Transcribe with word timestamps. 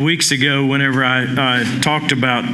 weeks 0.00 0.30
ago 0.30 0.64
whenever 0.64 1.04
I, 1.04 1.24
I 1.60 1.80
talked 1.82 2.10
about 2.10 2.44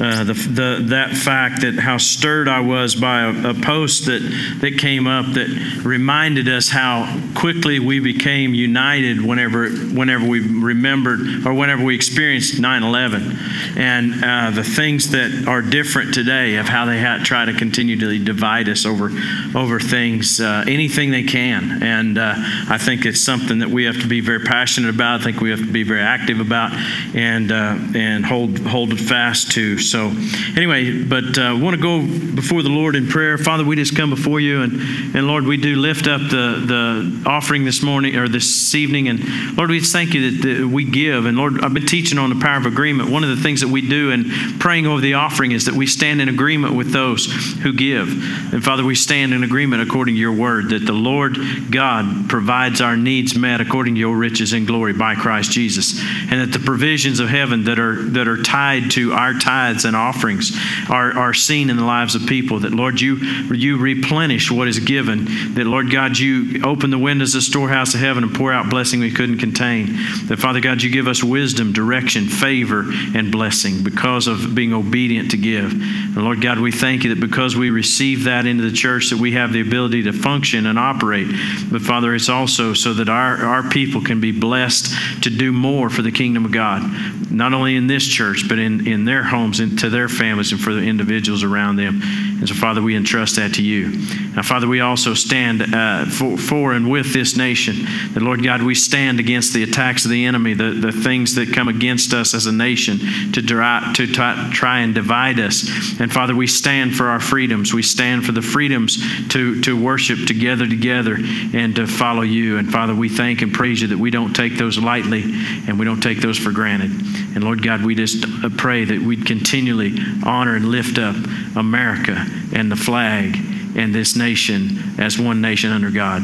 uh, 0.00 0.24
the, 0.24 0.34
the, 0.34 0.82
that 0.90 1.16
fact 1.16 1.62
that 1.62 1.74
how 1.74 1.96
stirred 1.96 2.48
I 2.48 2.60
was 2.60 2.94
by 2.94 3.22
a, 3.22 3.50
a, 3.50 3.54
post 3.54 4.06
that, 4.06 4.20
that 4.60 4.78
came 4.78 5.06
up 5.06 5.26
that 5.34 5.82
reminded 5.84 6.48
us 6.48 6.68
how 6.68 7.20
quickly 7.34 7.78
we 7.78 8.00
became 8.00 8.54
united 8.54 9.22
whenever, 9.22 9.70
whenever 9.70 10.26
we 10.26 10.40
remembered 10.40 11.46
or 11.46 11.54
whenever 11.54 11.82
we 11.82 11.94
experienced 11.94 12.60
9 12.60 12.82
11 12.82 13.38
and 13.76 14.24
uh, 14.24 14.50
the 14.50 14.64
things 14.64 15.10
that 15.10 15.46
are 15.48 15.62
different 15.62 16.12
today 16.12 16.56
of 16.56 16.66
how 16.66 16.84
they 16.84 17.00
try 17.24 17.44
to 17.44 17.52
continue 17.54 17.98
to 17.98 18.18
divide 18.18 18.68
us 18.68 18.84
over, 18.84 19.10
over 19.54 19.80
things, 19.80 20.40
uh, 20.40 20.64
anything 20.66 21.10
they 21.10 21.22
can. 21.22 21.82
And 21.82 22.18
uh, 22.18 22.34
I 22.36 22.78
think 22.78 23.06
it's 23.06 23.20
something 23.20 23.60
that 23.60 23.68
we 23.68 23.84
have 23.84 24.00
to 24.00 24.06
be 24.06 24.20
very 24.20 24.40
passionate 24.40 24.94
about. 24.94 25.20
I 25.20 25.24
think 25.24 25.40
we 25.40 25.50
have 25.50 25.60
to 25.60 25.72
be 25.72 25.82
very 25.82 26.02
active 26.02 26.40
about 26.40 26.72
and 27.14 27.50
uh, 27.50 27.76
and 27.94 28.24
hold 28.24 28.58
hold 28.60 28.98
fast 28.98 29.52
to. 29.52 29.78
So 29.90 30.12
anyway, 30.56 31.02
but 31.02 31.38
uh, 31.38 31.56
want 31.60 31.76
to 31.76 31.82
go 31.82 32.00
before 32.34 32.62
the 32.62 32.68
Lord 32.68 32.96
in 32.96 33.08
prayer. 33.08 33.38
Father, 33.38 33.64
we 33.64 33.76
just 33.76 33.96
come 33.96 34.10
before 34.10 34.40
you, 34.40 34.62
and 34.62 34.72
and 35.16 35.26
Lord, 35.26 35.44
we 35.44 35.56
do 35.56 35.76
lift 35.76 36.06
up 36.06 36.20
the 36.20 36.62
the 36.66 37.22
offering 37.26 37.64
this 37.64 37.82
morning 37.82 38.16
or 38.16 38.28
this 38.28 38.74
evening, 38.74 39.08
and 39.08 39.56
Lord, 39.56 39.70
we 39.70 39.80
thank 39.80 40.14
you 40.14 40.30
that, 40.30 40.48
that 40.48 40.68
we 40.68 40.84
give. 40.84 41.26
And 41.26 41.36
Lord, 41.36 41.64
I've 41.64 41.74
been 41.74 41.86
teaching 41.86 42.18
on 42.18 42.30
the 42.30 42.40
power 42.40 42.58
of 42.58 42.66
agreement. 42.66 43.10
One 43.10 43.24
of 43.24 43.30
the 43.30 43.42
things 43.42 43.60
that 43.60 43.68
we 43.68 43.86
do 43.86 44.10
in 44.10 44.58
praying 44.58 44.86
over 44.86 45.00
the 45.00 45.14
offering 45.14 45.52
is 45.52 45.66
that 45.66 45.74
we 45.74 45.86
stand 45.86 46.20
in 46.20 46.28
agreement 46.28 46.74
with 46.74 46.92
those 46.92 47.26
who 47.62 47.72
give. 47.72 48.08
And 48.52 48.62
Father, 48.64 48.84
we 48.84 48.94
stand 48.94 49.32
in 49.32 49.44
agreement 49.44 49.82
according 49.82 50.14
to 50.14 50.20
your 50.20 50.32
word 50.32 50.70
that 50.70 50.84
the 50.84 50.92
Lord 50.92 51.38
God 51.70 52.28
provides 52.28 52.80
our 52.80 52.96
needs 52.96 53.36
met 53.36 53.60
according 53.60 53.94
to 53.94 54.00
your 54.00 54.16
riches 54.16 54.52
and 54.52 54.66
glory 54.66 54.92
by 54.92 55.14
Christ 55.14 55.50
Jesus, 55.50 56.00
and 56.30 56.40
that 56.40 56.56
the 56.58 56.64
provisions 56.64 57.20
of 57.20 57.28
heaven 57.28 57.64
that 57.64 57.78
are 57.78 58.02
that 58.10 58.28
are 58.28 58.42
tied 58.42 58.90
to 58.92 59.12
our 59.12 59.34
tithes 59.76 59.84
and 59.84 59.96
offerings 59.96 60.56
are, 60.90 61.16
are 61.16 61.34
seen 61.34 61.70
in 61.70 61.76
the 61.76 61.84
lives 61.84 62.14
of 62.14 62.26
people. 62.26 62.60
That 62.60 62.72
Lord, 62.72 63.00
you 63.00 63.16
you 63.52 63.78
replenish 63.78 64.50
what 64.50 64.68
is 64.68 64.78
given. 64.78 65.54
That 65.54 65.66
Lord 65.66 65.90
God, 65.90 66.18
you 66.18 66.62
open 66.64 66.90
the 66.90 66.98
windows 66.98 67.34
of 67.34 67.38
the 67.38 67.42
storehouse 67.42 67.94
of 67.94 68.00
heaven 68.00 68.24
and 68.24 68.34
pour 68.34 68.52
out 68.52 68.70
blessing 68.70 69.00
we 69.00 69.10
couldn't 69.10 69.38
contain. 69.38 69.86
That 70.26 70.38
Father 70.40 70.60
God, 70.60 70.82
you 70.82 70.90
give 70.90 71.08
us 71.08 71.22
wisdom, 71.22 71.72
direction, 71.72 72.26
favor, 72.26 72.84
and 73.14 73.30
blessing 73.30 73.82
because 73.82 74.26
of 74.26 74.54
being 74.54 74.72
obedient 74.72 75.30
to 75.32 75.36
give. 75.36 75.72
And 75.72 76.16
Lord 76.16 76.40
God, 76.40 76.58
we 76.58 76.72
thank 76.72 77.04
you 77.04 77.14
that 77.14 77.20
because 77.20 77.56
we 77.56 77.70
receive 77.70 78.24
that 78.24 78.46
into 78.46 78.68
the 78.68 78.76
church, 78.76 79.10
that 79.10 79.18
we 79.18 79.32
have 79.32 79.52
the 79.52 79.60
ability 79.60 80.04
to 80.04 80.12
function 80.12 80.66
and 80.66 80.78
operate. 80.78 81.28
But 81.70 81.82
Father, 81.82 82.14
it's 82.14 82.28
also 82.28 82.74
so 82.74 82.94
that 82.94 83.08
our, 83.08 83.44
our 83.44 83.68
people 83.68 84.02
can 84.02 84.20
be 84.20 84.32
blessed 84.32 85.22
to 85.22 85.30
do 85.30 85.52
more 85.52 85.90
for 85.90 86.02
the 86.02 86.12
kingdom 86.12 86.44
of 86.44 86.52
God, 86.52 86.82
not 87.30 87.52
only 87.52 87.76
in 87.76 87.86
this 87.86 88.06
church, 88.06 88.44
but 88.48 88.58
in, 88.58 88.86
in 88.86 89.04
their 89.04 89.22
homes 89.22 89.60
to 89.76 89.90
their 89.90 90.08
families 90.08 90.52
and 90.52 90.60
for 90.60 90.72
the 90.74 90.82
individuals 90.82 91.42
around 91.42 91.76
them. 91.76 92.00
And 92.38 92.46
so, 92.46 92.54
Father, 92.54 92.82
we 92.82 92.94
entrust 92.94 93.36
that 93.36 93.54
to 93.54 93.62
you. 93.62 93.92
Now, 94.36 94.42
Father, 94.42 94.68
we 94.68 94.80
also 94.80 95.14
stand 95.14 95.74
uh, 95.74 96.04
for, 96.04 96.36
for 96.36 96.72
and 96.74 96.90
with 96.90 97.14
this 97.14 97.34
nation. 97.34 97.86
That, 98.12 98.22
Lord 98.22 98.44
God, 98.44 98.62
we 98.62 98.74
stand 98.74 99.18
against 99.20 99.54
the 99.54 99.62
attacks 99.62 100.04
of 100.04 100.10
the 100.10 100.26
enemy, 100.26 100.52
the, 100.52 100.70
the 100.72 100.92
things 100.92 101.34
that 101.36 101.54
come 101.54 101.68
against 101.68 102.12
us 102.12 102.34
as 102.34 102.44
a 102.44 102.52
nation 102.52 102.98
to, 103.32 103.40
try, 103.40 103.90
to 103.96 104.06
try, 104.06 104.50
try 104.52 104.80
and 104.80 104.94
divide 104.94 105.40
us. 105.40 105.66
And, 105.98 106.12
Father, 106.12 106.34
we 106.34 106.46
stand 106.46 106.94
for 106.94 107.06
our 107.06 107.20
freedoms. 107.20 107.72
We 107.72 107.82
stand 107.82 108.26
for 108.26 108.32
the 108.32 108.42
freedoms 108.42 108.98
to, 109.30 109.62
to 109.62 109.82
worship 109.82 110.26
together, 110.26 110.68
together, 110.68 111.16
and 111.54 111.74
to 111.76 111.86
follow 111.86 112.22
you. 112.22 112.58
And, 112.58 112.70
Father, 112.70 112.94
we 112.94 113.08
thank 113.08 113.40
and 113.40 113.52
praise 113.52 113.80
you 113.80 113.88
that 113.88 113.98
we 113.98 114.10
don't 114.10 114.34
take 114.34 114.58
those 114.58 114.76
lightly 114.76 115.22
and 115.22 115.78
we 115.78 115.86
don't 115.86 116.02
take 116.02 116.20
those 116.20 116.36
for 116.36 116.52
granted. 116.52 116.90
And 117.34 117.42
Lord 117.42 117.62
God, 117.62 117.82
we 117.82 117.94
just 117.94 118.24
uh, 118.24 118.50
pray 118.58 118.84
that 118.84 119.00
we'd 119.00 119.24
continually 119.24 119.96
honor 120.22 120.56
and 120.56 120.66
lift 120.66 120.98
up 120.98 121.16
America 121.56 122.25
and 122.52 122.70
the 122.70 122.76
flag 122.76 123.36
and 123.76 123.94
this 123.94 124.16
nation 124.16 124.98
as 124.98 125.18
one 125.18 125.40
nation 125.40 125.72
under 125.72 125.90
God. 125.90 126.22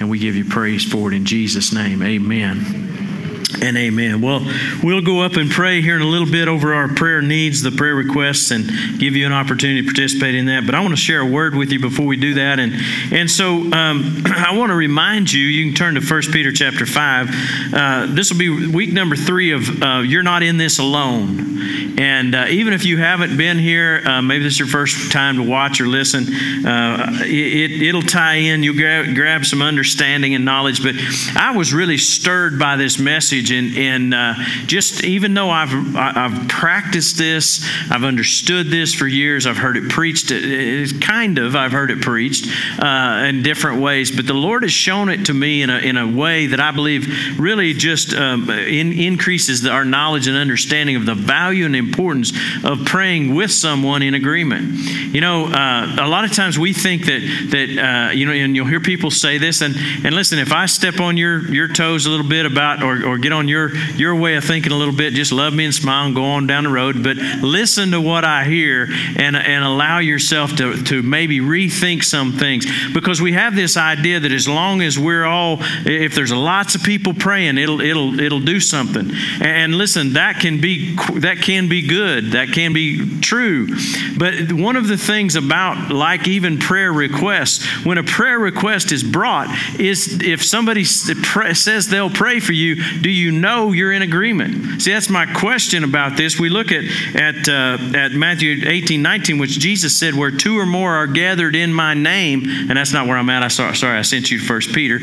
And 0.00 0.10
we 0.10 0.18
give 0.18 0.36
you 0.36 0.44
praise 0.44 0.84
for 0.84 1.12
it 1.12 1.16
in 1.16 1.24
Jesus' 1.24 1.72
name. 1.72 2.02
Amen 2.02 2.91
and 3.60 3.76
amen. 3.76 4.20
Well, 4.20 4.40
we'll 4.82 5.02
go 5.02 5.20
up 5.20 5.36
and 5.36 5.50
pray 5.50 5.82
here 5.82 5.96
in 5.96 6.02
a 6.02 6.06
little 6.06 6.30
bit 6.30 6.48
over 6.48 6.72
our 6.74 6.88
prayer 6.88 7.20
needs, 7.20 7.62
the 7.62 7.70
prayer 7.70 7.94
requests, 7.94 8.50
and 8.50 8.68
give 8.98 9.16
you 9.16 9.26
an 9.26 9.32
opportunity 9.32 9.82
to 9.82 9.86
participate 9.86 10.34
in 10.34 10.46
that. 10.46 10.64
But 10.66 10.74
I 10.74 10.80
want 10.80 10.92
to 10.92 11.00
share 11.00 11.20
a 11.20 11.26
word 11.26 11.54
with 11.54 11.72
you 11.72 11.80
before 11.80 12.06
we 12.06 12.16
do 12.16 12.34
that. 12.34 12.58
And, 12.58 12.72
and 13.12 13.30
so 13.30 13.60
um, 13.72 14.22
I 14.26 14.56
want 14.56 14.70
to 14.70 14.76
remind 14.76 15.32
you, 15.32 15.42
you 15.42 15.66
can 15.66 15.74
turn 15.74 15.94
to 15.94 16.00
1 16.00 16.22
Peter 16.32 16.52
chapter 16.52 16.86
5. 16.86 17.74
Uh, 17.74 18.06
this 18.10 18.30
will 18.30 18.38
be 18.38 18.68
week 18.68 18.92
number 18.92 19.16
three 19.16 19.52
of 19.52 19.82
uh, 19.82 19.98
You're 19.98 20.22
Not 20.22 20.42
in 20.42 20.56
This 20.56 20.78
Alone. 20.78 21.52
And 21.98 22.34
uh, 22.34 22.46
even 22.48 22.72
if 22.72 22.84
you 22.84 22.98
haven't 22.98 23.36
been 23.36 23.58
here, 23.58 24.02
uh, 24.04 24.22
maybe 24.22 24.44
this 24.44 24.54
is 24.54 24.58
your 24.58 24.68
first 24.68 25.12
time 25.12 25.36
to 25.36 25.42
watch 25.42 25.80
or 25.80 25.86
listen, 25.86 26.24
uh, 26.66 27.18
it, 27.22 27.94
will 27.94 28.02
tie 28.02 28.36
in. 28.36 28.62
You'll 28.62 28.76
grab 28.76 29.44
some 29.44 29.62
understanding 29.62 30.34
and 30.34 30.44
knowledge. 30.44 30.82
But 30.82 30.94
I 31.36 31.56
was 31.56 31.72
really 31.72 31.98
stirred 31.98 32.58
by 32.58 32.76
this 32.76 32.98
message 32.98 33.41
message. 33.42 33.50
And, 33.52 33.76
and 33.76 34.14
uh, 34.14 34.34
just 34.66 35.04
even 35.04 35.34
though 35.34 35.50
I've, 35.50 35.96
I've 35.96 36.48
practiced 36.48 37.18
this, 37.18 37.64
I've 37.90 38.04
understood 38.04 38.68
this 38.68 38.94
for 38.94 39.06
years, 39.06 39.46
I've 39.46 39.56
heard 39.56 39.76
it 39.76 39.88
preached, 39.88 40.30
it, 40.30 41.00
kind 41.00 41.38
of, 41.38 41.56
I've 41.56 41.72
heard 41.72 41.90
it 41.90 42.00
preached 42.00 42.46
uh, 42.78 43.24
in 43.26 43.42
different 43.42 43.80
ways, 43.80 44.10
but 44.10 44.26
the 44.26 44.34
Lord 44.34 44.62
has 44.62 44.72
shown 44.72 45.08
it 45.08 45.26
to 45.26 45.34
me 45.34 45.62
in 45.62 45.70
a, 45.70 45.78
in 45.78 45.96
a 45.96 46.06
way 46.06 46.46
that 46.46 46.60
I 46.60 46.70
believe 46.70 47.38
really 47.38 47.72
just 47.74 48.14
um, 48.14 48.48
in, 48.50 48.92
increases 48.92 49.66
our 49.66 49.84
knowledge 49.84 50.26
and 50.26 50.36
understanding 50.36 50.96
of 50.96 51.06
the 51.06 51.14
value 51.14 51.66
and 51.66 51.76
importance 51.76 52.32
of 52.64 52.84
praying 52.84 53.34
with 53.34 53.50
someone 53.50 54.02
in 54.02 54.14
agreement. 54.14 54.72
You 55.14 55.20
know, 55.20 55.46
uh, 55.46 55.96
a 56.00 56.08
lot 56.08 56.24
of 56.24 56.32
times 56.32 56.58
we 56.58 56.72
think 56.72 57.06
that, 57.06 57.20
that 57.50 57.78
uh, 57.78 58.12
you 58.12 58.26
know, 58.26 58.32
and 58.32 58.56
you'll 58.56 58.66
hear 58.66 58.80
people 58.80 59.10
say 59.10 59.38
this, 59.38 59.60
and, 59.60 59.74
and 60.04 60.14
listen, 60.14 60.38
if 60.38 60.52
I 60.52 60.66
step 60.66 61.00
on 61.00 61.16
your, 61.16 61.52
your 61.52 61.68
toes 61.68 62.06
a 62.06 62.10
little 62.10 62.28
bit 62.28 62.46
about, 62.46 62.82
or, 62.82 63.04
or 63.06 63.18
get 63.18 63.31
on 63.32 63.48
your, 63.48 63.74
your 63.96 64.14
way 64.14 64.36
of 64.36 64.44
thinking 64.44 64.72
a 64.72 64.76
little 64.76 64.94
bit, 64.94 65.14
just 65.14 65.32
love 65.32 65.54
me 65.54 65.64
and 65.64 65.74
smile 65.74 66.06
and 66.06 66.14
go 66.14 66.24
on 66.24 66.46
down 66.46 66.64
the 66.64 66.70
road. 66.70 67.02
But 67.02 67.16
listen 67.16 67.90
to 67.92 68.00
what 68.00 68.24
I 68.24 68.44
hear 68.44 68.88
and, 69.16 69.36
and 69.36 69.64
allow 69.64 69.98
yourself 69.98 70.54
to, 70.56 70.82
to 70.84 71.02
maybe 71.02 71.40
rethink 71.40 72.04
some 72.04 72.32
things. 72.32 72.66
Because 72.92 73.20
we 73.20 73.32
have 73.32 73.54
this 73.54 73.76
idea 73.76 74.20
that 74.20 74.32
as 74.32 74.48
long 74.48 74.82
as 74.82 74.98
we're 74.98 75.24
all, 75.24 75.58
if 75.86 76.14
there's 76.14 76.32
lots 76.32 76.74
of 76.74 76.82
people 76.82 77.14
praying, 77.14 77.58
it'll, 77.58 77.80
it'll, 77.80 78.18
it'll 78.20 78.40
do 78.40 78.60
something. 78.60 79.10
And 79.40 79.74
listen, 79.74 80.14
that 80.14 80.40
can 80.40 80.60
be, 80.60 80.96
that 81.20 81.38
can 81.42 81.68
be 81.68 81.86
good. 81.86 82.32
That 82.32 82.48
can 82.48 82.72
be 82.72 83.20
true. 83.20 83.68
But 84.18 84.52
one 84.52 84.76
of 84.76 84.88
the 84.88 84.96
things 84.96 85.36
about, 85.36 85.90
like 85.90 86.28
even 86.28 86.58
prayer 86.58 86.92
requests, 86.92 87.64
when 87.84 87.98
a 87.98 88.02
prayer 88.02 88.38
request 88.38 88.92
is 88.92 89.02
brought, 89.02 89.48
is 89.80 90.20
if 90.22 90.44
somebody 90.44 90.84
says 90.84 91.88
they'll 91.88 92.10
pray 92.10 92.40
for 92.40 92.52
you, 92.52 92.76
do 93.00 93.10
you 93.10 93.21
know 93.30 93.72
you're 93.72 93.92
in 93.92 94.02
agreement? 94.02 94.82
See, 94.82 94.92
that's 94.92 95.10
my 95.10 95.26
question 95.26 95.84
about 95.84 96.16
this. 96.16 96.38
We 96.40 96.48
look 96.48 96.72
at, 96.72 96.84
at, 97.14 97.48
uh, 97.48 97.78
at 97.96 98.12
Matthew 98.12 98.66
18, 98.66 99.02
19, 99.02 99.38
which 99.38 99.58
Jesus 99.58 99.96
said, 99.96 100.14
Where 100.14 100.30
two 100.30 100.58
or 100.58 100.66
more 100.66 100.94
are 100.94 101.06
gathered 101.06 101.54
in 101.54 101.72
my 101.72 101.94
name, 101.94 102.42
and 102.44 102.70
that's 102.70 102.92
not 102.92 103.06
where 103.06 103.16
I'm 103.16 103.30
at. 103.30 103.42
I 103.42 103.48
saw, 103.48 103.72
sorry, 103.72 103.98
I 103.98 104.02
sent 104.02 104.30
you 104.30 104.38
to 104.38 104.44
First 104.44 104.72
Peter. 104.72 104.98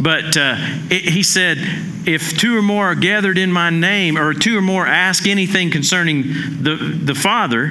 But 0.00 0.36
uh, 0.36 0.56
it, 0.90 1.04
he 1.04 1.22
said, 1.22 1.58
If 2.06 2.36
two 2.38 2.56
or 2.56 2.62
more 2.62 2.86
are 2.86 2.94
gathered 2.94 3.38
in 3.38 3.52
my 3.52 3.70
name, 3.70 4.18
or 4.18 4.34
two 4.34 4.58
or 4.58 4.62
more 4.62 4.86
ask 4.86 5.26
anything 5.26 5.70
concerning 5.70 6.22
the, 6.62 6.98
the 7.04 7.14
Father, 7.14 7.70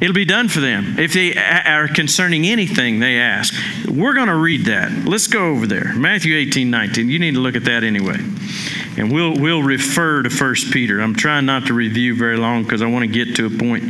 It'll 0.00 0.14
be 0.14 0.24
done 0.24 0.48
for 0.48 0.60
them. 0.60 0.98
If 0.98 1.12
they 1.12 1.36
are 1.36 1.86
concerning 1.86 2.46
anything 2.46 3.00
they 3.00 3.18
ask, 3.18 3.54
we're 3.86 4.14
going 4.14 4.28
to 4.28 4.34
read 4.34 4.64
that. 4.64 4.90
Let's 5.04 5.26
go 5.26 5.50
over 5.50 5.66
there. 5.66 5.92
Matthew 5.94 6.36
18, 6.36 6.70
19. 6.70 7.10
You 7.10 7.18
need 7.18 7.34
to 7.34 7.40
look 7.40 7.54
at 7.54 7.64
that 7.64 7.84
anyway. 7.84 8.16
And 9.00 9.10
we'll, 9.10 9.34
we'll 9.34 9.62
refer 9.62 10.22
to 10.22 10.28
1 10.28 10.54
Peter. 10.72 11.00
I'm 11.00 11.14
trying 11.14 11.46
not 11.46 11.68
to 11.68 11.72
review 11.72 12.14
very 12.14 12.36
long 12.36 12.64
because 12.64 12.82
I 12.82 12.86
want 12.86 13.02
to 13.02 13.10
get 13.10 13.36
to 13.36 13.46
a 13.46 13.50
point 13.50 13.82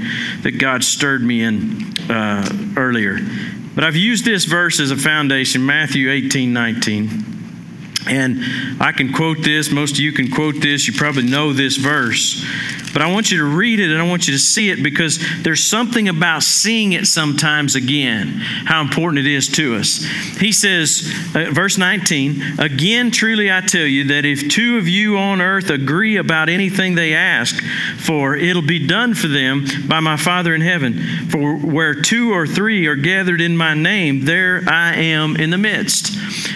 that 0.44 0.52
God 0.52 0.84
stirred 0.84 1.20
me 1.20 1.42
in 1.42 1.98
uh, 2.08 2.48
earlier. 2.76 3.18
But 3.74 3.82
I've 3.82 3.96
used 3.96 4.24
this 4.24 4.44
verse 4.44 4.78
as 4.78 4.92
a 4.92 4.96
foundation 4.96 5.66
Matthew 5.66 6.12
18, 6.12 6.52
19. 6.52 7.10
And 8.06 8.80
I 8.80 8.92
can 8.92 9.12
quote 9.12 9.42
this. 9.42 9.72
Most 9.72 9.94
of 9.94 9.98
you 9.98 10.12
can 10.12 10.30
quote 10.30 10.60
this. 10.60 10.86
You 10.86 10.92
probably 10.92 11.28
know 11.28 11.52
this 11.52 11.76
verse. 11.76 12.46
But 12.92 13.02
I 13.02 13.12
want 13.12 13.30
you 13.30 13.38
to 13.38 13.44
read 13.44 13.80
it 13.80 13.90
and 13.90 14.00
I 14.00 14.08
want 14.08 14.26
you 14.26 14.32
to 14.32 14.38
see 14.38 14.70
it 14.70 14.82
because 14.82 15.18
there's 15.42 15.62
something 15.62 16.08
about 16.08 16.42
seeing 16.42 16.92
it 16.92 17.06
sometimes 17.06 17.74
again, 17.74 18.28
how 18.64 18.80
important 18.80 19.26
it 19.26 19.32
is 19.32 19.48
to 19.48 19.76
us. 19.76 20.04
He 20.38 20.52
says, 20.52 21.12
uh, 21.34 21.50
verse 21.50 21.78
19, 21.78 22.58
again, 22.58 23.10
truly 23.10 23.52
I 23.52 23.60
tell 23.60 23.86
you 23.86 24.04
that 24.04 24.24
if 24.24 24.48
two 24.48 24.78
of 24.78 24.88
you 24.88 25.18
on 25.18 25.40
earth 25.40 25.70
agree 25.70 26.16
about 26.16 26.48
anything 26.48 26.94
they 26.94 27.14
ask 27.14 27.62
for, 27.98 28.34
it'll 28.36 28.62
be 28.62 28.86
done 28.86 29.14
for 29.14 29.28
them 29.28 29.66
by 29.86 30.00
my 30.00 30.16
Father 30.16 30.54
in 30.54 30.60
heaven. 30.60 31.28
For 31.28 31.56
where 31.56 31.94
two 31.94 32.32
or 32.32 32.46
three 32.46 32.86
are 32.86 32.96
gathered 32.96 33.40
in 33.40 33.56
my 33.56 33.74
name, 33.74 34.24
there 34.24 34.62
I 34.66 34.94
am 34.94 35.36
in 35.36 35.50
the 35.50 35.58
midst. 35.58 36.12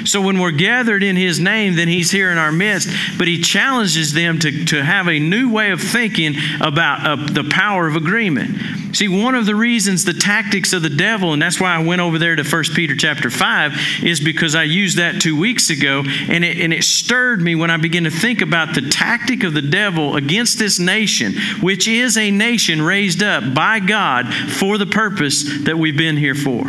So 0.07 0.21
when 0.21 0.39
we're 0.39 0.51
gathered 0.51 1.03
in 1.03 1.17
his 1.17 1.41
name, 1.41 1.77
then 1.77 1.89
he's 1.89 2.11
here 2.11 2.31
in 2.31 2.39
our 2.39 2.53
midst. 2.53 2.89
But 3.19 3.29
he 3.29 3.41
challenges 3.41 4.13
them 4.13 4.39
to, 4.41 4.65
to 4.67 4.85
have 4.85 5.09
a 5.09 5.19
new 5.19 5.51
way 5.51 5.71
of 5.71 5.81
thinking 5.81 6.24
about 6.61 7.07
uh, 7.07 7.17
the 7.17 7.45
power 7.51 7.87
of 7.87 7.97
agreement. 7.97 8.97
See, 8.97 9.09
one 9.09 9.35
of 9.35 9.47
the 9.47 9.55
reasons 9.55 10.05
the 10.05 10.15
tactics 10.15 10.73
of 10.73 10.83
the 10.83 10.91
devil, 10.91 11.33
and 11.33 11.43
that's 11.43 11.61
why 11.61 11.75
I 11.75 11.83
went 11.83 12.01
over 12.01 12.19
there 12.19 12.37
to 12.37 12.45
1 12.45 12.65
Peter 12.75 12.95
chapter 12.95 13.29
5, 13.29 14.05
is 14.05 14.21
because 14.21 14.55
I 14.55 14.63
used 14.63 14.99
that 14.99 15.21
two 15.21 15.39
weeks 15.39 15.71
ago, 15.71 16.05
and 16.07 16.45
it, 16.45 16.59
and 16.59 16.73
it 16.73 16.85
stirred 16.85 17.41
me 17.41 17.55
when 17.55 17.71
I 17.71 17.77
began 17.77 18.05
to 18.05 18.11
think 18.11 18.41
about 18.41 18.75
the 18.75 18.89
tactic 18.89 19.43
of 19.43 19.55
the 19.55 19.63
devil 19.63 20.17
against 20.17 20.59
this 20.59 20.79
nation, 20.79 21.35
which 21.61 21.89
is 21.89 22.17
a 22.17 22.31
nation 22.31 22.81
raised 22.83 23.23
up 23.23 23.55
by 23.55 23.81
God 23.81 24.33
for 24.33 24.79
the 24.79 24.87
purpose 24.87 25.65
that 25.65 25.79
we've 25.79 25.97
been 25.97 26.17
here 26.17 26.35
for. 26.35 26.65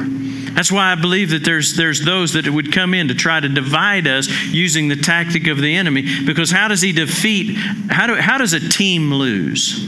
That's 0.56 0.72
why 0.72 0.92
I 0.92 0.96
believe 0.96 1.30
that 1.32 1.44
there's, 1.44 1.76
there's 1.76 2.04
those 2.04 2.34
that 2.34 2.48
would 2.48 2.72
come 2.72 2.94
in 2.94 3.10
to 3.10 3.16
try 3.16 3.40
to 3.40 3.50
divide 3.50 4.08
us 4.08 4.30
using 4.46 4.88
the 4.88 4.96
tactic 4.96 5.48
of 5.48 5.58
the 5.58 5.76
enemy. 5.76 6.26
Because 6.26 6.50
how 6.50 6.68
does 6.68 6.82
he 6.82 6.92
defeat, 6.92 7.58
how, 7.90 8.08
do, 8.08 8.16
how 8.16 8.38
does 8.38 8.54
a 8.54 8.70
team 8.70 9.14
lose? 9.14 9.88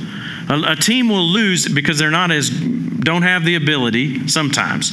A, 0.49 0.71
a 0.71 0.75
team 0.75 1.09
will 1.09 1.25
lose 1.25 1.67
because 1.67 1.97
they're 1.97 2.11
not 2.11 2.31
as 2.31 2.49
don't 3.07 3.21
have 3.21 3.45
the 3.45 3.55
ability 3.55 4.27
sometimes. 4.27 4.91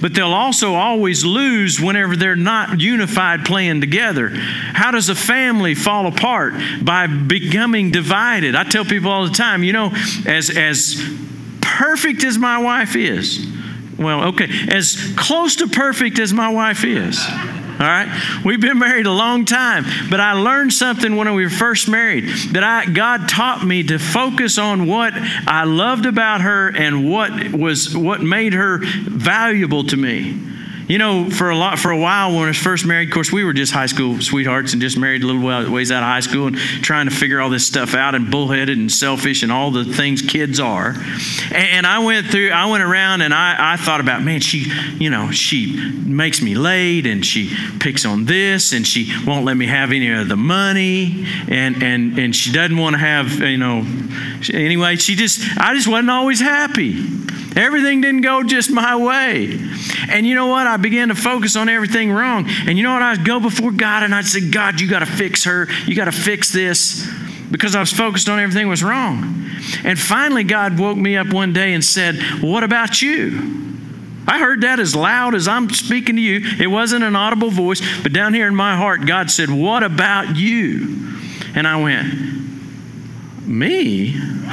But 0.00 0.14
they'll 0.14 0.32
also 0.32 0.74
always 0.74 1.24
lose 1.24 1.80
whenever 1.80 2.14
they're 2.14 2.36
not 2.36 2.80
unified 2.80 3.44
playing 3.44 3.80
together. 3.80 4.28
How 4.28 4.92
does 4.92 5.08
a 5.08 5.16
family 5.16 5.74
fall 5.74 6.06
apart? 6.06 6.54
By 6.80 7.08
becoming 7.08 7.90
divided. 7.90 8.54
I 8.54 8.62
tell 8.62 8.84
people 8.84 9.10
all 9.10 9.26
the 9.26 9.34
time, 9.34 9.64
you 9.64 9.72
know, 9.72 9.90
as 10.26 10.48
as 10.48 11.02
perfect 11.60 12.22
as 12.22 12.38
my 12.38 12.58
wife 12.58 12.94
is, 12.94 13.44
well, 13.98 14.24
okay, 14.28 14.48
as 14.68 15.14
close 15.16 15.56
to 15.56 15.68
perfect 15.68 16.18
as 16.18 16.32
my 16.32 16.48
wife 16.48 16.84
is. 16.84 17.18
All 17.78 17.86
right? 17.86 18.08
We've 18.42 18.60
been 18.60 18.78
married 18.78 19.04
a 19.04 19.12
long 19.12 19.44
time, 19.44 19.84
but 20.08 20.18
I 20.18 20.32
learned 20.32 20.72
something 20.72 21.16
when 21.16 21.34
we 21.34 21.44
were 21.44 21.50
first 21.50 21.88
married 21.88 22.24
that 22.52 22.64
I 22.64 22.86
God 22.86 23.28
taught 23.28 23.66
me 23.66 23.82
to 23.84 23.98
focus 23.98 24.56
on 24.56 24.86
what 24.86 25.12
I 25.14 25.64
loved 25.64 26.06
about 26.06 26.40
her 26.40 26.68
and 26.74 27.10
what 27.10 27.52
was 27.52 27.94
what 27.94 28.22
made 28.22 28.54
her 28.54 28.80
valuable 28.82 29.84
to 29.84 29.96
me. 29.96 30.40
You 30.88 30.98
know, 30.98 31.28
for 31.28 31.50
a 31.50 31.56
lot, 31.56 31.80
for 31.80 31.90
a 31.90 31.98
while 31.98 32.30
when 32.30 32.44
I 32.44 32.48
was 32.48 32.56
first 32.56 32.86
married, 32.86 33.08
of 33.08 33.14
course, 33.14 33.32
we 33.32 33.42
were 33.42 33.52
just 33.52 33.72
high 33.72 33.86
school 33.86 34.20
sweethearts 34.20 34.72
and 34.72 34.80
just 34.80 34.96
married 34.96 35.24
a 35.24 35.26
little 35.26 35.72
ways 35.72 35.90
out 35.90 36.04
of 36.04 36.08
high 36.08 36.20
school 36.20 36.46
and 36.46 36.56
trying 36.56 37.08
to 37.08 37.14
figure 37.14 37.40
all 37.40 37.50
this 37.50 37.66
stuff 37.66 37.94
out 37.94 38.14
and 38.14 38.30
bullheaded 38.30 38.78
and 38.78 38.90
selfish 38.90 39.42
and 39.42 39.50
all 39.50 39.72
the 39.72 39.84
things 39.84 40.22
kids 40.22 40.60
are. 40.60 40.94
And, 41.52 41.86
I 41.86 42.00
went 42.00 42.26
through, 42.28 42.50
I 42.50 42.66
went 42.66 42.82
around 42.82 43.22
and 43.22 43.32
I, 43.32 43.74
I 43.74 43.76
thought 43.76 44.00
about, 44.00 44.22
man, 44.22 44.40
she, 44.40 44.66
you 44.98 45.08
know, 45.08 45.30
she 45.30 45.76
makes 46.04 46.42
me 46.42 46.54
late 46.56 47.06
and 47.06 47.24
she 47.24 47.54
picks 47.78 48.04
on 48.04 48.24
this 48.24 48.72
and 48.72 48.86
she 48.86 49.12
won't 49.24 49.44
let 49.44 49.56
me 49.56 49.66
have 49.66 49.92
any 49.92 50.10
of 50.10 50.28
the 50.28 50.36
money 50.36 51.26
and 51.48 51.82
and 51.82 52.18
and 52.18 52.34
she 52.34 52.50
doesn't 52.50 52.76
want 52.76 52.94
to 52.94 52.98
have, 52.98 53.38
you 53.40 53.56
know, 53.56 53.86
anyway. 54.52 54.96
She 54.96 55.14
just, 55.14 55.40
I 55.58 55.74
just 55.74 55.86
wasn't 55.86 56.10
always 56.10 56.40
happy. 56.40 56.94
Everything 57.56 58.02
didn't 58.02 58.20
go 58.20 58.42
just 58.42 58.70
my 58.70 58.94
way. 58.96 59.58
And 60.10 60.26
you 60.26 60.34
know 60.34 60.46
what? 60.46 60.66
I 60.66 60.76
began 60.76 61.08
to 61.08 61.14
focus 61.14 61.56
on 61.56 61.70
everything 61.70 62.12
wrong. 62.12 62.46
And 62.66 62.76
you 62.76 62.84
know 62.84 62.92
what? 62.92 63.02
I'd 63.02 63.24
go 63.24 63.40
before 63.40 63.72
God 63.72 64.02
and 64.02 64.14
I'd 64.14 64.26
say, 64.26 64.50
God, 64.50 64.78
you 64.78 64.88
got 64.88 64.98
to 64.98 65.06
fix 65.06 65.44
her. 65.44 65.66
You 65.86 65.96
got 65.96 66.04
to 66.04 66.12
fix 66.12 66.52
this. 66.52 67.10
Because 67.50 67.74
I 67.74 67.80
was 67.80 67.92
focused 67.92 68.28
on 68.28 68.38
everything 68.38 68.68
was 68.68 68.82
wrong. 68.82 69.46
And 69.84 69.98
finally, 69.98 70.44
God 70.44 70.78
woke 70.78 70.98
me 70.98 71.16
up 71.16 71.32
one 71.32 71.52
day 71.52 71.72
and 71.72 71.84
said, 71.84 72.16
What 72.42 72.62
about 72.62 73.00
you? 73.00 73.64
I 74.28 74.40
heard 74.40 74.62
that 74.62 74.80
as 74.80 74.94
loud 74.96 75.34
as 75.34 75.46
I'm 75.46 75.70
speaking 75.70 76.16
to 76.16 76.22
you. 76.22 76.40
It 76.58 76.66
wasn't 76.66 77.04
an 77.04 77.14
audible 77.14 77.50
voice, 77.50 77.80
but 78.02 78.12
down 78.12 78.34
here 78.34 78.48
in 78.48 78.56
my 78.56 78.76
heart, 78.76 79.06
God 79.06 79.30
said, 79.30 79.48
What 79.48 79.82
about 79.82 80.36
you? 80.36 81.14
And 81.54 81.66
I 81.66 81.80
went, 81.80 82.36
Me? 83.46 84.14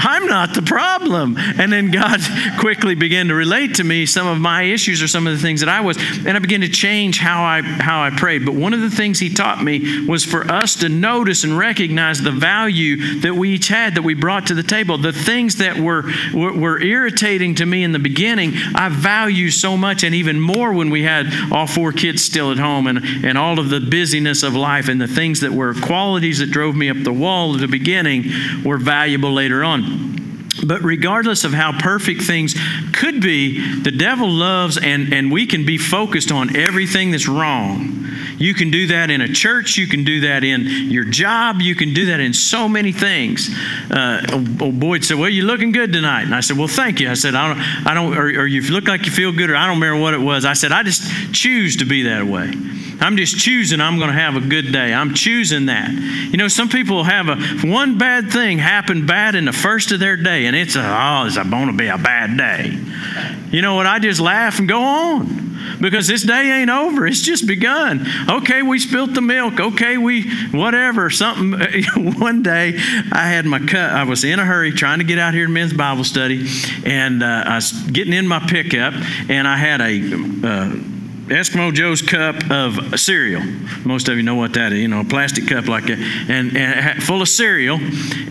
I'm 0.00 0.26
not 0.26 0.54
the 0.54 0.62
problem. 0.62 1.36
And 1.36 1.72
then 1.72 1.90
God 1.90 2.20
quickly 2.58 2.94
began 2.94 3.28
to 3.28 3.34
relate 3.34 3.76
to 3.76 3.84
me 3.84 4.06
some 4.06 4.26
of 4.26 4.38
my 4.38 4.62
issues 4.62 5.02
or 5.02 5.08
some 5.08 5.26
of 5.26 5.32
the 5.32 5.42
things 5.42 5.60
that 5.60 5.68
I 5.68 5.80
was. 5.80 5.96
And 6.24 6.30
I 6.30 6.38
began 6.38 6.60
to 6.60 6.68
change 6.68 7.18
how 7.18 7.42
I 7.42 7.62
how 7.62 8.02
I 8.02 8.10
prayed. 8.10 8.44
But 8.44 8.54
one 8.54 8.74
of 8.74 8.80
the 8.80 8.90
things 8.90 9.18
he 9.18 9.32
taught 9.32 9.62
me 9.62 10.06
was 10.06 10.24
for 10.24 10.50
us 10.50 10.76
to 10.76 10.88
notice 10.88 11.44
and 11.44 11.56
recognize 11.56 12.20
the 12.20 12.30
value 12.30 13.20
that 13.20 13.34
we 13.34 13.50
each 13.50 13.68
had 13.68 13.94
that 13.94 14.02
we 14.02 14.14
brought 14.14 14.46
to 14.46 14.54
the 14.54 14.62
table. 14.62 14.98
The 14.98 15.12
things 15.12 15.56
that 15.56 15.76
were 15.76 16.04
were, 16.34 16.52
were 16.52 16.80
irritating 16.80 17.56
to 17.56 17.66
me 17.66 17.82
in 17.82 17.92
the 17.92 17.98
beginning, 17.98 18.52
I 18.74 18.88
value 18.88 19.50
so 19.50 19.76
much 19.76 20.04
and 20.04 20.14
even 20.14 20.40
more 20.40 20.72
when 20.72 20.90
we 20.90 21.02
had 21.02 21.26
all 21.52 21.66
four 21.66 21.92
kids 21.92 22.22
still 22.22 22.52
at 22.52 22.58
home 22.58 22.86
and, 22.86 22.98
and 23.24 23.36
all 23.36 23.58
of 23.58 23.68
the 23.68 23.80
busyness 23.80 24.42
of 24.42 24.54
life 24.54 24.88
and 24.88 25.00
the 25.00 25.08
things 25.08 25.40
that 25.40 25.52
were 25.52 25.74
qualities 25.74 26.38
that 26.38 26.50
drove 26.50 26.76
me 26.76 26.88
up 26.88 26.96
the 27.02 27.12
wall 27.12 27.54
the 27.68 27.78
beginning 27.78 28.24
were 28.64 28.78
valuable 28.78 29.32
later 29.32 29.62
on. 29.62 30.27
But 30.64 30.82
regardless 30.82 31.44
of 31.44 31.52
how 31.52 31.78
perfect 31.78 32.22
things 32.22 32.54
could 32.92 33.20
be, 33.20 33.80
the 33.82 33.90
devil 33.90 34.28
loves 34.28 34.76
and, 34.76 35.12
and 35.12 35.30
we 35.30 35.46
can 35.46 35.64
be 35.64 35.78
focused 35.78 36.32
on 36.32 36.56
everything 36.56 37.10
that's 37.10 37.28
wrong. 37.28 38.06
You 38.38 38.54
can 38.54 38.70
do 38.70 38.86
that 38.88 39.10
in 39.10 39.20
a 39.20 39.28
church, 39.28 39.76
you 39.76 39.86
can 39.86 40.04
do 40.04 40.20
that 40.20 40.44
in 40.44 40.62
your 40.90 41.04
job, 41.04 41.60
you 41.60 41.74
can 41.74 41.92
do 41.92 42.06
that 42.06 42.20
in 42.20 42.32
so 42.32 42.68
many 42.68 42.92
things. 42.92 43.50
Uh, 43.90 44.24
old 44.32 44.78
Boyd 44.78 45.04
said, 45.04 45.18
Well, 45.18 45.28
you're 45.28 45.44
looking 45.44 45.72
good 45.72 45.92
tonight. 45.92 46.22
And 46.22 46.34
I 46.34 46.40
said, 46.40 46.56
Well, 46.56 46.68
thank 46.68 47.00
you. 47.00 47.10
I 47.10 47.14
said, 47.14 47.34
I 47.34 47.48
don't, 47.48 47.86
I 47.86 47.94
don't 47.94 48.16
or, 48.16 48.26
or 48.42 48.46
you 48.46 48.62
look 48.62 48.86
like 48.86 49.06
you 49.06 49.12
feel 49.12 49.32
good, 49.32 49.50
or 49.50 49.56
I 49.56 49.66
don't 49.66 49.80
remember 49.80 50.00
what 50.00 50.14
it 50.14 50.20
was. 50.20 50.44
I 50.44 50.52
said, 50.52 50.72
I 50.72 50.82
just 50.84 51.02
choose 51.34 51.76
to 51.78 51.84
be 51.84 52.04
that 52.04 52.26
way. 52.26 52.52
I'm 53.00 53.16
just 53.16 53.38
choosing 53.38 53.80
I'm 53.80 53.98
going 53.98 54.10
to 54.10 54.16
have 54.16 54.36
a 54.36 54.40
good 54.40 54.72
day. 54.72 54.92
I'm 54.92 55.14
choosing 55.14 55.66
that. 55.66 55.90
You 55.92 56.36
know, 56.36 56.48
some 56.48 56.68
people 56.68 57.04
have 57.04 57.28
a 57.28 57.36
one 57.66 57.98
bad 57.98 58.30
thing 58.32 58.58
happen 58.58 59.06
bad 59.06 59.34
in 59.34 59.44
the 59.44 59.52
first 59.52 59.92
of 59.92 60.00
their 60.00 60.16
day, 60.16 60.37
and 60.46 60.56
it's 60.56 60.76
a, 60.76 60.80
oh, 60.80 61.26
it's 61.26 61.36
going 61.36 61.66
to 61.68 61.72
be 61.72 61.88
a 61.88 61.98
bad 61.98 62.36
day. 62.36 62.78
You 63.50 63.62
know 63.62 63.74
what? 63.74 63.86
I 63.86 63.98
just 63.98 64.20
laugh 64.20 64.58
and 64.58 64.68
go 64.68 64.82
on 64.82 65.48
because 65.80 66.06
this 66.06 66.22
day 66.22 66.60
ain't 66.60 66.70
over. 66.70 67.06
It's 67.06 67.20
just 67.20 67.46
begun. 67.46 68.06
Okay, 68.28 68.62
we 68.62 68.78
spilt 68.78 69.14
the 69.14 69.20
milk. 69.20 69.60
Okay, 69.60 69.98
we 69.98 70.30
whatever. 70.50 71.10
Something. 71.10 71.84
One 72.18 72.42
day, 72.42 72.74
I 73.12 73.28
had 73.28 73.46
my 73.46 73.58
cut. 73.58 73.90
I 73.90 74.04
was 74.04 74.24
in 74.24 74.38
a 74.38 74.44
hurry 74.44 74.72
trying 74.72 74.98
to 74.98 75.04
get 75.04 75.18
out 75.18 75.34
here 75.34 75.46
to 75.46 75.52
men's 75.52 75.72
Bible 75.72 76.04
study, 76.04 76.46
and 76.84 77.22
uh, 77.22 77.44
I 77.46 77.56
was 77.56 77.72
getting 77.72 78.12
in 78.12 78.26
my 78.26 78.40
pickup, 78.40 78.94
and 79.28 79.46
I 79.46 79.56
had 79.56 79.80
a. 79.80 80.46
Uh, 80.46 80.97
Eskimo 81.28 81.72
Joe's 81.72 82.02
cup 82.02 82.50
of 82.50 82.98
cereal. 82.98 83.42
Most 83.84 84.08
of 84.08 84.16
you 84.16 84.22
know 84.22 84.34
what 84.34 84.54
that 84.54 84.72
is, 84.72 84.80
you 84.80 84.88
know, 84.88 85.00
a 85.00 85.04
plastic 85.04 85.46
cup 85.46 85.68
like 85.68 85.84
that, 85.84 85.98
and, 86.28 86.56
and 86.56 87.02
full 87.02 87.22
of 87.22 87.28
cereal. 87.28 87.78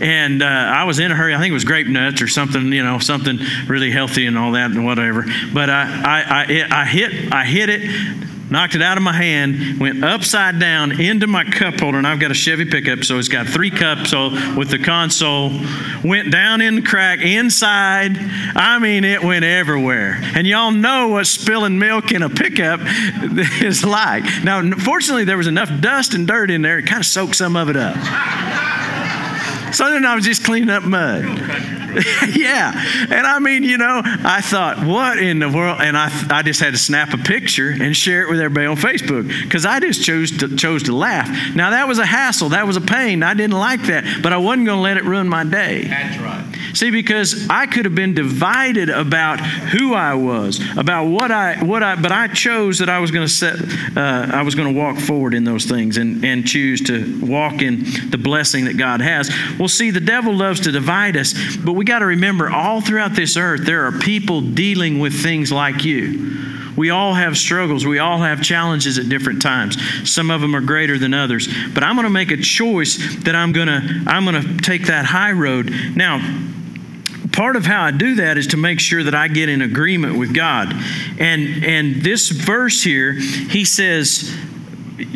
And 0.00 0.42
uh, 0.42 0.46
I 0.46 0.84
was 0.84 0.98
in 0.98 1.10
a 1.10 1.14
hurry. 1.14 1.34
I 1.34 1.38
think 1.38 1.50
it 1.50 1.54
was 1.54 1.64
grape 1.64 1.86
nuts 1.86 2.20
or 2.22 2.28
something, 2.28 2.72
you 2.72 2.82
know, 2.82 2.98
something 2.98 3.38
really 3.66 3.90
healthy 3.90 4.26
and 4.26 4.36
all 4.36 4.52
that 4.52 4.70
and 4.70 4.84
whatever. 4.84 5.24
But 5.52 5.70
I, 5.70 5.82
I, 5.82 6.42
I, 6.42 6.82
I 6.82 6.84
hit, 6.84 7.32
I 7.32 7.44
hit 7.44 7.68
it 7.68 8.37
knocked 8.50 8.74
it 8.74 8.82
out 8.82 8.96
of 8.96 9.02
my 9.02 9.12
hand, 9.12 9.78
went 9.78 10.04
upside 10.04 10.58
down 10.58 11.00
into 11.00 11.26
my 11.26 11.44
cup 11.44 11.80
holder, 11.80 11.98
and 11.98 12.06
I've 12.06 12.20
got 12.20 12.30
a 12.30 12.34
Chevy 12.34 12.64
pickup, 12.64 13.04
so 13.04 13.18
it's 13.18 13.28
got 13.28 13.46
three 13.46 13.70
cups 13.70 14.08
so 14.08 14.30
with 14.56 14.70
the 14.70 14.78
console. 14.78 15.50
Went 16.02 16.32
down 16.32 16.60
in 16.60 16.76
the 16.76 16.82
crack 16.82 17.20
inside. 17.20 18.16
I 18.56 18.78
mean, 18.78 19.04
it 19.04 19.22
went 19.22 19.44
everywhere. 19.44 20.18
And 20.34 20.46
y'all 20.46 20.70
know 20.70 21.08
what 21.08 21.26
spilling 21.26 21.78
milk 21.78 22.12
in 22.12 22.22
a 22.22 22.30
pickup 22.30 22.80
is 23.62 23.84
like. 23.84 24.24
Now, 24.42 24.70
fortunately, 24.76 25.24
there 25.24 25.36
was 25.36 25.46
enough 25.46 25.70
dust 25.80 26.14
and 26.14 26.26
dirt 26.26 26.50
in 26.50 26.62
there; 26.62 26.78
it 26.78 26.86
kind 26.86 27.00
of 27.00 27.06
soaked 27.06 27.36
some 27.36 27.56
of 27.56 27.68
it 27.68 27.76
up. 27.76 27.96
So 29.72 29.90
then 29.90 30.04
I 30.04 30.14
was 30.14 30.24
just 30.24 30.44
cleaning 30.44 30.70
up 30.70 30.82
mud. 30.82 31.24
yeah. 32.34 32.72
And 33.10 33.26
I 33.26 33.38
mean, 33.38 33.62
you 33.62 33.78
know, 33.78 34.02
I 34.04 34.40
thought, 34.40 34.84
what 34.84 35.18
in 35.18 35.38
the 35.38 35.48
world? 35.48 35.80
And 35.80 35.96
I, 35.96 36.10
I 36.30 36.42
just 36.42 36.60
had 36.60 36.72
to 36.72 36.78
snap 36.78 37.12
a 37.12 37.18
picture 37.18 37.70
and 37.70 37.96
share 37.96 38.22
it 38.22 38.30
with 38.30 38.40
everybody 38.40 38.66
on 38.66 38.76
Facebook 38.76 39.28
because 39.42 39.64
I 39.64 39.80
just 39.80 40.02
chose 40.02 40.36
to, 40.38 40.56
chose 40.56 40.84
to 40.84 40.92
laugh. 40.92 41.28
Now, 41.54 41.70
that 41.70 41.88
was 41.88 41.98
a 41.98 42.06
hassle. 42.06 42.50
That 42.50 42.66
was 42.66 42.76
a 42.76 42.80
pain. 42.80 43.22
I 43.22 43.34
didn't 43.34 43.58
like 43.58 43.82
that, 43.84 44.22
but 44.22 44.32
I 44.32 44.36
wasn't 44.36 44.66
going 44.66 44.78
to 44.78 44.82
let 44.82 44.96
it 44.96 45.04
ruin 45.04 45.28
my 45.28 45.44
day. 45.44 45.84
That's 45.84 46.18
right. 46.18 46.57
See, 46.74 46.90
because 46.90 47.48
I 47.48 47.66
could 47.66 47.84
have 47.84 47.94
been 47.94 48.14
divided 48.14 48.88
about 48.90 49.40
who 49.40 49.94
I 49.94 50.14
was, 50.14 50.60
about 50.76 51.06
what 51.06 51.30
I, 51.30 51.62
what 51.62 51.82
I, 51.82 51.96
but 51.96 52.12
I 52.12 52.28
chose 52.28 52.78
that 52.78 52.88
I 52.88 52.98
was 52.98 53.10
going 53.10 53.26
to 53.26 53.32
set, 53.32 53.56
uh, 53.96 54.30
I 54.32 54.42
was 54.42 54.54
going 54.54 54.72
to 54.72 54.78
walk 54.78 54.98
forward 54.98 55.34
in 55.34 55.44
those 55.44 55.64
things 55.64 55.96
and, 55.96 56.24
and 56.24 56.46
choose 56.46 56.80
to 56.82 57.20
walk 57.24 57.62
in 57.62 57.84
the 58.10 58.18
blessing 58.18 58.66
that 58.66 58.76
God 58.76 59.00
has. 59.00 59.30
Well, 59.58 59.68
see, 59.68 59.90
the 59.90 60.00
devil 60.00 60.34
loves 60.34 60.60
to 60.60 60.72
divide 60.72 61.16
us, 61.16 61.34
but 61.56 61.72
we 61.72 61.84
got 61.84 62.00
to 62.00 62.06
remember 62.06 62.50
all 62.50 62.80
throughout 62.80 63.14
this 63.14 63.36
earth, 63.36 63.64
there 63.64 63.84
are 63.86 63.92
people 63.92 64.40
dealing 64.40 64.98
with 64.98 65.22
things 65.22 65.52
like 65.52 65.84
you. 65.84 66.38
We 66.78 66.90
all 66.90 67.14
have 67.14 67.36
struggles. 67.36 67.84
We 67.84 67.98
all 67.98 68.18
have 68.18 68.40
challenges 68.40 68.98
at 68.98 69.08
different 69.08 69.42
times. 69.42 69.76
Some 70.08 70.30
of 70.30 70.40
them 70.40 70.54
are 70.54 70.60
greater 70.60 70.96
than 70.96 71.12
others. 71.12 71.48
But 71.74 71.82
I'm 71.82 71.96
going 71.96 72.04
to 72.04 72.10
make 72.10 72.30
a 72.30 72.36
choice 72.36 72.96
that 73.24 73.34
I'm 73.34 73.50
going 73.50 73.66
to 73.66 74.04
I'm 74.06 74.24
going 74.24 74.40
to 74.40 74.56
take 74.58 74.86
that 74.86 75.04
high 75.04 75.32
road. 75.32 75.72
Now, 75.96 76.18
part 77.32 77.56
of 77.56 77.66
how 77.66 77.82
I 77.82 77.90
do 77.90 78.16
that 78.16 78.38
is 78.38 78.48
to 78.48 78.56
make 78.56 78.80
sure 78.80 79.02
that 79.02 79.14
I 79.14 79.28
get 79.28 79.48
in 79.48 79.62
agreement 79.62 80.18
with 80.18 80.34
God. 80.34 80.72
And 81.18 81.64
and 81.64 81.96
this 82.02 82.28
verse 82.28 82.82
here, 82.82 83.12
he 83.12 83.64
says 83.64 84.34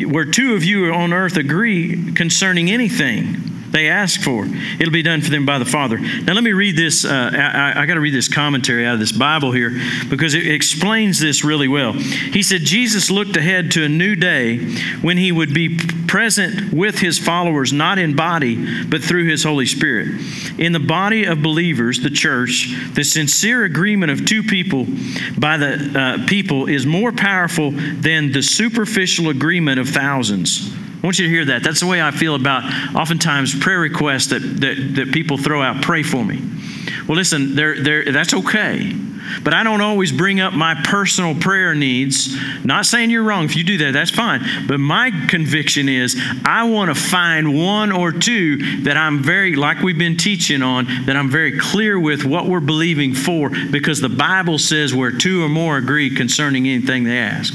where 0.07 0.25
two 0.25 0.55
of 0.55 0.63
you 0.63 0.93
on 0.93 1.13
earth 1.13 1.37
agree 1.37 2.13
concerning 2.13 2.71
anything 2.71 3.52
they 3.73 3.89
ask 3.89 4.21
for. 4.21 4.45
It'll 4.79 4.93
be 4.93 5.01
done 5.01 5.21
for 5.21 5.31
them 5.31 5.45
by 5.47 5.57
the 5.57 5.65
Father. 5.65 5.97
Now, 5.97 6.33
let 6.33 6.43
me 6.43 6.53
read 6.53 6.77
this. 6.77 7.03
Uh, 7.03 7.31
I, 7.33 7.81
I 7.81 7.85
got 7.87 7.95
to 7.95 7.99
read 7.99 8.13
this 8.13 8.31
commentary 8.31 8.85
out 8.85 8.93
of 8.93 8.99
this 8.99 9.11
Bible 9.11 9.51
here 9.51 9.71
because 10.09 10.35
it 10.35 10.47
explains 10.47 11.19
this 11.19 11.43
really 11.43 11.67
well. 11.67 11.93
He 11.93 12.43
said, 12.43 12.61
Jesus 12.61 13.09
looked 13.09 13.35
ahead 13.35 13.71
to 13.71 13.83
a 13.83 13.89
new 13.89 14.15
day 14.15 14.59
when 15.01 15.17
he 15.17 15.31
would 15.31 15.55
be 15.55 15.79
present 16.07 16.71
with 16.71 16.99
his 16.99 17.17
followers, 17.17 17.73
not 17.73 17.97
in 17.97 18.15
body, 18.15 18.85
but 18.85 19.03
through 19.03 19.25
his 19.25 19.43
Holy 19.43 19.65
Spirit. 19.65 20.09
In 20.59 20.71
the 20.71 20.79
body 20.79 21.25
of 21.25 21.41
believers, 21.41 22.01
the 22.01 22.11
church, 22.11 22.75
the 22.93 23.03
sincere 23.03 23.63
agreement 23.63 24.11
of 24.11 24.23
two 24.23 24.43
people 24.43 24.85
by 25.39 25.57
the 25.57 26.19
uh, 26.23 26.27
people 26.27 26.69
is 26.69 26.85
more 26.85 27.11
powerful 27.11 27.71
than 27.71 28.31
the 28.31 28.43
superficial 28.43 29.29
agreement 29.29 29.79
of 29.79 29.89
thousands. 29.89 30.71
I 31.03 31.05
want 31.05 31.19
you 31.19 31.25
to 31.25 31.33
hear 31.33 31.43
that. 31.45 31.63
That's 31.63 31.81
the 31.81 31.85
way 31.85 32.01
I 32.01 32.11
feel 32.11 32.33
about 32.33 32.63
oftentimes 32.95 33.53
prayer 33.59 33.79
requests 33.79 34.27
that, 34.27 34.39
that, 34.39 34.93
that 34.95 35.11
people 35.11 35.37
throw 35.37 35.61
out. 35.61 35.81
Pray 35.81 36.01
for 36.01 36.23
me. 36.23 36.41
Well, 37.09 37.17
listen, 37.17 37.55
they're, 37.55 37.77
they're, 37.83 38.09
that's 38.09 38.33
okay. 38.33 38.95
But 39.43 39.53
I 39.53 39.63
don't 39.63 39.81
always 39.81 40.13
bring 40.13 40.39
up 40.39 40.53
my 40.53 40.75
personal 40.75 41.35
prayer 41.35 41.75
needs. 41.75 42.37
Not 42.63 42.85
saying 42.85 43.09
you're 43.09 43.23
wrong. 43.23 43.43
If 43.43 43.57
you 43.57 43.65
do 43.65 43.77
that, 43.79 43.91
that's 43.91 44.11
fine. 44.11 44.41
But 44.65 44.79
my 44.79 45.11
conviction 45.27 45.89
is 45.89 46.17
I 46.45 46.69
want 46.69 46.95
to 46.95 46.95
find 46.95 47.53
one 47.53 47.91
or 47.91 48.13
two 48.13 48.83
that 48.83 48.95
I'm 48.95 49.21
very, 49.21 49.57
like 49.57 49.81
we've 49.81 49.97
been 49.97 50.15
teaching 50.15 50.61
on, 50.61 50.85
that 51.05 51.17
I'm 51.17 51.29
very 51.29 51.59
clear 51.59 51.99
with 51.99 52.23
what 52.23 52.47
we're 52.47 52.61
believing 52.61 53.13
for 53.13 53.49
because 53.49 53.99
the 53.99 54.07
Bible 54.07 54.57
says 54.57 54.93
where 54.93 55.11
two 55.11 55.43
or 55.43 55.49
more 55.49 55.75
agree 55.75 56.15
concerning 56.15 56.65
anything 56.65 57.03
they 57.03 57.19
ask. 57.19 57.53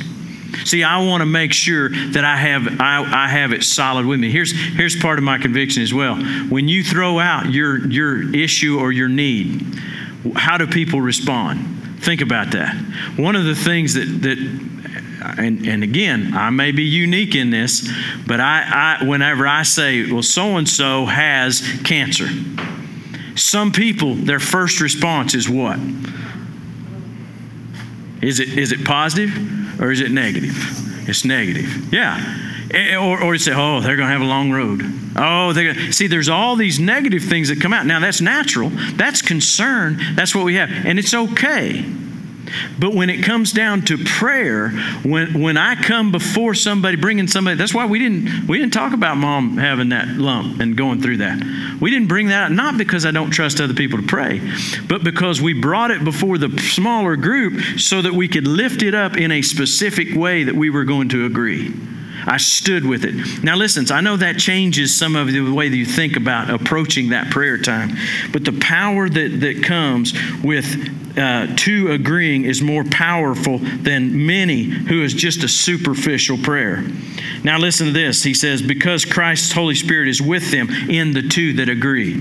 See, 0.64 0.83
I 0.83 1.05
want 1.07 1.21
to 1.21 1.26
make 1.26 1.52
sure 1.52 1.90
that 1.90 2.25
I 2.25 2.37
have 2.37 2.81
I, 2.81 3.25
I 3.25 3.28
have 3.28 3.52
it 3.52 3.64
solid 3.64 4.07
with 4.07 4.19
me. 4.19 4.31
Here's 4.31 4.52
here's 4.52 4.97
part 4.97 5.19
of 5.19 5.25
my 5.25 5.38
conviction 5.38 5.83
as 5.83 5.93
well. 5.93 6.17
When 6.49 6.69
you 6.69 6.83
throw 6.83 7.19
out 7.19 7.50
your 7.50 7.87
your 7.88 8.35
issue 8.35 8.78
or 8.78 8.90
your 8.90 9.09
need, 9.09 9.62
how 10.35 10.57
do 10.57 10.67
people 10.67 11.00
respond? 11.00 12.00
Think 12.00 12.21
about 12.21 12.52
that. 12.52 12.75
One 13.17 13.37
of 13.37 13.45
the 13.45 13.55
things 13.55 13.95
that 13.95 14.07
that 14.23 14.38
and, 15.38 15.67
and 15.67 15.83
again, 15.83 16.33
I 16.35 16.50
may 16.50 16.73
be 16.73 16.85
unique 16.85 17.35
in 17.35 17.50
this, 17.50 17.90
but 18.26 18.40
I, 18.40 18.99
I 19.00 19.05
whenever 19.05 19.47
I 19.47 19.62
say, 19.62 20.11
well, 20.11 20.23
so 20.23 20.57
and 20.57 20.69
so 20.69 21.05
has 21.05 21.62
cancer, 21.85 22.28
some 23.37 23.73
people, 23.73 24.14
their 24.14 24.40
first 24.40 24.81
response 24.81 25.35
is 25.35 25.49
what? 25.49 25.78
Is 28.21 28.40
it, 28.40 28.59
is 28.59 28.73
it 28.73 28.85
positive 28.85 29.31
or 29.78 29.90
is 29.90 30.00
it 30.00 30.11
negative? 30.11 30.54
It's 31.08 31.25
negative. 31.25 31.92
Yeah. 31.92 32.44
Eh, 32.70 32.97
or, 32.97 33.23
or 33.23 33.32
you 33.32 33.38
say, 33.38 33.52
oh, 33.54 33.80
they're 33.80 33.97
going 33.97 34.08
to 34.08 34.12
have 34.12 34.20
a 34.20 34.26
long 34.26 34.50
road. 34.50 34.82
Oh, 35.16 35.52
they're 35.52 35.73
to. 35.73 35.92
See, 35.92 36.06
there's 36.06 36.28
all 36.28 36.56
these 36.56 36.78
negative 36.78 37.25
things 37.25 37.49
that 37.49 37.61
come 37.61 37.73
out. 37.73 37.87
Now, 37.87 38.00
that's 38.00 38.20
natural. 38.20 38.70
That's 38.70 39.23
concern. 39.23 39.99
That's 40.14 40.35
what 40.35 40.44
we 40.44 40.56
have. 40.56 40.70
And 40.70 40.99
it's 40.99 41.14
okay. 41.14 41.85
But 42.78 42.95
when 42.95 43.11
it 43.11 43.23
comes 43.23 43.52
down 43.52 43.83
to 43.83 43.99
prayer, 43.99 44.71
when, 45.02 45.40
when 45.40 45.57
I 45.57 45.75
come 45.75 46.12
before 46.12 46.55
somebody, 46.55 46.97
bringing 46.97 47.26
somebody, 47.26 47.57
that's 47.57 47.75
why 47.75 47.87
we 47.87 47.99
didn't, 47.99 48.47
we 48.47 48.59
didn't 48.59 48.73
talk 48.73 48.93
about 48.93 49.17
mom 49.17 49.57
having 49.57 49.90
that 49.90 50.09
lump 50.09 50.61
and 50.61 50.76
going 50.76 51.00
through 51.02 51.19
that. 51.19 51.38
We 51.81 51.90
didn't 51.90 52.09
bring 52.09 52.28
that 52.28 52.47
up, 52.47 52.52
not 52.52 52.78
because 52.78 53.07
I 53.07 53.11
don't 53.11 53.31
trust 53.31 53.61
other 53.61 53.75
people 53.75 54.00
to 54.00 54.07
pray, 54.07 54.40
but 54.88 55.05
because 55.05 55.40
we 55.40 55.52
brought 55.52 55.90
it 55.90 56.05
before 56.05 56.38
the 56.38 56.59
smaller 56.59 57.17
group 57.17 57.78
so 57.78 58.02
that 58.02 58.14
we 58.14 58.28
could 58.28 58.47
lift 58.47 58.83
it 58.83 58.95
up 58.95 59.17
in 59.17 59.33
a 59.33 59.43
specific 59.43 60.14
way 60.14 60.45
that 60.45 60.55
we 60.55 60.71
were 60.71 60.85
going 60.85 61.09
to 61.11 61.25
agree. 61.25 61.75
I 62.28 62.37
stood 62.37 62.85
with 62.85 63.04
it. 63.04 63.42
Now, 63.42 63.56
listen, 63.56 63.90
I 63.90 64.02
know 64.02 64.18
that 64.18 64.38
changes 64.38 64.94
some 64.94 65.16
of 65.16 65.32
the 65.32 65.40
way 65.50 65.70
that 65.70 65.76
you 65.76 65.87
think 65.87 66.16
about 66.16 66.50
approaching 66.50 67.08
that 67.08 67.30
prayer 67.30 67.56
time, 67.56 67.97
but 68.32 68.44
the 68.44 68.52
power 68.61 69.08
that, 69.08 69.40
that 69.40 69.62
comes 69.62 70.12
with 70.42 71.18
uh, 71.18 71.47
two 71.56 71.90
agreeing 71.90 72.44
is 72.44 72.61
more 72.61 72.85
powerful 72.85 73.58
than 73.58 74.26
many 74.26 74.62
who 74.62 75.02
is 75.02 75.14
just 75.14 75.42
a 75.42 75.49
superficial 75.49 76.37
prayer. 76.38 76.85
Now, 77.42 77.58
listen 77.58 77.87
to 77.87 77.92
this. 77.92 78.23
He 78.23 78.35
says, 78.35 78.62
Because 78.62 79.04
Christ's 79.04 79.52
Holy 79.52 79.75
Spirit 79.75 80.08
is 80.08 80.20
with 80.20 80.50
them 80.50 80.68
in 80.68 81.12
the 81.12 81.23
two 81.23 81.54
that 81.54 81.68
agree. 81.68 82.14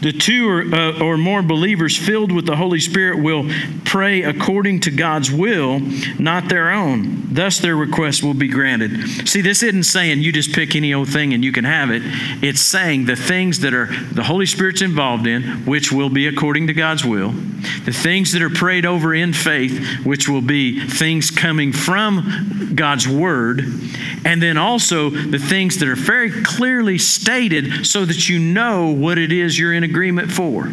The 0.00 0.12
two 0.12 0.48
or, 0.48 0.74
uh, 0.74 1.00
or 1.00 1.16
more 1.16 1.42
believers 1.42 1.96
filled 1.96 2.30
with 2.30 2.46
the 2.46 2.56
Holy 2.56 2.80
Spirit 2.80 3.22
will 3.22 3.50
pray 3.84 4.22
according 4.22 4.80
to 4.80 4.90
God's 4.90 5.30
will, 5.30 5.80
not 6.18 6.48
their 6.48 6.70
own. 6.70 7.34
Thus, 7.34 7.58
their 7.58 7.76
request 7.76 8.22
will 8.22 8.34
be 8.34 8.48
granted. 8.48 9.23
See, 9.24 9.40
this 9.40 9.62
isn't 9.62 9.84
saying 9.84 10.20
you 10.20 10.32
just 10.32 10.52
pick 10.52 10.76
any 10.76 10.92
old 10.92 11.08
thing 11.08 11.32
and 11.32 11.42
you 11.42 11.50
can 11.50 11.64
have 11.64 11.90
it. 11.90 12.02
It's 12.42 12.60
saying 12.60 13.06
the 13.06 13.16
things 13.16 13.60
that 13.60 13.72
are 13.72 13.86
the 13.86 14.22
Holy 14.22 14.46
Spirit's 14.46 14.82
involved 14.82 15.26
in, 15.26 15.42
which 15.64 15.90
will 15.90 16.10
be 16.10 16.26
according 16.26 16.66
to 16.66 16.74
God's 16.74 17.04
will, 17.04 17.30
the 17.30 17.92
things 17.92 18.32
that 18.32 18.42
are 18.42 18.50
prayed 18.50 18.84
over 18.84 19.14
in 19.14 19.32
faith, 19.32 20.04
which 20.04 20.28
will 20.28 20.42
be 20.42 20.86
things 20.86 21.30
coming 21.30 21.72
from 21.72 22.72
God's 22.74 23.08
Word, 23.08 23.60
and 24.24 24.42
then 24.42 24.58
also 24.58 25.10
the 25.10 25.38
things 25.38 25.78
that 25.78 25.88
are 25.88 25.96
very 25.96 26.30
clearly 26.42 26.98
stated 26.98 27.86
so 27.86 28.04
that 28.04 28.28
you 28.28 28.38
know 28.38 28.90
what 28.90 29.18
it 29.18 29.32
is 29.32 29.58
you're 29.58 29.72
in 29.72 29.84
agreement 29.84 30.30
for. 30.30 30.70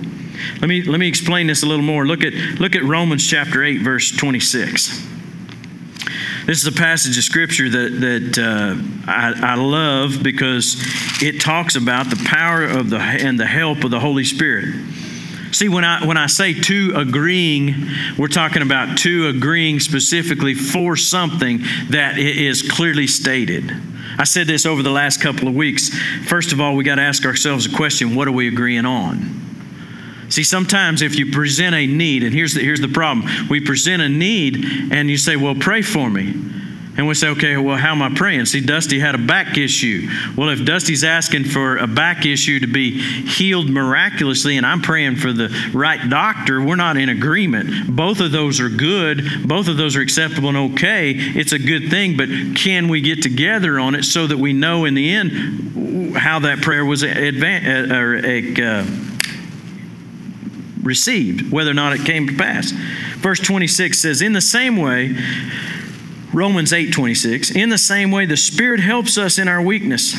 Let 0.59 0.67
me, 0.67 0.81
let 0.83 0.99
me 0.99 1.07
explain 1.07 1.47
this 1.47 1.63
a 1.63 1.67
little 1.67 1.85
more. 1.85 2.05
Look 2.05 2.23
at, 2.23 2.33
look 2.59 2.75
at 2.75 2.83
Romans 2.83 3.25
chapter 3.25 3.63
8, 3.63 3.81
verse 3.81 4.11
26. 4.11 5.20
This 6.45 6.61
is 6.61 6.67
a 6.67 6.71
passage 6.71 7.17
of 7.17 7.23
scripture 7.23 7.69
that, 7.69 7.99
that 8.01 8.37
uh, 8.37 9.09
I, 9.09 9.53
I 9.53 9.55
love 9.55 10.21
because 10.23 10.75
it 11.21 11.39
talks 11.41 11.75
about 11.75 12.09
the 12.09 12.21
power 12.25 12.63
of 12.63 12.89
the 12.89 12.97
and 12.97 13.39
the 13.39 13.45
help 13.45 13.83
of 13.83 13.91
the 13.91 13.99
Holy 13.99 14.23
Spirit. 14.23 14.73
See, 15.51 15.67
when 15.67 15.83
I, 15.83 16.05
when 16.05 16.17
I 16.17 16.27
say 16.27 16.53
two 16.53 16.93
agreeing, 16.95 17.87
we're 18.17 18.27
talking 18.27 18.61
about 18.61 18.97
two 18.97 19.27
agreeing 19.27 19.79
specifically 19.79 20.53
for 20.53 20.95
something 20.95 21.59
that 21.89 22.17
is 22.17 22.61
clearly 22.61 23.05
stated. 23.07 23.71
I 24.17 24.23
said 24.23 24.47
this 24.47 24.65
over 24.65 24.81
the 24.81 24.91
last 24.91 25.21
couple 25.21 25.47
of 25.47 25.55
weeks. 25.55 25.89
First 26.25 26.53
of 26.53 26.61
all, 26.61 26.75
we 26.75 26.83
got 26.83 26.95
to 26.95 27.01
ask 27.01 27.25
ourselves 27.25 27.65
a 27.65 27.75
question 27.75 28.15
what 28.15 28.27
are 28.27 28.31
we 28.31 28.47
agreeing 28.47 28.85
on? 28.85 29.50
See, 30.31 30.43
sometimes 30.43 31.01
if 31.01 31.17
you 31.17 31.31
present 31.31 31.75
a 31.75 31.85
need, 31.85 32.23
and 32.23 32.33
here's 32.33 32.53
the, 32.53 32.61
here's 32.61 32.79
the 32.79 32.87
problem 32.87 33.27
we 33.49 33.59
present 33.59 34.01
a 34.01 34.09
need 34.09 34.65
and 34.91 35.09
you 35.09 35.17
say, 35.17 35.35
Well, 35.35 35.55
pray 35.55 35.81
for 35.81 36.09
me. 36.09 36.33
And 36.97 37.07
we 37.07 37.13
say, 37.13 37.29
okay, 37.29 37.55
well, 37.55 37.77
how 37.77 37.93
am 37.93 38.01
I 38.01 38.13
praying? 38.13 38.45
See, 38.47 38.59
Dusty 38.59 38.99
had 38.99 39.15
a 39.15 39.17
back 39.17 39.57
issue. 39.57 40.09
Well, 40.35 40.49
if 40.49 40.65
Dusty's 40.65 41.05
asking 41.05 41.45
for 41.45 41.77
a 41.77 41.87
back 41.87 42.25
issue 42.25 42.59
to 42.59 42.67
be 42.67 43.01
healed 43.01 43.69
miraculously 43.69 44.57
and 44.57 44.65
I'm 44.65 44.81
praying 44.81 45.15
for 45.15 45.31
the 45.31 45.47
right 45.73 46.09
doctor, 46.09 46.61
we're 46.61 46.75
not 46.75 46.97
in 46.97 47.07
agreement. 47.07 47.95
Both 47.95 48.19
of 48.19 48.33
those 48.33 48.59
are 48.59 48.67
good, 48.67 49.47
both 49.47 49.69
of 49.69 49.77
those 49.77 49.95
are 49.95 50.01
acceptable 50.01 50.49
and 50.49 50.73
okay. 50.73 51.11
It's 51.11 51.53
a 51.53 51.59
good 51.59 51.89
thing, 51.89 52.17
but 52.17 52.27
can 52.55 52.89
we 52.89 52.99
get 52.99 53.23
together 53.23 53.79
on 53.79 53.95
it 53.95 54.03
so 54.03 54.27
that 54.27 54.37
we 54.37 54.51
know 54.51 54.83
in 54.83 54.93
the 54.93 55.13
end 55.13 56.17
how 56.17 56.39
that 56.39 56.61
prayer 56.61 56.83
was 56.83 57.03
advanced? 57.03 58.59
uh, 58.59 58.63
uh, 58.63 59.10
received, 60.83 61.51
whether 61.51 61.71
or 61.71 61.75
not 61.75 61.93
it 61.93 62.05
came 62.05 62.27
to 62.27 62.35
pass? 62.35 62.71
Verse 63.17 63.39
26 63.39 63.99
says, 63.99 64.21
In 64.21 64.33
the 64.33 64.41
same 64.41 64.77
way, 64.77 65.15
Romans 66.33 66.71
8:26 66.71 67.51
In 67.55 67.69
the 67.69 67.77
same 67.77 68.11
way 68.11 68.25
the 68.25 68.37
Spirit 68.37 68.79
helps 68.79 69.17
us 69.17 69.37
in 69.37 69.47
our 69.47 69.61
weakness. 69.61 70.15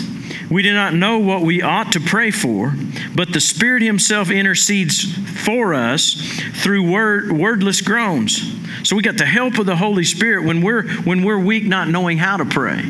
We 0.50 0.62
do 0.62 0.74
not 0.74 0.94
know 0.94 1.18
what 1.18 1.40
we 1.40 1.62
ought 1.62 1.92
to 1.92 2.00
pray 2.00 2.30
for, 2.30 2.74
but 3.14 3.32
the 3.32 3.40
Spirit 3.40 3.82
himself 3.82 4.30
intercedes 4.30 5.02
for 5.44 5.72
us 5.72 6.14
through 6.62 6.90
word, 6.90 7.32
wordless 7.32 7.80
groans. 7.80 8.42
So 8.86 8.94
we 8.96 9.02
got 9.02 9.16
the 9.16 9.24
help 9.24 9.58
of 9.58 9.66
the 9.66 9.76
Holy 9.76 10.04
Spirit 10.04 10.44
when 10.44 10.60
we're 10.60 10.86
when 11.02 11.22
we're 11.22 11.38
weak 11.38 11.64
not 11.64 11.88
knowing 11.88 12.18
how 12.18 12.36
to 12.36 12.44
pray. 12.44 12.82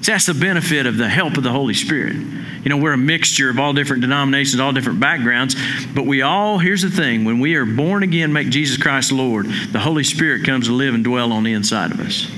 So 0.00 0.12
that's 0.12 0.26
the 0.26 0.34
benefit 0.34 0.86
of 0.86 0.96
the 0.96 1.08
help 1.08 1.36
of 1.36 1.42
the 1.42 1.52
Holy 1.52 1.74
Spirit. 1.74 2.16
You 2.62 2.68
know, 2.68 2.76
we're 2.76 2.92
a 2.92 2.98
mixture 2.98 3.48
of 3.48 3.58
all 3.58 3.72
different 3.72 4.02
denominations, 4.02 4.60
all 4.60 4.72
different 4.72 5.00
backgrounds, 5.00 5.56
but 5.94 6.04
we 6.04 6.22
all, 6.22 6.58
here's 6.58 6.82
the 6.82 6.90
thing 6.90 7.24
when 7.24 7.40
we 7.40 7.54
are 7.54 7.64
born 7.64 8.02
again, 8.02 8.32
make 8.32 8.50
Jesus 8.50 8.76
Christ 8.76 9.12
Lord, 9.12 9.46
the 9.46 9.80
Holy 9.80 10.04
Spirit 10.04 10.44
comes 10.44 10.66
to 10.66 10.72
live 10.72 10.94
and 10.94 11.02
dwell 11.02 11.32
on 11.32 11.42
the 11.42 11.52
inside 11.52 11.90
of 11.90 12.00
us. 12.00 12.30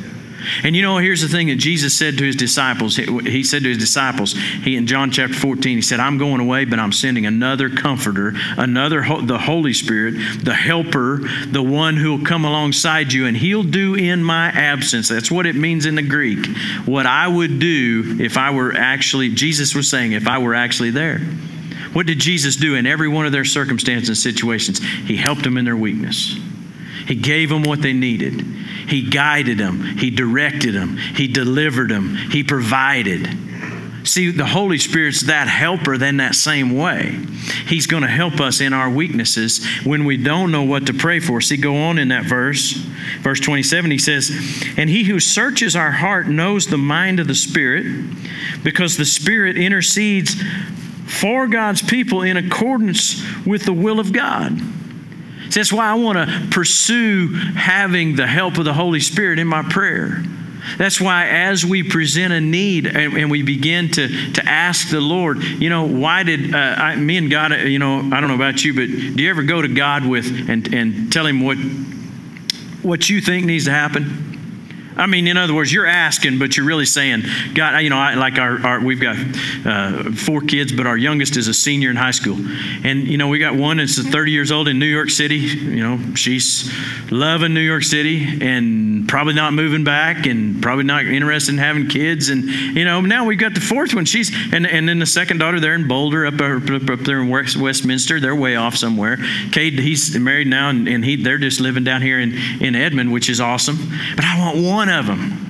And 0.63 0.75
you 0.77 0.83
know, 0.83 0.99
here's 0.99 1.21
the 1.21 1.29
thing 1.29 1.49
that 1.49 1.57
Jesus 1.57 1.97
said 1.97 2.19
to 2.19 2.25
his 2.25 2.37
disciples. 2.37 2.97
He 2.97 3.45
said 3.45 3.63
to 3.63 3.69
his 3.69 3.79
disciples, 3.79 4.33
he 4.33 4.77
in 4.77 4.87
John 4.87 5.11
chapter 5.11 5.35
14, 5.35 5.79
he 5.79 5.83
said, 5.83 6.01
I'm 6.01 6.19
going 6.19 6.41
away, 6.41 6.65
but 6.65 6.79
I'm 6.79 6.93
sending 6.93 7.27
another 7.27 7.69
comforter, 7.69 8.33
another, 8.57 9.03
the 9.23 9.39
Holy 9.39 9.73
Spirit, 9.73 10.15
the 10.45 10.55
helper, 10.55 11.21
the 11.47 11.63
one 11.63 11.97
who 11.97 12.17
will 12.17 12.25
come 12.25 12.45
alongside 12.45 13.13
you, 13.13 13.27
and 13.27 13.37
he'll 13.37 13.63
do 13.63 13.95
in 13.95 14.23
my 14.23 14.49
absence. 14.49 15.09
That's 15.09 15.31
what 15.31 15.47
it 15.47 15.57
means 15.57 15.87
in 15.87 15.95
the 15.95 16.03
Greek. 16.03 16.47
What 16.87 17.07
I 17.07 17.29
would 17.29 17.59
do 17.59 18.17
if 18.21 18.37
I 18.37 18.51
were 18.51 18.75
actually, 18.75 19.31
Jesus 19.31 19.75
was 19.75 19.89
saying, 19.89 20.13
if 20.13 20.27
I 20.27 20.39
were 20.39 20.55
actually 20.55 20.91
there. 20.91 21.19
What 21.93 22.07
did 22.07 22.19
Jesus 22.21 22.57
do 22.57 22.75
in 22.75 22.87
every 22.87 23.09
one 23.09 23.27
of 23.27 23.33
their 23.33 23.45
circumstances 23.45 24.09
and 24.09 24.17
situations? 24.17 24.79
He 24.79 25.17
helped 25.17 25.43
them 25.43 25.59
in 25.59 25.65
their 25.65 25.77
weakness. 25.77 26.39
He 27.07 27.15
gave 27.15 27.49
them 27.49 27.63
what 27.63 27.83
they 27.83 27.93
needed. 27.93 28.41
He 28.89 29.09
guided 29.09 29.59
them. 29.59 29.83
He 29.83 30.11
directed 30.11 30.75
them. 30.75 30.97
He 30.97 31.29
delivered 31.29 31.91
them. 31.91 32.17
He 32.17 32.43
provided. 32.45 33.29
See, 34.05 34.31
the 34.33 34.47
Holy 34.47 34.79
Spirit's 34.79 35.23
that 35.23 35.47
helper 35.47 35.97
then 35.97 36.17
that 36.17 36.35
same 36.35 36.77
way. 36.77 37.19
He's 37.67 37.87
going 37.87 38.03
to 38.03 38.09
help 38.09 38.41
us 38.41 38.61
in 38.61 38.73
our 38.73 38.91
weaknesses 38.91 39.65
when 39.85 40.05
we 40.05 40.17
don't 40.17 40.51
know 40.51 40.65
what 40.65 40.87
to 40.87 40.95
pray 40.95 41.21
for. 41.21 41.41
See, 41.41 41.57
go 41.57 41.77
on 41.77 41.99
in 41.99 42.09
that 42.09 42.25
verse. 42.25 42.73
Verse 43.21 43.39
27, 43.41 43.91
he 43.91 43.99
says, 43.99 44.31
And 44.77 44.91
he 44.91 45.05
who 45.05 45.21
searches 45.21 45.77
our 45.77 45.93
heart 45.93 46.27
knows 46.27 46.67
the 46.67 46.79
mind 46.79 47.21
of 47.21 47.29
the 47.29 47.35
Spirit, 47.35 47.87
because 48.65 48.97
the 48.97 49.05
Spirit 49.05 49.57
intercedes 49.57 50.35
for 51.07 51.47
God's 51.47 51.83
people 51.83 52.23
in 52.23 52.37
accordance 52.37 53.23
with 53.47 53.65
the 53.65 53.73
will 53.73 54.01
of 54.01 54.13
God. 54.13 54.61
That's 55.55 55.73
why 55.73 55.87
I 55.87 55.95
want 55.95 56.19
to 56.19 56.49
pursue 56.51 57.29
having 57.55 58.17
the 58.17 58.27
help 58.27 58.59
of 58.59 58.65
the 58.65 58.73
Holy 58.73 59.01
Spirit 59.01 59.39
in 59.39 59.47
my 59.47 59.63
prayer. 59.63 60.23
That's 60.79 61.01
why, 61.01 61.27
as 61.27 61.67
we 61.67 61.83
present 61.83 62.33
a 62.33 62.41
need 62.41 62.87
and, 62.87 63.15
and, 63.15 63.31
we 63.31 63.43
begin 63.43 63.91
to, 63.91 64.33
to 64.35 64.49
ask 64.49 64.91
the 64.91 65.01
Lord, 65.01 65.43
you 65.43 65.69
know, 65.69 65.87
why 65.87 66.23
did 66.23 66.55
uh, 66.55 66.59
I, 66.59 66.95
me 66.95 67.17
and 67.17 67.31
God, 67.31 67.53
you 67.53 67.81
know, 67.81 67.99
I 67.99 68.21
don't 68.21 68.29
know 68.29 68.37
about 68.37 68.65
you, 68.65 68.73
but 68.73 68.87
do 68.87 69.23
you 69.23 69.31
ever 69.31 69.43
go 69.43 69.61
to 69.61 69.69
God 69.69 70.07
with 70.07 70.49
and, 70.49 70.73
and 70.73 71.13
tell 71.13 71.27
Him 71.27 71.41
what, 71.41 71.59
what 72.83 73.11
you 73.11 73.21
think 73.21 73.45
needs 73.45 73.65
to 73.65 73.73
happen? 73.73 74.33
I 74.97 75.07
mean, 75.07 75.27
in 75.27 75.37
other 75.37 75.55
words, 75.55 75.73
you're 75.73 75.87
asking, 75.87 76.39
but 76.39 76.57
you're 76.57 76.67
really 76.67 76.85
saying, 76.87 77.23
God, 77.55 77.79
you 77.79 77.91
know, 77.91 77.99
I, 77.99 78.15
like 78.15 78.39
our, 78.39 78.65
our, 78.65 78.81
we've 78.81 79.01
got 79.01 79.17
uh, 79.65 80.13
four 80.13 80.41
kids, 80.41 80.73
but 80.73 80.87
our 80.87 80.97
youngest 80.97 81.37
is 81.37 81.49
a 81.49 81.55
senior 81.55 81.91
in 81.91 81.97
high 81.97 82.11
school. 82.11 82.37
And, 82.85 83.07
you 83.07 83.17
know, 83.17 83.29
we 83.29 83.39
got 83.39 83.55
one 83.55 83.79
that's 83.79 83.99
30 83.99 84.31
years 84.31 84.53
old 84.53 84.69
in 84.69 84.79
New 84.79 84.87
York 84.87 85.11
City. 85.11 85.37
You 85.37 85.83
know, 85.83 86.15
she's 86.15 86.71
loving 87.11 87.55
New 87.55 87.61
York 87.61 87.85
City 87.85 88.39
and 88.41 89.09
probably 89.09 89.35
not 89.35 89.53
moving 89.53 89.85
back 89.85 90.27
and 90.27 90.63
probably 90.63 90.85
not 90.85 91.05
interested 91.07 91.53
in 91.53 91.59
having 91.59 91.89
kids. 91.89 92.29
And, 92.29 92.45
you 92.45 92.85
know, 92.85 93.01
now 93.01 93.25
we've 93.25 93.39
got 93.39 93.55
the 93.55 93.61
fourth 93.61 93.95
one. 93.95 94.05
She's, 94.05 94.31
and, 94.53 94.67
and 94.67 94.89
then 94.89 94.99
the 94.99 95.07
second 95.07 95.39
daughter, 95.39 95.61
they're 95.61 95.75
in 95.75 95.89
Boulder, 95.89 96.27
up, 96.27 96.41
up, 96.41 96.91
up 96.91 97.01
there 97.01 97.21
in 97.21 97.29
West, 97.29 97.57
Westminster. 97.57 98.21
They're 98.21 98.37
way 98.37 98.57
off 98.57 98.77
somewhere. 98.77 99.19
Cade, 99.53 99.79
he's 99.79 100.19
married 100.19 100.47
now, 100.47 100.71
and, 100.71 100.89
and 100.89 101.05
he, 101.05 101.17
they're 101.17 101.39
just 101.39 101.61
living 101.61 101.85
down 101.85 102.03
here 102.03 102.21
in, 102.21 102.35
in 102.61 102.75
Edmond, 102.75 103.13
which 103.13 103.29
is 103.29 103.41
awesome. 103.41 103.77
But 104.17 104.25
I 104.25 104.39
want 104.39 104.65
one 104.65 104.82
of 104.89 105.07
them. 105.07 105.42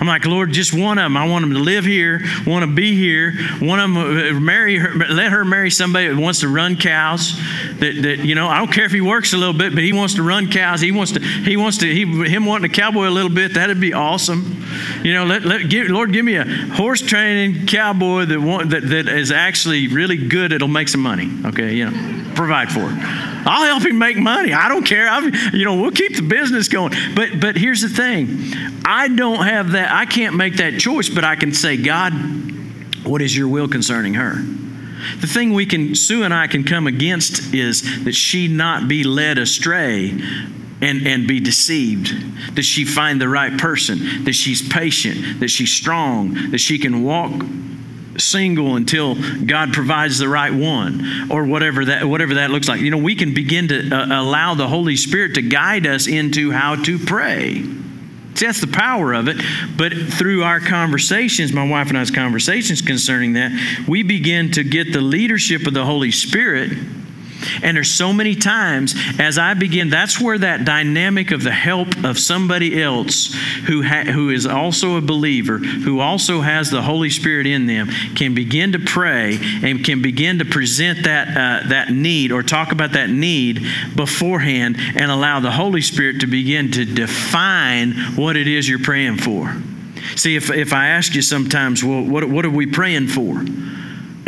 I'm 0.00 0.06
like, 0.06 0.26
Lord, 0.26 0.52
just 0.52 0.72
one 0.72 0.98
of 0.98 1.04
them. 1.04 1.16
I 1.16 1.26
want 1.26 1.42
them 1.42 1.54
to 1.54 1.58
live 1.58 1.84
here, 1.84 2.20
want 2.46 2.64
to 2.64 2.72
be 2.72 2.94
here, 2.94 3.34
want 3.60 3.80
them 3.80 3.94
to 3.94 4.30
uh, 4.30 4.40
marry 4.40 4.76
her, 4.78 4.94
let 4.94 5.32
her 5.32 5.44
marry 5.44 5.70
somebody 5.70 6.08
that 6.08 6.16
wants 6.16 6.40
to 6.40 6.48
run 6.48 6.76
cows. 6.76 7.36
That, 7.80 8.00
that 8.02 8.18
you 8.24 8.34
know, 8.34 8.46
I 8.46 8.58
don't 8.58 8.72
care 8.72 8.84
if 8.84 8.92
he 8.92 9.00
works 9.00 9.32
a 9.32 9.36
little 9.36 9.54
bit, 9.54 9.74
but 9.74 9.82
he 9.82 9.92
wants 9.92 10.14
to 10.14 10.22
run 10.22 10.50
cows. 10.50 10.80
He 10.80 10.92
wants 10.92 11.12
to, 11.12 11.20
he 11.20 11.56
wants 11.56 11.78
to, 11.78 11.92
he, 11.92 12.04
him 12.28 12.46
wanting 12.46 12.70
to 12.70 12.76
cowboy 12.76 13.08
a 13.08 13.10
little 13.10 13.30
bit. 13.30 13.54
That'd 13.54 13.80
be 13.80 13.92
awesome. 13.92 14.64
You 15.02 15.14
know, 15.14 15.24
let, 15.24 15.42
let 15.42 15.68
give, 15.68 15.88
Lord, 15.88 16.12
give 16.12 16.24
me 16.24 16.36
a 16.36 16.44
horse 16.44 17.00
training 17.00 17.66
cowboy 17.66 18.26
that 18.26 18.40
want, 18.40 18.70
that 18.70 18.88
that 18.88 19.08
is 19.08 19.32
actually 19.32 19.88
really 19.88 20.16
good. 20.16 20.52
It'll 20.52 20.68
make 20.68 20.88
some 20.88 21.00
money. 21.00 21.30
Okay, 21.46 21.74
you 21.74 21.90
know, 21.90 22.34
provide 22.34 22.70
for 22.70 22.90
it. 22.90 22.98
I'll 23.46 23.64
help 23.64 23.84
him 23.84 23.98
make 23.98 24.16
money. 24.16 24.52
I 24.52 24.68
don't 24.68 24.84
care. 24.84 25.08
I'm, 25.08 25.32
you 25.54 25.64
know, 25.64 25.80
we'll 25.80 25.90
keep 25.90 26.16
the 26.16 26.22
business 26.22 26.68
going. 26.68 26.92
But 27.14 27.40
but 27.40 27.56
here's 27.56 27.80
the 27.80 27.88
thing. 27.88 28.28
I 28.84 29.08
don't 29.08 29.44
have 29.44 29.72
that. 29.88 29.96
I 29.96 30.06
can't 30.06 30.36
make 30.36 30.56
that 30.56 30.78
choice, 30.78 31.08
but 31.08 31.24
I 31.24 31.36
can 31.36 31.52
say, 31.52 31.76
God, 31.76 32.12
what 33.04 33.22
is 33.22 33.36
your 33.36 33.48
will 33.48 33.68
concerning 33.68 34.14
her? 34.14 34.34
The 35.20 35.26
thing 35.26 35.52
we 35.52 35.66
can, 35.66 35.94
Sue 35.94 36.24
and 36.24 36.34
I 36.34 36.46
can 36.46 36.64
come 36.64 36.86
against 36.86 37.54
is 37.54 38.04
that 38.04 38.14
she 38.14 38.48
not 38.48 38.88
be 38.88 39.04
led 39.04 39.38
astray 39.38 40.10
and, 40.80 41.06
and 41.06 41.26
be 41.26 41.40
deceived. 41.40 42.54
That 42.56 42.62
she 42.62 42.84
find 42.84 43.20
the 43.20 43.28
right 43.28 43.56
person, 43.58 44.24
that 44.24 44.34
she's 44.34 44.66
patient, 44.68 45.40
that 45.40 45.48
she's 45.48 45.72
strong, 45.72 46.50
that 46.50 46.58
she 46.58 46.78
can 46.78 47.02
walk 47.02 47.32
single 48.18 48.74
until 48.74 49.14
God 49.44 49.72
provides 49.72 50.18
the 50.18 50.28
right 50.28 50.52
one, 50.52 51.30
or 51.30 51.44
whatever 51.44 51.84
that 51.84 52.04
whatever 52.04 52.34
that 52.34 52.50
looks 52.50 52.68
like. 52.68 52.80
You 52.80 52.90
know, 52.90 52.98
we 52.98 53.14
can 53.14 53.32
begin 53.32 53.68
to 53.68 53.90
uh, 53.90 54.22
allow 54.22 54.54
the 54.54 54.66
Holy 54.66 54.96
Spirit 54.96 55.34
to 55.34 55.42
guide 55.42 55.86
us 55.86 56.08
into 56.08 56.50
how 56.50 56.74
to 56.82 56.98
pray. 56.98 57.64
That's 58.40 58.60
the 58.60 58.66
power 58.66 59.12
of 59.12 59.28
it. 59.28 59.36
But 59.76 59.92
through 59.92 60.44
our 60.44 60.60
conversations, 60.60 61.52
my 61.52 61.68
wife 61.68 61.88
and 61.88 61.98
I's 61.98 62.10
conversations 62.10 62.82
concerning 62.82 63.34
that, 63.34 63.84
we 63.86 64.02
begin 64.02 64.50
to 64.52 64.64
get 64.64 64.92
the 64.92 65.00
leadership 65.00 65.66
of 65.66 65.74
the 65.74 65.84
Holy 65.84 66.10
Spirit 66.10 66.72
and 67.62 67.76
there's 67.76 67.90
so 67.90 68.12
many 68.12 68.34
times 68.34 68.94
as 69.18 69.38
I 69.38 69.54
begin, 69.54 69.90
that's 69.90 70.20
where 70.20 70.38
that 70.38 70.64
dynamic 70.64 71.30
of 71.30 71.42
the 71.42 71.52
help 71.52 72.04
of 72.04 72.18
somebody 72.18 72.82
else 72.82 73.34
who, 73.66 73.82
ha- 73.82 74.04
who 74.04 74.30
is 74.30 74.46
also 74.46 74.96
a 74.96 75.00
believer, 75.00 75.58
who 75.58 76.00
also 76.00 76.40
has 76.40 76.70
the 76.70 76.82
Holy 76.82 77.10
Spirit 77.10 77.46
in 77.46 77.66
them, 77.66 77.88
can 78.14 78.34
begin 78.34 78.72
to 78.72 78.78
pray 78.78 79.38
and 79.62 79.84
can 79.84 80.02
begin 80.02 80.38
to 80.38 80.44
present 80.44 81.04
that, 81.04 81.28
uh, 81.28 81.68
that 81.68 81.90
need 81.90 82.32
or 82.32 82.42
talk 82.42 82.72
about 82.72 82.92
that 82.92 83.10
need 83.10 83.66
beforehand 83.94 84.76
and 84.78 85.10
allow 85.10 85.40
the 85.40 85.50
Holy 85.50 85.82
Spirit 85.82 86.20
to 86.20 86.26
begin 86.26 86.70
to 86.72 86.84
define 86.84 87.92
what 88.16 88.36
it 88.36 88.46
is 88.46 88.68
you're 88.68 88.78
praying 88.78 89.18
for. 89.18 89.54
See, 90.16 90.36
if, 90.36 90.50
if 90.50 90.72
I 90.72 90.88
ask 90.88 91.14
you 91.14 91.22
sometimes, 91.22 91.84
well, 91.84 92.02
what, 92.02 92.28
what 92.28 92.44
are 92.44 92.50
we 92.50 92.66
praying 92.66 93.08
for? 93.08 93.44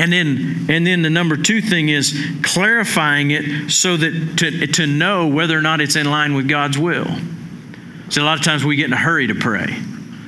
And 0.01 0.11
then, 0.11 0.67
and 0.71 0.87
then 0.87 1.03
the 1.03 1.11
number 1.11 1.37
two 1.37 1.61
thing 1.61 1.91
is 1.91 2.19
clarifying 2.43 3.33
it 3.33 3.71
so 3.71 3.99
that 3.99 4.39
to, 4.39 4.67
to 4.67 4.87
know 4.87 5.29
whether 5.29 5.57
or 5.57 5.61
not 5.61 5.83
it's 5.83 5.95
in 5.95 6.11
line 6.11 6.33
with 6.33 6.49
God's 6.49 6.79
will. 6.79 7.07
So 8.09 8.23
a 8.23 8.25
lot 8.25 8.39
of 8.39 8.45
times 8.45 8.65
we 8.65 8.77
get 8.77 8.87
in 8.87 8.95
a 8.95 8.97
hurry 8.97 9.27
to 9.27 9.35
pray. 9.35 9.79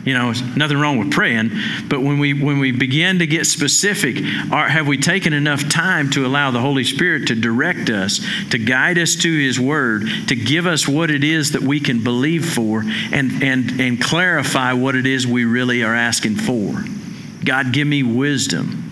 You 0.04 0.12
know, 0.12 0.32
nothing 0.56 0.76
wrong 0.76 0.98
with 0.98 1.10
praying, 1.10 1.52
but 1.88 2.02
when 2.02 2.18
we 2.18 2.34
when 2.34 2.58
we 2.58 2.72
begin 2.72 3.20
to 3.20 3.26
get 3.26 3.46
specific, 3.46 4.16
are, 4.50 4.68
have 4.68 4.88
we 4.88 4.98
taken 4.98 5.32
enough 5.32 5.66
time 5.70 6.10
to 6.10 6.26
allow 6.26 6.50
the 6.50 6.60
Holy 6.60 6.84
Spirit 6.84 7.28
to 7.28 7.34
direct 7.34 7.88
us, 7.88 8.20
to 8.50 8.58
guide 8.58 8.98
us 8.98 9.14
to 9.14 9.38
His 9.38 9.58
Word, 9.58 10.02
to 10.26 10.34
give 10.34 10.66
us 10.66 10.86
what 10.86 11.10
it 11.10 11.24
is 11.24 11.52
that 11.52 11.62
we 11.62 11.80
can 11.80 12.02
believe 12.02 12.44
for, 12.44 12.82
and 13.12 13.42
and 13.42 13.80
and 13.80 14.02
clarify 14.02 14.72
what 14.72 14.96
it 14.96 15.06
is 15.06 15.24
we 15.26 15.44
really 15.44 15.82
are 15.82 15.94
asking 15.94 16.34
for? 16.34 16.84
God, 17.44 17.72
give 17.72 17.86
me 17.86 18.02
wisdom. 18.02 18.91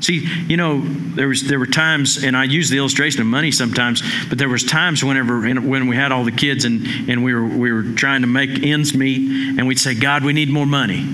See, 0.00 0.26
you 0.46 0.56
know, 0.56 0.80
there 0.80 1.28
was 1.28 1.42
there 1.42 1.58
were 1.58 1.66
times, 1.66 2.22
and 2.22 2.36
I 2.36 2.44
use 2.44 2.68
the 2.70 2.78
illustration 2.78 3.20
of 3.20 3.26
money 3.26 3.50
sometimes, 3.50 4.02
but 4.28 4.38
there 4.38 4.48
was 4.48 4.64
times 4.64 5.02
whenever 5.02 5.40
when 5.40 5.88
we 5.88 5.96
had 5.96 6.12
all 6.12 6.24
the 6.24 6.32
kids 6.32 6.64
and 6.64 6.86
and 7.08 7.24
we 7.24 7.34
were 7.34 7.46
we 7.46 7.72
were 7.72 7.82
trying 7.82 8.22
to 8.22 8.26
make 8.26 8.62
ends 8.62 8.94
meet, 8.94 9.58
and 9.58 9.66
we'd 9.66 9.78
say, 9.78 9.94
God, 9.94 10.24
we 10.24 10.32
need 10.32 10.50
more 10.50 10.66
money. 10.66 11.06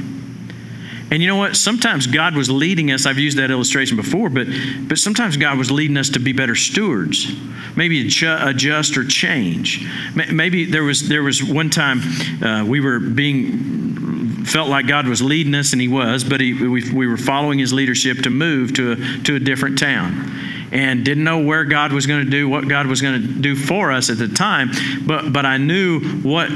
And 1.10 1.22
you 1.22 1.28
know 1.28 1.36
what? 1.36 1.54
Sometimes 1.54 2.06
God 2.06 2.34
was 2.34 2.50
leading 2.50 2.90
us. 2.90 3.06
I've 3.06 3.18
used 3.18 3.38
that 3.38 3.50
illustration 3.50 3.96
before, 3.96 4.28
but 4.30 4.48
but 4.88 4.98
sometimes 4.98 5.36
God 5.36 5.58
was 5.58 5.70
leading 5.70 5.96
us 5.96 6.10
to 6.10 6.18
be 6.18 6.32
better 6.32 6.56
stewards, 6.56 7.32
maybe 7.76 8.00
adjust 8.06 8.96
or 8.96 9.04
change. 9.04 9.86
Maybe 10.14 10.64
there 10.64 10.82
was 10.82 11.08
there 11.08 11.22
was 11.22 11.42
one 11.42 11.70
time 11.70 12.00
uh, 12.42 12.64
we 12.64 12.80
were 12.80 12.98
being 12.98 14.33
felt 14.44 14.68
like 14.68 14.86
God 14.86 15.06
was 15.06 15.22
leading 15.22 15.54
us, 15.54 15.72
and 15.72 15.80
He 15.80 15.88
was, 15.88 16.24
but 16.24 16.40
he, 16.40 16.52
we, 16.52 16.90
we 16.92 17.06
were 17.06 17.16
following 17.16 17.58
His 17.58 17.72
leadership 17.72 18.18
to 18.22 18.30
move 18.30 18.74
to 18.74 18.92
a, 18.92 18.96
to 19.24 19.36
a 19.36 19.40
different 19.40 19.78
town 19.78 20.30
and 20.72 21.04
didn't 21.04 21.24
know 21.24 21.38
where 21.38 21.64
God 21.64 21.92
was 21.92 22.06
going 22.06 22.24
to 22.24 22.30
do, 22.30 22.48
what 22.48 22.68
God 22.68 22.86
was 22.86 23.00
going 23.00 23.22
to 23.22 23.28
do 23.28 23.54
for 23.54 23.92
us 23.92 24.10
at 24.10 24.18
the 24.18 24.28
time, 24.28 24.70
but, 25.06 25.32
but 25.32 25.46
I 25.46 25.56
knew 25.56 26.00
what 26.00 26.50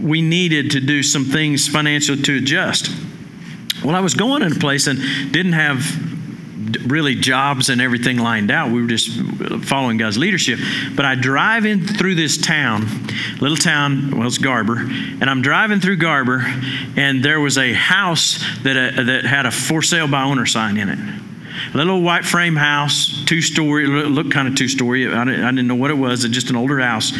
we 0.00 0.22
needed 0.22 0.70
to 0.72 0.80
do 0.80 1.02
some 1.02 1.24
things 1.24 1.66
financial 1.66 2.16
to 2.16 2.36
adjust. 2.36 2.90
Well, 3.84 3.96
I 3.96 4.00
was 4.00 4.14
going 4.14 4.42
in 4.42 4.52
a 4.52 4.56
place 4.56 4.86
and 4.86 4.98
didn't 5.32 5.54
have 5.54 5.80
really 6.86 7.14
jobs 7.14 7.68
and 7.68 7.80
everything 7.80 8.18
lined 8.18 8.50
out. 8.50 8.70
We 8.70 8.80
were 8.80 8.88
just 8.88 9.10
following 9.64 9.96
God's 9.96 10.18
leadership. 10.18 10.58
But 10.94 11.04
I 11.04 11.14
drive 11.14 11.66
in 11.66 11.86
through 11.86 12.14
this 12.14 12.38
town, 12.38 12.86
little 13.40 13.56
town, 13.56 14.16
well, 14.16 14.26
it's 14.26 14.38
Garber, 14.38 14.78
and 14.78 15.24
I'm 15.24 15.42
driving 15.42 15.80
through 15.80 15.96
Garber, 15.96 16.44
and 16.96 17.24
there 17.24 17.40
was 17.40 17.58
a 17.58 17.72
house 17.72 18.44
that, 18.62 18.76
uh, 18.76 19.02
that 19.02 19.24
had 19.24 19.46
a 19.46 19.50
for 19.50 19.82
sale 19.82 20.08
by 20.08 20.22
owner 20.22 20.46
sign 20.46 20.76
in 20.76 20.88
it. 20.88 20.98
A 21.72 21.76
little 21.76 22.02
white 22.02 22.24
frame 22.24 22.56
house, 22.56 23.24
two 23.24 23.40
story, 23.40 23.84
it 23.84 23.88
looked 23.88 24.30
kind 24.30 24.46
of 24.46 24.54
two 24.54 24.68
story. 24.68 25.06
I 25.08 25.24
didn't, 25.24 25.42
I 25.42 25.50
didn't 25.50 25.66
know 25.66 25.74
what 25.74 25.90
it 25.90 25.94
was, 25.94 26.24
it's 26.24 26.34
just 26.34 26.50
an 26.50 26.56
older 26.56 26.80
house, 26.80 27.12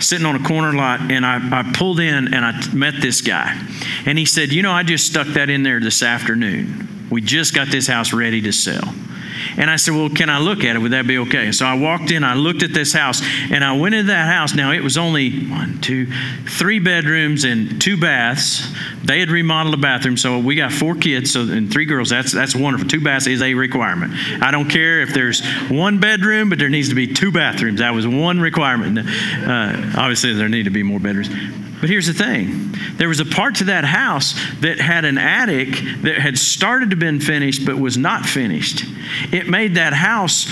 sitting 0.00 0.26
on 0.26 0.36
a 0.36 0.44
corner 0.44 0.72
lot. 0.72 1.00
And 1.12 1.24
I, 1.24 1.60
I 1.60 1.72
pulled 1.74 2.00
in 2.00 2.32
and 2.32 2.44
I 2.44 2.72
met 2.72 2.94
this 3.00 3.20
guy. 3.20 3.60
And 4.06 4.18
he 4.18 4.24
said, 4.24 4.52
You 4.52 4.62
know, 4.62 4.72
I 4.72 4.82
just 4.82 5.06
stuck 5.06 5.26
that 5.28 5.50
in 5.50 5.62
there 5.62 5.80
this 5.80 6.02
afternoon. 6.02 6.93
We 7.14 7.20
just 7.20 7.54
got 7.54 7.68
this 7.68 7.86
house 7.86 8.12
ready 8.12 8.40
to 8.40 8.50
sell. 8.50 8.92
And 9.56 9.70
I 9.70 9.76
said, 9.76 9.94
Well, 9.94 10.10
can 10.10 10.28
I 10.28 10.38
look 10.38 10.64
at 10.64 10.76
it? 10.76 10.78
Would 10.78 10.92
that 10.92 11.06
be 11.06 11.18
okay? 11.18 11.52
So 11.52 11.66
I 11.66 11.74
walked 11.74 12.10
in, 12.10 12.24
I 12.24 12.34
looked 12.34 12.62
at 12.62 12.72
this 12.72 12.92
house, 12.92 13.22
and 13.50 13.64
I 13.64 13.76
went 13.76 13.94
into 13.94 14.08
that 14.08 14.26
house. 14.26 14.54
Now, 14.54 14.72
it 14.72 14.82
was 14.82 14.98
only 14.98 15.46
one, 15.46 15.80
two, 15.80 16.06
three 16.46 16.78
bedrooms 16.78 17.44
and 17.44 17.80
two 17.80 17.96
baths. 17.96 18.66
They 19.04 19.20
had 19.20 19.30
remodeled 19.30 19.74
a 19.74 19.78
bathroom, 19.78 20.16
so 20.16 20.38
we 20.38 20.56
got 20.56 20.72
four 20.72 20.94
kids 20.94 21.32
so, 21.32 21.42
and 21.42 21.72
three 21.72 21.84
girls. 21.84 22.10
That's, 22.10 22.32
that's 22.32 22.56
wonderful. 22.56 22.88
Two 22.88 23.02
baths 23.02 23.26
is 23.26 23.42
a 23.42 23.54
requirement. 23.54 24.12
I 24.42 24.50
don't 24.50 24.68
care 24.68 25.00
if 25.02 25.14
there's 25.14 25.44
one 25.68 26.00
bedroom, 26.00 26.48
but 26.48 26.58
there 26.58 26.68
needs 26.68 26.88
to 26.88 26.94
be 26.94 27.12
two 27.12 27.30
bathrooms. 27.30 27.80
That 27.80 27.94
was 27.94 28.06
one 28.06 28.40
requirement. 28.40 28.98
Uh, 28.98 29.92
obviously, 29.96 30.32
there 30.34 30.48
need 30.48 30.64
to 30.64 30.70
be 30.70 30.82
more 30.82 31.00
bedrooms. 31.00 31.28
But 31.80 31.90
here's 31.90 32.06
the 32.06 32.14
thing 32.14 32.72
there 32.96 33.08
was 33.08 33.20
a 33.20 33.26
part 33.26 33.56
to 33.56 33.64
that 33.64 33.84
house 33.84 34.32
that 34.60 34.80
had 34.80 35.04
an 35.04 35.18
attic 35.18 35.68
that 36.02 36.18
had 36.18 36.38
started 36.38 36.90
to 36.90 36.96
been 36.96 37.20
finished 37.20 37.66
but 37.66 37.76
was 37.76 37.98
not 37.98 38.24
finished. 38.24 38.84
It 39.32 39.48
made 39.48 39.76
that 39.76 39.92
house 39.92 40.46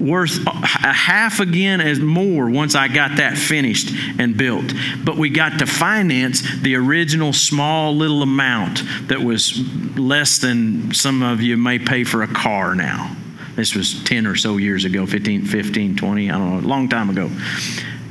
worth 0.00 0.46
a 0.46 0.92
half 0.92 1.40
again 1.40 1.80
as 1.80 1.98
more 1.98 2.48
once 2.48 2.74
I 2.74 2.88
got 2.88 3.16
that 3.16 3.36
finished 3.36 3.90
and 4.18 4.36
built. 4.36 4.72
But 5.04 5.16
we 5.16 5.30
got 5.30 5.58
to 5.58 5.66
finance 5.66 6.42
the 6.60 6.76
original 6.76 7.32
small 7.32 7.96
little 7.96 8.22
amount 8.22 8.82
that 9.08 9.20
was 9.20 9.58
less 9.96 10.38
than 10.38 10.94
some 10.94 11.22
of 11.22 11.40
you 11.42 11.56
may 11.56 11.78
pay 11.78 12.04
for 12.04 12.22
a 12.22 12.28
car 12.28 12.74
now. 12.74 13.16
This 13.56 13.74
was 13.74 14.02
10 14.04 14.26
or 14.26 14.36
so 14.36 14.56
years 14.56 14.84
ago, 14.84 15.04
15, 15.04 15.44
15, 15.44 15.96
20, 15.96 16.30
I 16.30 16.38
don't 16.38 16.50
know, 16.50 16.66
a 16.66 16.68
long 16.68 16.88
time 16.88 17.10
ago. 17.10 17.28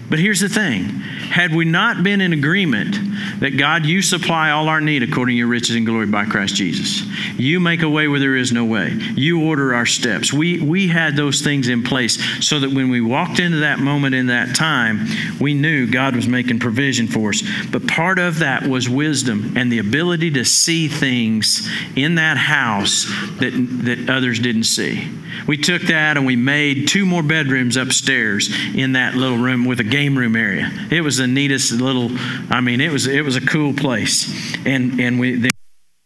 But 0.10 0.20
here's 0.20 0.40
the 0.40 0.50
thing 0.50 0.84
had 0.84 1.54
we 1.54 1.66
not 1.66 2.02
been 2.02 2.22
in 2.22 2.32
agreement 2.32 2.96
that 3.42 3.58
God, 3.58 3.86
you 3.86 4.02
supply 4.02 4.52
all 4.52 4.70
our 4.70 4.80
need 4.80 5.04
according 5.04 5.34
to 5.34 5.38
your 5.38 5.48
riches 5.48 5.76
and 5.76 5.86
glory 5.86 6.06
by 6.06 6.26
Christ 6.26 6.56
Jesus, 6.56 7.04
you 7.38 7.60
make 7.60 7.82
a 7.82 7.90
way 7.90 8.08
where 8.08 8.20
there 8.20 8.36
is 8.36 8.52
no 8.52 8.64
way, 8.64 8.94
you 9.16 9.44
order 9.44 9.76
our 9.76 9.86
steps. 9.86 10.32
We, 10.32 10.60
we 10.60 10.88
had 10.88 11.16
those 11.16 11.42
things 11.42 11.68
in 11.68 11.84
place 11.84 12.18
so 12.46 12.60
that 12.60 12.72
when 12.72 12.90
we 12.90 13.02
walked 13.02 13.40
into 13.40 13.58
that 13.58 13.80
moment 13.80 14.16
in 14.16 14.28
that 14.28 14.56
time, 14.56 15.06
we 15.40 15.54
knew 15.54 15.90
God 15.92 16.16
was 16.16 16.28
making 16.28 16.60
provision 16.60 17.08
for 17.08 17.30
us. 17.30 17.44
But 17.70 17.88
part 17.88 18.18
of 18.18 18.40
that 18.40 18.66
was 18.66 18.90
wisdom 18.90 19.54
and 19.58 19.72
the 19.72 19.80
ability 19.80 20.32
to 20.32 20.46
see 20.46 20.88
things 20.88 21.70
in 21.96 22.16
that 22.16 22.38
house 22.38 23.06
that, 23.40 23.52
that 23.84 24.10
others 24.10 24.40
didn't 24.40 24.64
see. 24.64 25.10
We 25.48 25.58
took 25.58 25.84
that 25.84 26.18
and 26.18 26.26
we 26.26 26.36
made 26.36 26.88
two 26.88 27.06
more 27.06 27.24
bedrooms 27.24 27.78
upstairs 27.78 28.50
in 28.74 28.94
that 28.94 29.16
little 29.16 29.38
room 29.38 29.66
with 29.66 29.80
a 29.80 29.84
game 29.98 30.18
room 30.18 30.36
area. 30.36 30.72
It 30.92 31.02
was 31.02 31.18
the 31.18 31.28
neatest 31.28 31.72
little. 31.72 32.10
I 32.52 32.62
mean, 32.62 32.82
it 32.82 32.92
was 32.92 33.08
it 33.08 33.26
was 33.26 33.36
a 33.36 33.42
cool 33.42 33.74
place, 33.74 34.56
and 34.66 35.00
and 35.00 35.20
we 35.20 35.36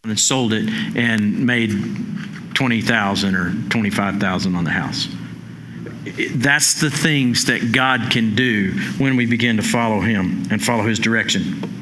then 0.04 0.16
sold 0.16 0.52
it 0.54 0.68
and 0.96 1.46
made 1.46 1.70
twenty 2.54 2.80
thousand 2.80 3.34
or 3.34 3.52
twenty 3.68 3.90
five 3.90 4.16
thousand 4.16 4.56
on 4.56 4.64
the 4.64 4.70
house. 4.70 5.08
That's 6.34 6.80
the 6.80 6.90
things 6.90 7.44
that 7.46 7.72
God 7.72 8.10
can 8.10 8.34
do 8.34 8.72
when 8.98 9.16
we 9.16 9.26
begin 9.26 9.58
to 9.58 9.62
follow 9.62 10.00
Him 10.00 10.48
and 10.50 10.62
follow 10.62 10.84
His 10.84 10.98
direction. 10.98 11.81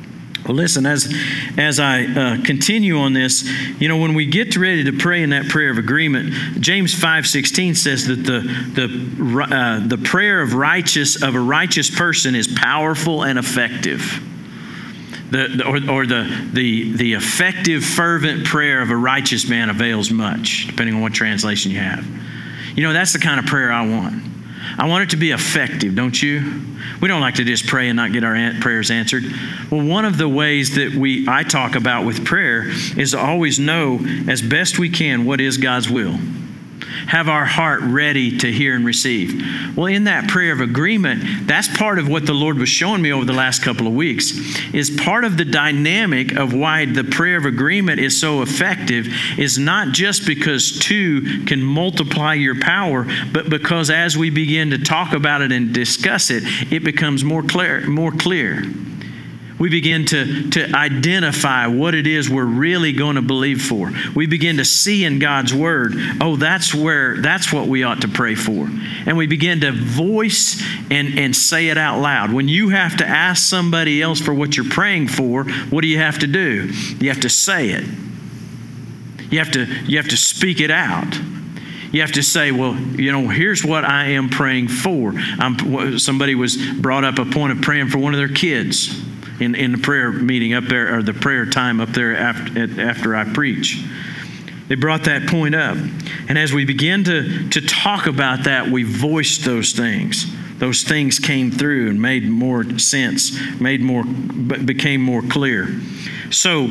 Well, 0.51 0.57
listen, 0.57 0.85
as, 0.85 1.15
as 1.57 1.79
I 1.79 2.07
uh, 2.07 2.43
continue 2.43 2.99
on 2.99 3.13
this, 3.13 3.49
you 3.79 3.87
know, 3.87 3.99
when 3.99 4.15
we 4.15 4.27
get 4.27 4.57
ready 4.57 4.83
to 4.83 4.93
pray 4.93 5.23
in 5.23 5.31
that 5.31 5.49
prayer 5.49 5.71
of 5.71 5.79
agreement, 5.79 6.33
James 6.61 6.93
5.16 6.93 7.77
says 7.77 8.09
that 8.09 8.17
the, 8.17 8.41
the, 8.75 9.43
uh, 9.49 9.87
the 9.87 9.97
prayer 9.97 10.41
of 10.41 10.55
righteous 10.55 11.23
of 11.23 11.37
a 11.37 11.41
righteous 11.41 11.89
person 11.89 12.35
is 12.35 12.49
powerful 12.49 13.23
and 13.23 13.39
effective. 13.39 14.01
The, 15.31 15.55
the, 15.57 15.65
or, 15.65 15.99
or 16.01 16.07
the, 16.07 16.49
the, 16.53 16.97
the 16.97 17.13
effective, 17.13 17.85
fervent 17.85 18.45
prayer 18.45 18.83
of 18.83 18.91
a 18.91 18.97
righteous 18.97 19.49
man 19.49 19.71
avails 19.71 20.11
much, 20.11 20.67
depending 20.67 20.97
on 20.97 21.01
what 21.01 21.15
translation 21.15 21.71
you 21.71 21.79
have. 21.79 22.05
You 22.77 22.83
know, 22.83 22.93
that's 22.93 23.13
the 23.13 23.21
kind 23.21 23.39
of 23.39 23.47
prayer 23.47 23.71
I 23.71 23.87
want. 23.87 24.30
I 24.79 24.88
want 24.88 25.05
it 25.05 25.11
to 25.11 25.16
be 25.16 25.31
effective, 25.31 25.94
don't 25.94 26.20
you? 26.20 26.62
We 27.01 27.09
don't 27.09 27.20
like 27.20 27.37
to 27.37 27.44
just 27.44 27.66
pray 27.66 27.88
and 27.88 27.96
not 27.96 28.12
get 28.12 28.25
our 28.25 28.53
prayers 28.61 28.90
answered. 28.90 29.25
Well, 29.70 29.85
one 29.85 30.05
of 30.05 30.18
the 30.18 30.29
ways 30.29 30.75
that 30.77 30.94
we 30.94 31.27
I 31.29 31.42
talk 31.42 31.75
about 31.75 32.05
with 32.05 32.25
prayer 32.25 32.68
is 32.68 33.12
to 33.12 33.18
always 33.18 33.59
know 33.59 33.99
as 34.29 34.42
best 34.42 34.79
we 34.79 34.90
can 34.90 35.25
what 35.25 35.40
is 35.40 35.57
God's 35.57 35.90
will 35.90 36.18
have 37.07 37.29
our 37.29 37.44
heart 37.44 37.81
ready 37.83 38.38
to 38.38 38.50
hear 38.50 38.74
and 38.74 38.85
receive. 38.85 39.42
Well, 39.76 39.87
in 39.87 40.05
that 40.05 40.29
prayer 40.29 40.53
of 40.53 40.61
agreement, 40.61 41.46
that's 41.46 41.68
part 41.76 41.98
of 41.98 42.09
what 42.09 42.26
the 42.26 42.35
Lord 42.35 42.59
was 42.59 42.68
showing 42.68 43.03
me 43.03 43.12
over 43.12 43.24
the 43.24 43.33
last 43.33 43.62
couple 43.62 43.87
of 43.87 43.94
weeks. 43.94 44.33
Is 44.74 44.90
part 44.90 45.24
of 45.24 45.37
the 45.37 45.44
dynamic 45.44 46.33
of 46.33 46.53
why 46.53 46.87
the 46.87 47.05
prayer 47.05 47.37
of 47.37 47.44
agreement 47.44 48.00
is 48.00 48.20
so 48.20 48.42
effective 48.42 49.07
is 49.38 49.59
not 49.59 49.88
just 49.88 50.26
because 50.26 50.79
two 50.79 51.44
can 51.44 51.62
multiply 51.62 52.35
your 52.35 52.61
power, 52.61 53.07
but 53.33 53.48
because 53.48 53.90
as 53.90 54.16
we 54.16 54.31
begin 54.31 54.70
to 54.70 54.79
talk 54.79 55.12
about 55.12 55.42
it 55.42 55.53
and 55.53 55.74
discuss 55.74 56.31
it, 56.31 56.42
it 56.72 56.85
becomes 56.85 57.24
more 57.24 57.42
clear, 57.42 57.87
more 57.87 58.12
clear 58.12 58.62
we 59.61 59.68
begin 59.68 60.07
to, 60.07 60.49
to 60.51 60.75
identify 60.75 61.66
what 61.66 61.94
it 61.94 62.07
is 62.07 62.31
we're 62.31 62.46
really 62.46 62.94
going 62.94 63.16
to 63.16 63.23
believe 63.23 63.61
for. 63.61 63.92
We 64.14 64.27
begin 64.27 64.57
to 64.57 64.64
see 64.64 65.05
in 65.05 65.18
God's 65.18 65.53
word, 65.53 65.92
oh, 66.18 66.37
that's 66.37 66.75
where 66.75 67.18
that's 67.20 67.53
what 67.53 67.68
we 67.68 67.85
ought 67.85 68.01
to 68.01 68.09
pray 68.09 68.35
for. 68.35 68.70
And 69.07 69.18
we 69.18 69.27
begin 69.27 69.61
to 69.61 69.70
voice 69.70 70.64
and, 70.90 71.18
and 71.18 71.37
say 71.37 71.68
it 71.68 71.77
out 71.77 72.01
loud. 72.01 72.33
When 72.33 72.49
you 72.49 72.70
have 72.70 72.96
to 72.96 73.07
ask 73.07 73.46
somebody 73.46 74.01
else 74.01 74.18
for 74.18 74.33
what 74.33 74.57
you're 74.57 74.70
praying 74.70 75.09
for, 75.09 75.44
what 75.44 75.83
do 75.83 75.88
you 75.88 75.99
have 75.99 76.20
to 76.20 76.27
do? 76.27 76.70
You 76.99 77.11
have 77.11 77.20
to 77.20 77.29
say 77.29 77.68
it. 77.68 77.85
You 79.31 79.40
have 79.40 79.51
to, 79.53 79.66
you 79.85 79.99
have 79.99 80.09
to 80.09 80.16
speak 80.16 80.62
it 80.62 80.70
out. 80.70 81.14
You 81.92 82.01
have 82.01 82.12
to 82.12 82.23
say, 82.23 82.51
well, 82.51 82.75
you 82.77 83.12
know, 83.12 83.29
here's 83.29 83.62
what 83.62 83.85
I 83.85 84.12
am 84.12 84.31
praying 84.31 84.68
for. 84.68 85.12
I'm, 85.14 85.99
somebody 85.99 86.35
was 86.35 86.57
brought 86.57 87.05
up 87.05 87.18
a 87.18 87.27
point 87.27 87.53
of 87.53 87.61
praying 87.61 87.88
for 87.88 87.99
one 87.99 88.14
of 88.14 88.18
their 88.18 88.29
kids 88.29 89.05
in, 89.40 89.55
in 89.55 89.72
the 89.72 89.79
prayer 89.79 90.12
meeting 90.12 90.55
up 90.55 90.64
there, 90.64 90.96
or 90.96 91.03
the 91.03 91.14
prayer 91.14 91.46
time 91.46 91.81
up 91.81 91.90
there 91.90 92.16
after, 92.16 92.81
after 92.81 93.16
I 93.16 93.24
preach. 93.24 93.83
They 94.68 94.76
brought 94.76 95.05
that 95.05 95.29
point 95.29 95.55
up. 95.55 95.76
And 96.29 96.38
as 96.38 96.53
we 96.53 96.64
begin 96.64 97.03
to, 97.05 97.48
to 97.48 97.61
talk 97.61 98.07
about 98.07 98.44
that, 98.44 98.68
we 98.68 98.85
voiced 98.85 99.44
those 99.44 99.72
things. 99.72 100.26
Those 100.59 100.83
things 100.83 101.18
came 101.18 101.50
through 101.50 101.88
and 101.88 102.00
made 102.00 102.29
more 102.29 102.79
sense, 102.79 103.37
made 103.59 103.81
more, 103.81 104.05
became 104.05 105.00
more 105.00 105.22
clear. 105.22 105.81
So, 106.31 106.68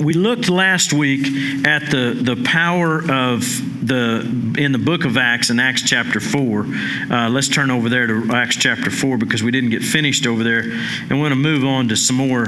we 0.00 0.14
looked 0.14 0.48
last 0.48 0.92
week 0.92 1.26
at 1.66 1.90
the, 1.90 2.16
the 2.20 2.40
power 2.44 2.98
of 3.10 3.42
the 3.86 4.20
in 4.58 4.72
the 4.72 4.78
book 4.78 5.04
of 5.04 5.16
Acts 5.16 5.50
in 5.50 5.58
Acts 5.58 5.82
chapter 5.82 6.20
4. 6.20 6.66
Uh, 7.10 7.30
let's 7.30 7.48
turn 7.48 7.70
over 7.70 7.88
there 7.88 8.06
to 8.06 8.30
Acts 8.32 8.56
chapter 8.56 8.90
4 8.90 9.18
because 9.18 9.42
we 9.42 9.50
didn't 9.50 9.70
get 9.70 9.82
finished 9.82 10.26
over 10.26 10.44
there. 10.44 10.60
And 10.60 11.10
we 11.10 11.18
want 11.20 11.32
to 11.32 11.40
move 11.40 11.64
on 11.64 11.88
to 11.88 11.96
some 11.96 12.16
more 12.16 12.46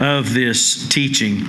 of 0.00 0.34
this 0.34 0.88
teaching. 0.88 1.44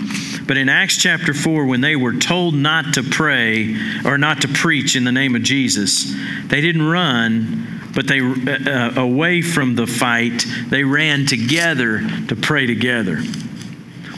But 0.48 0.58
in 0.58 0.70
Acts 0.70 0.98
chapter 0.98 1.34
4, 1.34 1.66
when 1.66 1.82
they 1.82 1.96
were 1.96 2.14
told 2.14 2.56
not 2.56 2.94
to 2.96 3.04
pray 3.04 3.76
or 4.06 4.18
not 4.18 4.42
to 4.42 4.48
preach 4.48 4.96
in 4.96 5.04
the 5.04 5.12
name 5.12 5.36
of 5.36 5.44
Jesus, 5.44 6.14
they 6.46 6.62
didn't 6.62 6.88
run, 6.88 7.92
but 7.94 8.08
they 8.08 8.22
uh, 8.22 8.94
uh 8.96 9.02
away 9.02 9.42
from 9.42 9.76
the 9.76 9.88
fight, 9.88 10.46
they 10.70 10.84
ran 10.84 11.26
together 11.26 12.02
to 12.28 12.36
pray 12.36 12.66
together. 12.66 13.20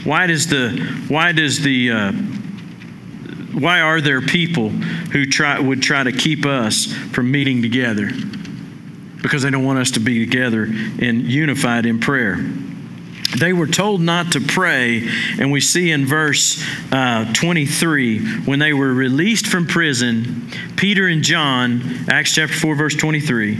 Why 0.06 0.28
does 0.28 0.46
the 0.46 0.70
why 1.08 1.32
does 1.32 1.60
the 1.60 1.90
uh, 1.90 2.12
why 3.58 3.80
are 3.80 4.00
there 4.00 4.20
people 4.20 4.68
who 4.68 5.26
try 5.26 5.58
would 5.58 5.82
try 5.82 6.04
to 6.04 6.12
keep 6.12 6.46
us 6.46 6.86
from 6.86 7.32
meeting 7.32 7.60
together? 7.60 8.10
Because 9.20 9.42
they 9.42 9.50
don't 9.50 9.64
want 9.64 9.80
us 9.80 9.90
to 9.92 10.00
be 10.00 10.24
together 10.24 10.62
and 10.62 11.22
unified 11.22 11.86
in 11.86 11.98
prayer. 11.98 12.36
They 13.36 13.52
were 13.52 13.66
told 13.66 14.00
not 14.00 14.32
to 14.32 14.40
pray, 14.40 15.08
and 15.40 15.50
we 15.50 15.60
see 15.60 15.90
in 15.90 16.06
verse 16.06 16.64
uh, 16.92 17.32
23 17.32 18.42
when 18.44 18.60
they 18.60 18.72
were 18.72 18.94
released 18.94 19.48
from 19.48 19.66
prison, 19.66 20.48
Peter 20.76 21.08
and 21.08 21.24
John, 21.24 21.82
Acts 22.08 22.36
chapter 22.36 22.54
4, 22.54 22.76
verse 22.76 22.94
23, 22.94 23.58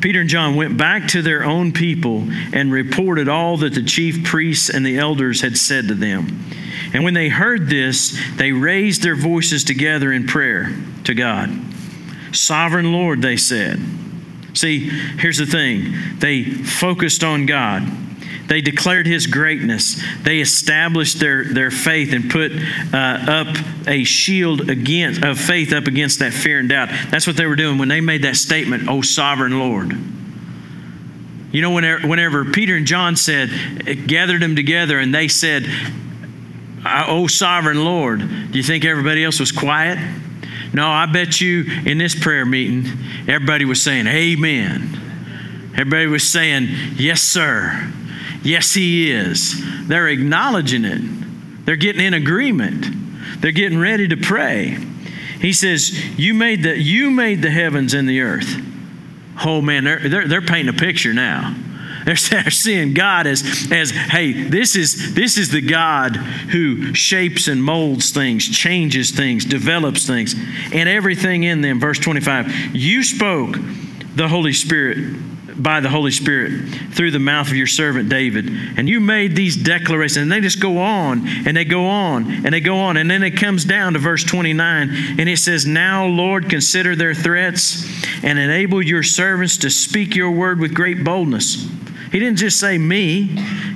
Peter 0.00 0.20
and 0.20 0.28
John 0.28 0.54
went 0.54 0.76
back 0.76 1.08
to 1.08 1.22
their 1.22 1.44
own 1.44 1.72
people 1.72 2.28
and 2.52 2.70
reported 2.70 3.28
all 3.28 3.56
that 3.58 3.74
the 3.74 3.82
chief 3.82 4.24
priests 4.24 4.70
and 4.70 4.86
the 4.86 4.98
elders 4.98 5.40
had 5.40 5.56
said 5.56 5.88
to 5.88 5.94
them. 5.94 6.44
And 6.92 7.04
when 7.04 7.14
they 7.14 7.28
heard 7.28 7.68
this, 7.68 8.18
they 8.36 8.52
raised 8.52 9.02
their 9.02 9.16
voices 9.16 9.64
together 9.64 10.12
in 10.12 10.26
prayer 10.26 10.74
to 11.04 11.14
God. 11.14 11.50
Sovereign 12.32 12.92
Lord, 12.92 13.22
they 13.22 13.36
said. 13.36 13.80
See, 14.54 14.88
here's 14.88 15.38
the 15.38 15.46
thing 15.46 15.94
they 16.18 16.44
focused 16.44 17.24
on 17.24 17.46
God 17.46 17.82
they 18.48 18.62
declared 18.62 19.06
his 19.06 19.26
greatness. 19.26 20.02
They 20.22 20.40
established 20.40 21.20
their, 21.20 21.44
their 21.44 21.70
faith 21.70 22.14
and 22.14 22.30
put 22.30 22.50
uh, 22.92 22.96
up 22.96 23.56
a 23.86 24.04
shield 24.04 24.70
against, 24.70 25.22
of 25.22 25.38
faith 25.38 25.72
up 25.72 25.86
against 25.86 26.18
that 26.20 26.32
fear 26.32 26.58
and 26.58 26.68
doubt. 26.68 26.88
That's 27.10 27.26
what 27.26 27.36
they 27.36 27.44
were 27.44 27.56
doing 27.56 27.76
when 27.78 27.88
they 27.88 28.00
made 28.00 28.22
that 28.22 28.36
statement, 28.36 28.88
O 28.88 29.02
sovereign 29.02 29.58
Lord. 29.58 29.92
You 31.52 31.62
know, 31.62 31.72
whenever, 31.72 32.08
whenever 32.08 32.44
Peter 32.46 32.74
and 32.74 32.86
John 32.86 33.16
said, 33.16 33.50
gathered 34.06 34.40
them 34.40 34.56
together 34.56 34.98
and 34.98 35.14
they 35.14 35.28
said, 35.28 35.66
O 36.86 37.26
sovereign 37.26 37.84
Lord, 37.84 38.20
do 38.20 38.58
you 38.58 38.62
think 38.62 38.86
everybody 38.86 39.24
else 39.24 39.40
was 39.40 39.52
quiet? 39.52 39.98
No, 40.72 40.88
I 40.88 41.06
bet 41.06 41.40
you 41.40 41.64
in 41.84 41.98
this 41.98 42.18
prayer 42.18 42.46
meeting, 42.46 42.86
everybody 43.26 43.66
was 43.66 43.82
saying, 43.82 44.06
Amen. 44.06 45.72
Everybody 45.72 46.06
was 46.06 46.26
saying, 46.26 46.68
Yes, 46.96 47.20
sir. 47.20 47.92
Yes, 48.42 48.74
He 48.74 49.10
is. 49.10 49.62
They're 49.86 50.08
acknowledging 50.08 50.84
it. 50.84 51.64
They're 51.64 51.76
getting 51.76 52.04
in 52.04 52.14
agreement. 52.14 52.86
They're 53.40 53.52
getting 53.52 53.78
ready 53.78 54.08
to 54.08 54.16
pray. 54.16 54.78
He 55.40 55.52
says, 55.52 56.18
You 56.18 56.34
made 56.34 56.62
the, 56.62 56.76
you 56.76 57.10
made 57.10 57.42
the 57.42 57.50
heavens 57.50 57.94
and 57.94 58.08
the 58.08 58.20
earth. 58.20 58.62
Oh, 59.44 59.60
man, 59.60 59.84
they're, 59.84 60.08
they're, 60.08 60.28
they're 60.28 60.42
painting 60.42 60.74
a 60.74 60.78
picture 60.78 61.12
now. 61.12 61.54
They're 62.08 62.16
seeing 62.50 62.94
God 62.94 63.26
as, 63.26 63.68
as 63.70 63.90
hey, 63.90 64.32
this 64.32 64.76
is, 64.76 65.14
this 65.14 65.36
is 65.36 65.50
the 65.50 65.60
God 65.60 66.16
who 66.16 66.94
shapes 66.94 67.48
and 67.48 67.62
molds 67.62 68.12
things, 68.12 68.48
changes 68.48 69.10
things, 69.10 69.44
develops 69.44 70.06
things, 70.06 70.34
and 70.72 70.88
everything 70.88 71.42
in 71.42 71.60
them. 71.60 71.78
Verse 71.78 71.98
25 71.98 72.74
You 72.74 73.02
spoke 73.02 73.56
the 74.14 74.26
Holy 74.26 74.54
Spirit 74.54 75.16
by 75.58 75.80
the 75.80 75.88
Holy 75.88 76.10
Spirit 76.10 76.52
through 76.92 77.10
the 77.10 77.18
mouth 77.18 77.48
of 77.48 77.56
your 77.56 77.66
servant 77.66 78.08
David. 78.08 78.48
And 78.76 78.88
you 78.88 79.00
made 79.00 79.34
these 79.34 79.56
declarations, 79.56 80.18
and 80.18 80.32
they 80.32 80.40
just 80.40 80.60
go 80.60 80.78
on 80.78 81.26
and 81.46 81.56
they 81.56 81.64
go 81.64 81.86
on 81.86 82.30
and 82.30 82.54
they 82.54 82.60
go 82.60 82.78
on. 82.78 82.96
And 82.96 83.10
then 83.10 83.22
it 83.22 83.32
comes 83.32 83.64
down 83.64 83.94
to 83.94 83.98
verse 83.98 84.24
29, 84.24 84.90
and 85.18 85.28
it 85.28 85.38
says, 85.38 85.66
Now, 85.66 86.06
Lord, 86.06 86.48
consider 86.48 86.94
their 86.94 87.14
threats 87.14 87.84
and 88.22 88.38
enable 88.38 88.82
your 88.82 89.02
servants 89.02 89.56
to 89.58 89.70
speak 89.70 90.14
your 90.14 90.30
word 90.30 90.60
with 90.60 90.74
great 90.74 91.04
boldness. 91.04 91.68
He 92.12 92.18
didn't 92.18 92.38
just 92.38 92.58
say 92.58 92.78
me. 92.78 93.24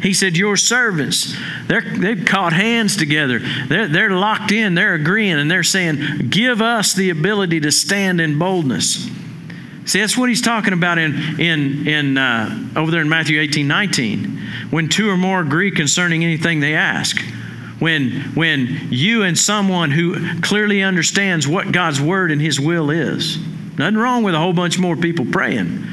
He 0.03 0.15
said, 0.15 0.37
Your 0.37 0.57
servants. 0.57 1.37
They're, 1.67 1.83
they've 1.83 2.25
caught 2.25 2.53
hands 2.53 2.97
together. 2.97 3.41
They're, 3.69 3.89
they're 3.89 4.11
locked 4.11 4.53
in. 4.53 4.75
They're 4.75 4.95
agreeing. 4.95 5.39
And 5.39 5.51
they're 5.51 5.63
saying, 5.63 6.29
Give 6.31 6.63
us 6.63 6.95
the 6.95 7.11
ability 7.11 7.61
to 7.61 7.73
stand 7.73 8.21
in 8.21 8.39
boldness. 8.39 9.09
See, 9.85 10.01
that's 10.01 10.17
what 10.17 10.29
he's 10.29 10.43
talking 10.43 10.73
about 10.73 10.99
in, 10.99 11.41
in, 11.41 11.89
in, 11.89 12.19
uh, 12.19 12.69
over 12.77 12.91
there 12.91 13.01
in 13.01 13.09
Matthew 13.09 13.41
18 13.41 13.67
19. 13.67 14.39
When 14.71 14.89
two 14.89 15.11
or 15.11 15.17
more 15.17 15.41
agree 15.41 15.71
concerning 15.71 16.25
anything 16.25 16.61
they 16.61 16.75
ask. 16.75 17.21
When, 17.79 18.13
when 18.35 18.89
you 18.91 19.25
and 19.25 19.37
someone 19.37 19.91
who 19.91 20.41
clearly 20.41 20.83
understands 20.83 21.49
what 21.49 21.73
God's 21.73 22.01
word 22.01 22.31
and 22.31 22.41
his 22.41 22.61
will 22.61 22.91
is. 22.91 23.39
Nothing 23.77 23.97
wrong 23.97 24.23
with 24.23 24.37
a 24.37 24.39
whole 24.39 24.53
bunch 24.53 24.79
more 24.79 24.97
people 24.97 25.27
praying. 25.27 25.85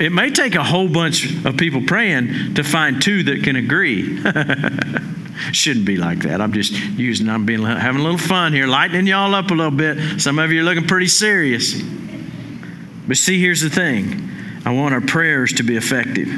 It 0.00 0.10
may 0.10 0.30
take 0.30 0.54
a 0.54 0.64
whole 0.64 0.88
bunch 0.88 1.44
of 1.44 1.56
people 1.58 1.82
praying 1.82 2.54
to 2.54 2.62
find 2.62 3.02
two 3.02 3.24
that 3.24 3.42
can 3.42 3.56
agree. 3.56 4.22
Shouldn't 5.52 5.84
be 5.84 5.96
like 5.96 6.20
that. 6.20 6.40
I'm 6.40 6.52
just 6.52 6.72
using, 6.72 7.28
I'm 7.28 7.44
being, 7.44 7.62
having 7.62 8.00
a 8.00 8.04
little 8.04 8.18
fun 8.18 8.52
here, 8.52 8.66
lightening 8.66 9.06
y'all 9.06 9.34
up 9.34 9.50
a 9.50 9.54
little 9.54 9.70
bit. 9.70 10.20
Some 10.20 10.38
of 10.38 10.50
you 10.50 10.60
are 10.60 10.64
looking 10.64 10.86
pretty 10.86 11.08
serious. 11.08 11.82
But 13.08 13.16
see, 13.16 13.40
here's 13.40 13.62
the 13.62 13.70
thing 13.70 14.30
I 14.64 14.72
want 14.72 14.94
our 14.94 15.00
prayers 15.00 15.54
to 15.54 15.62
be 15.62 15.76
effective. 15.76 16.28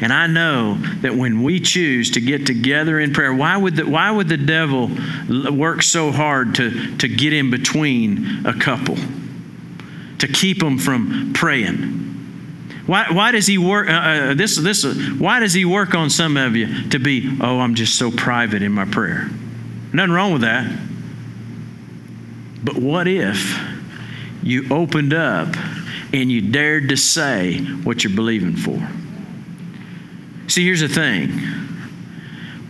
And 0.00 0.12
I 0.12 0.26
know 0.26 0.74
that 1.00 1.14
when 1.14 1.42
we 1.42 1.60
choose 1.60 2.10
to 2.12 2.20
get 2.20 2.46
together 2.46 3.00
in 3.00 3.12
prayer, 3.12 3.32
why 3.32 3.56
would 3.56 3.76
the, 3.76 3.86
why 3.86 4.10
would 4.10 4.28
the 4.28 4.36
devil 4.36 4.90
work 5.50 5.82
so 5.82 6.10
hard 6.10 6.56
to, 6.56 6.96
to 6.98 7.08
get 7.08 7.32
in 7.32 7.50
between 7.50 8.44
a 8.46 8.52
couple? 8.52 8.96
To 10.18 10.28
keep 10.28 10.58
them 10.58 10.78
from 10.78 11.32
praying? 11.32 12.00
Why, 12.86 13.06
why 13.10 13.30
does 13.30 13.46
he 13.46 13.56
work 13.56 13.88
uh, 13.88 13.92
uh, 13.92 14.34
this 14.34 14.56
this 14.56 14.84
uh, 14.84 14.92
why 15.16 15.38
does 15.38 15.52
he 15.52 15.64
work 15.64 15.94
on 15.94 16.10
some 16.10 16.36
of 16.36 16.56
you 16.56 16.88
to 16.88 16.98
be 16.98 17.38
oh 17.40 17.60
I'm 17.60 17.76
just 17.76 17.96
so 17.96 18.10
private 18.10 18.62
in 18.62 18.72
my 18.72 18.84
prayer? 18.84 19.30
Nothing 19.92 20.12
wrong 20.12 20.32
with 20.32 20.42
that. 20.42 20.76
But 22.64 22.76
what 22.76 23.06
if 23.06 23.58
you 24.42 24.66
opened 24.70 25.14
up 25.14 25.54
and 26.12 26.30
you 26.30 26.40
dared 26.40 26.88
to 26.90 26.96
say 26.96 27.58
what 27.58 28.04
you're 28.04 28.14
believing 28.14 28.56
for. 28.56 28.88
See, 30.48 30.64
here's 30.64 30.80
the 30.80 30.88
thing 30.88 31.30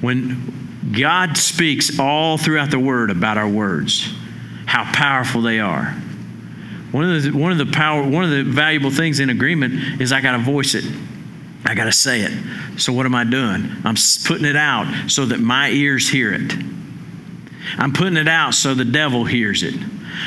when 0.00 0.92
God 0.92 1.36
speaks 1.36 1.98
all 1.98 2.38
throughout 2.38 2.70
the 2.70 2.78
Word 2.78 3.10
about 3.10 3.38
our 3.38 3.48
words, 3.48 4.12
how 4.66 4.84
powerful 4.92 5.42
they 5.42 5.60
are. 5.60 5.86
One 6.92 7.04
of 7.04 7.22
the 7.22 7.30
one 7.30 7.52
of 7.52 7.58
the 7.58 7.66
power 7.66 8.02
one 8.02 8.24
of 8.24 8.30
the 8.30 8.42
valuable 8.42 8.90
things 8.90 9.20
in 9.20 9.30
agreement 9.30 10.00
is 10.00 10.12
I 10.12 10.20
got 10.20 10.32
to 10.32 10.38
voice 10.38 10.74
it. 10.74 10.84
I 11.64 11.74
got 11.74 11.84
to 11.84 11.92
say 11.92 12.22
it. 12.22 12.32
So 12.80 12.92
what 12.92 13.06
am 13.06 13.14
I 13.14 13.24
doing? 13.24 13.70
I'm 13.84 13.94
putting 14.24 14.46
it 14.46 14.56
out 14.56 15.10
so 15.10 15.26
that 15.26 15.38
my 15.38 15.70
ears 15.70 16.08
hear 16.08 16.32
it. 16.32 16.52
I'm 17.78 17.92
putting 17.92 18.16
it 18.16 18.28
out 18.28 18.54
so 18.54 18.74
the 18.74 18.84
devil 18.84 19.24
hears 19.24 19.62
it. 19.62 19.74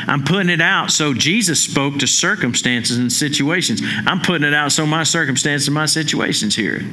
I'm 0.08 0.24
putting 0.24 0.50
it 0.50 0.62
out 0.62 0.91
so 0.91 1.13
Jesus 1.13 1.62
spoke 1.62 2.00
to 2.00 2.08
circumstances 2.08 2.98
and 2.98 3.12
situations. 3.12 3.82
I'm 4.06 4.22
putting 4.22 4.48
it 4.48 4.54
out 4.54 4.72
so 4.72 4.86
my 4.86 5.04
circumstances 5.04 5.67
and 5.67 5.76
my 5.76 5.86
situations 5.86 6.56
hear 6.56 6.76
it. 6.76 6.86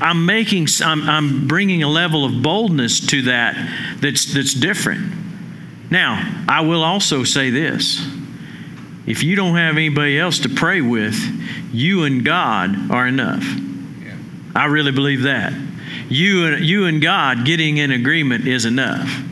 I'm 0.00 0.26
making, 0.26 0.66
I'm, 0.82 1.08
I'm 1.08 1.48
bringing 1.48 1.82
a 1.82 1.88
level 1.88 2.24
of 2.24 2.42
boldness 2.42 3.06
to 3.06 3.22
that 3.22 3.56
that's, 4.00 4.32
that's 4.34 4.52
different. 4.52 5.12
Now, 5.90 6.44
I 6.48 6.60
will 6.60 6.84
also 6.84 7.24
say 7.24 7.50
this. 7.50 8.06
If 9.06 9.22
you 9.22 9.34
don't 9.34 9.56
have 9.56 9.76
anybody 9.76 10.18
else 10.18 10.40
to 10.40 10.48
pray 10.48 10.80
with, 10.82 11.16
you 11.72 12.04
and 12.04 12.24
God 12.24 12.90
are 12.90 13.06
enough. 13.06 13.42
Yeah. 13.42 14.16
I 14.54 14.66
really 14.66 14.92
believe 14.92 15.22
that. 15.22 15.52
You 16.08 16.46
and, 16.46 16.64
you 16.64 16.86
and 16.86 17.00
God 17.00 17.44
getting 17.44 17.76
in 17.76 17.90
agreement 17.90 18.46
is 18.46 18.64
enough. 18.64 19.22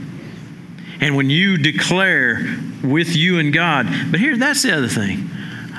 And 1.00 1.16
when 1.16 1.30
you 1.30 1.56
declare 1.58 2.58
with 2.82 3.14
you 3.14 3.38
and 3.38 3.52
God, 3.52 3.86
but 4.10 4.20
here, 4.20 4.36
that's 4.36 4.62
the 4.62 4.76
other 4.76 4.88
thing. 4.88 5.30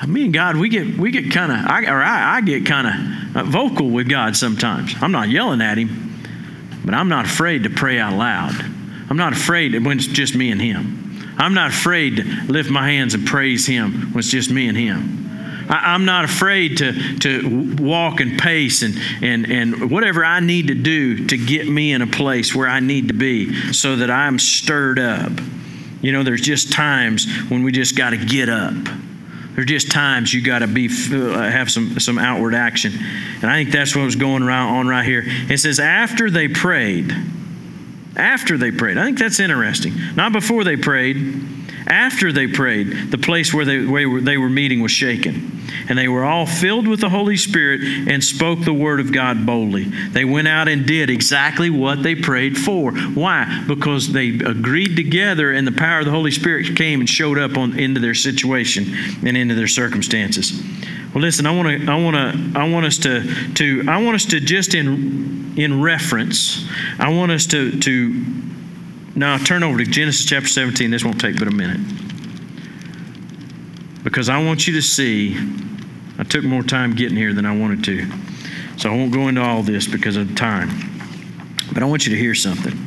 Me 0.06 0.24
and 0.24 0.32
God, 0.32 0.56
we 0.56 0.70
get 0.70 0.96
we 0.96 1.10
get 1.10 1.30
kind 1.30 1.52
of, 1.52 1.58
or 1.88 2.02
I, 2.02 2.36
I 2.36 2.40
get 2.40 2.64
kind 2.64 3.36
of 3.36 3.46
vocal 3.46 3.90
with 3.90 4.08
God 4.08 4.34
sometimes. 4.34 4.94
I'm 5.00 5.12
not 5.12 5.28
yelling 5.28 5.60
at 5.60 5.76
Him, 5.76 6.18
but 6.84 6.94
I'm 6.94 7.08
not 7.08 7.26
afraid 7.26 7.64
to 7.64 7.70
pray 7.70 7.98
out 7.98 8.14
loud. 8.14 8.54
I'm 9.10 9.18
not 9.18 9.34
afraid 9.34 9.74
when 9.84 9.98
it's 9.98 10.06
just 10.06 10.34
me 10.34 10.50
and 10.50 10.60
Him. 10.60 11.34
I'm 11.36 11.52
not 11.52 11.70
afraid 11.70 12.16
to 12.16 12.24
lift 12.46 12.70
my 12.70 12.90
hands 12.90 13.12
and 13.12 13.26
praise 13.26 13.66
Him 13.66 14.12
when 14.12 14.20
it's 14.20 14.30
just 14.30 14.50
me 14.50 14.68
and 14.68 14.76
Him. 14.76 15.19
I, 15.70 15.94
am 15.94 16.04
not 16.04 16.24
afraid 16.24 16.78
to, 16.78 17.18
to 17.20 17.76
walk 17.78 18.20
and 18.20 18.38
pace 18.38 18.82
and, 18.82 18.96
and, 19.22 19.50
and 19.50 19.90
whatever 19.90 20.24
I 20.24 20.40
need 20.40 20.68
to 20.68 20.74
do 20.74 21.26
to 21.28 21.36
get 21.36 21.68
me 21.68 21.92
in 21.92 22.02
a 22.02 22.06
place 22.06 22.54
where 22.54 22.68
I 22.68 22.80
need 22.80 23.08
to 23.08 23.14
be 23.14 23.72
so 23.72 23.96
that 23.96 24.10
I'm 24.10 24.38
stirred 24.38 24.98
up. 24.98 25.32
You 26.02 26.12
know, 26.12 26.24
there's 26.24 26.40
just 26.40 26.72
times 26.72 27.26
when 27.48 27.62
we 27.62 27.72
just 27.72 27.96
got 27.96 28.10
to 28.10 28.16
get 28.16 28.48
up. 28.48 28.74
There's 29.54 29.66
just 29.66 29.90
times 29.92 30.34
you 30.34 30.42
got 30.42 30.60
to 30.60 30.66
be 30.66 30.88
uh, 30.88 31.50
have 31.50 31.70
some 31.70 31.98
some 32.00 32.18
outward 32.18 32.54
action, 32.54 32.92
and 33.42 33.44
I 33.44 33.56
think 33.56 33.72
that's 33.72 33.94
what 33.94 34.04
was 34.04 34.16
going 34.16 34.42
on 34.42 34.88
right 34.88 35.04
here. 35.04 35.24
It 35.26 35.58
says 35.58 35.80
after 35.80 36.30
they 36.30 36.48
prayed, 36.48 37.12
after 38.16 38.56
they 38.56 38.70
prayed. 38.70 38.96
I 38.96 39.04
think 39.04 39.18
that's 39.18 39.40
interesting. 39.40 39.92
Not 40.14 40.32
before 40.32 40.64
they 40.64 40.76
prayed. 40.76 41.16
After 41.86 42.32
they 42.32 42.46
prayed, 42.46 43.10
the 43.10 43.18
place 43.18 43.52
where 43.52 43.64
they, 43.64 43.84
where 43.84 44.20
they 44.20 44.36
were 44.36 44.48
meeting 44.48 44.80
was 44.80 44.92
shaken. 44.92 45.58
And 45.88 45.98
they 45.98 46.08
were 46.08 46.24
all 46.24 46.46
filled 46.46 46.86
with 46.86 47.00
the 47.00 47.08
Holy 47.08 47.36
Spirit 47.36 47.80
and 48.08 48.22
spoke 48.22 48.60
the 48.60 48.74
word 48.74 49.00
of 49.00 49.12
God 49.12 49.46
boldly. 49.46 49.84
They 49.84 50.24
went 50.24 50.48
out 50.48 50.68
and 50.68 50.86
did 50.86 51.10
exactly 51.10 51.70
what 51.70 52.02
they 52.02 52.14
prayed 52.14 52.56
for. 52.56 52.92
Why? 52.92 53.64
Because 53.66 54.12
they 54.12 54.28
agreed 54.28 54.96
together 54.96 55.52
and 55.52 55.66
the 55.66 55.72
power 55.72 56.00
of 56.00 56.04
the 56.04 56.10
Holy 56.10 56.30
Spirit 56.30 56.76
came 56.76 57.00
and 57.00 57.08
showed 57.08 57.38
up 57.38 57.56
on, 57.56 57.78
into 57.78 58.00
their 58.00 58.14
situation 58.14 58.86
and 59.26 59.36
into 59.36 59.54
their 59.54 59.68
circumstances. 59.68 60.62
Well, 61.14 61.22
listen, 61.22 61.44
I 61.44 61.56
want 61.56 61.68
to, 61.68 61.90
I 61.90 62.00
want 62.00 62.16
to, 62.16 62.58
I 62.60 62.70
want 62.70 62.86
us 62.86 62.98
to, 62.98 63.54
to, 63.54 63.84
I 63.88 64.00
want 64.02 64.14
us 64.14 64.26
to 64.26 64.38
just 64.38 64.74
in, 64.74 65.54
in 65.56 65.82
reference, 65.82 66.68
I 67.00 67.08
want 67.08 67.32
us 67.32 67.46
to, 67.46 67.80
to 67.80 68.24
now 69.14 69.38
turn 69.38 69.62
over 69.62 69.78
to 69.78 69.84
Genesis 69.84 70.24
chapter 70.24 70.48
17. 70.48 70.90
This 70.90 71.04
won't 71.04 71.20
take 71.20 71.38
but 71.38 71.48
a 71.48 71.50
minute. 71.50 71.80
Because 74.02 74.28
I 74.28 74.42
want 74.42 74.66
you 74.66 74.74
to 74.74 74.82
see, 74.82 75.36
I 76.18 76.24
took 76.24 76.44
more 76.44 76.62
time 76.62 76.94
getting 76.94 77.16
here 77.16 77.32
than 77.32 77.44
I 77.44 77.56
wanted 77.56 77.84
to. 77.84 78.06
So 78.78 78.90
I 78.90 78.96
won't 78.96 79.12
go 79.12 79.28
into 79.28 79.42
all 79.42 79.62
this 79.62 79.86
because 79.86 80.16
of 80.16 80.34
time. 80.36 80.70
But 81.72 81.82
I 81.82 81.86
want 81.86 82.06
you 82.06 82.14
to 82.14 82.18
hear 82.18 82.34
something. 82.34 82.86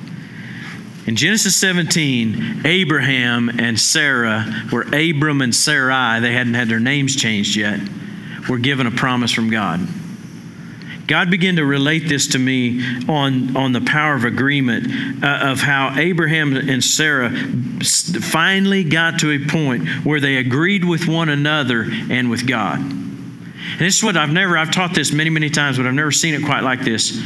In 1.05 1.15
Genesis 1.15 1.55
17, 1.57 2.61
Abraham 2.65 3.49
and 3.59 3.79
Sarah 3.79 4.45
were 4.71 4.83
Abram 4.83 5.41
and 5.41 5.53
Sarai, 5.53 6.21
they 6.21 6.31
hadn't 6.31 6.53
had 6.53 6.69
their 6.69 6.79
names 6.79 7.15
changed 7.15 7.55
yet, 7.57 7.79
were 8.49 8.57
given 8.57 8.87
a 8.87 8.91
promise 8.91 9.31
from 9.31 9.49
God. 9.49 9.85
God 11.07 11.29
began 11.29 11.57
to 11.57 11.65
relate 11.65 12.07
this 12.07 12.27
to 12.27 12.39
me 12.39 12.81
on, 13.09 13.57
on 13.57 13.73
the 13.73 13.81
power 13.81 14.15
of 14.15 14.23
agreement 14.23 15.23
uh, 15.23 15.51
of 15.51 15.59
how 15.59 15.93
Abraham 15.97 16.55
and 16.55 16.83
Sarah 16.83 17.29
finally 17.81 18.83
got 18.85 19.19
to 19.19 19.31
a 19.31 19.45
point 19.45 19.87
where 20.05 20.21
they 20.21 20.37
agreed 20.37 20.85
with 20.85 21.07
one 21.07 21.29
another 21.29 21.85
and 22.09 22.29
with 22.29 22.47
God. 22.47 22.79
And 22.79 23.79
this 23.79 23.97
is 23.97 24.03
what 24.03 24.15
I've 24.15 24.31
never, 24.31 24.57
I've 24.57 24.71
taught 24.71 24.93
this 24.93 25.11
many, 25.11 25.29
many 25.29 25.49
times, 25.49 25.77
but 25.77 25.85
I've 25.85 25.93
never 25.93 26.11
seen 26.11 26.35
it 26.35 26.45
quite 26.45 26.63
like 26.63 26.81
this. 26.81 27.21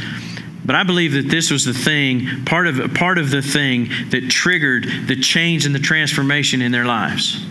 But 0.64 0.74
I 0.74 0.82
believe 0.82 1.12
that 1.12 1.28
this 1.28 1.50
was 1.50 1.64
the 1.64 1.72
thing, 1.72 2.44
part 2.44 2.66
of, 2.66 2.94
part 2.94 3.18
of 3.18 3.30
the 3.30 3.42
thing 3.42 3.88
that 4.10 4.28
triggered 4.28 5.06
the 5.06 5.16
change 5.16 5.66
and 5.66 5.74
the 5.74 5.78
transformation 5.78 6.62
in 6.62 6.72
their 6.72 6.84
lives. 6.84 7.44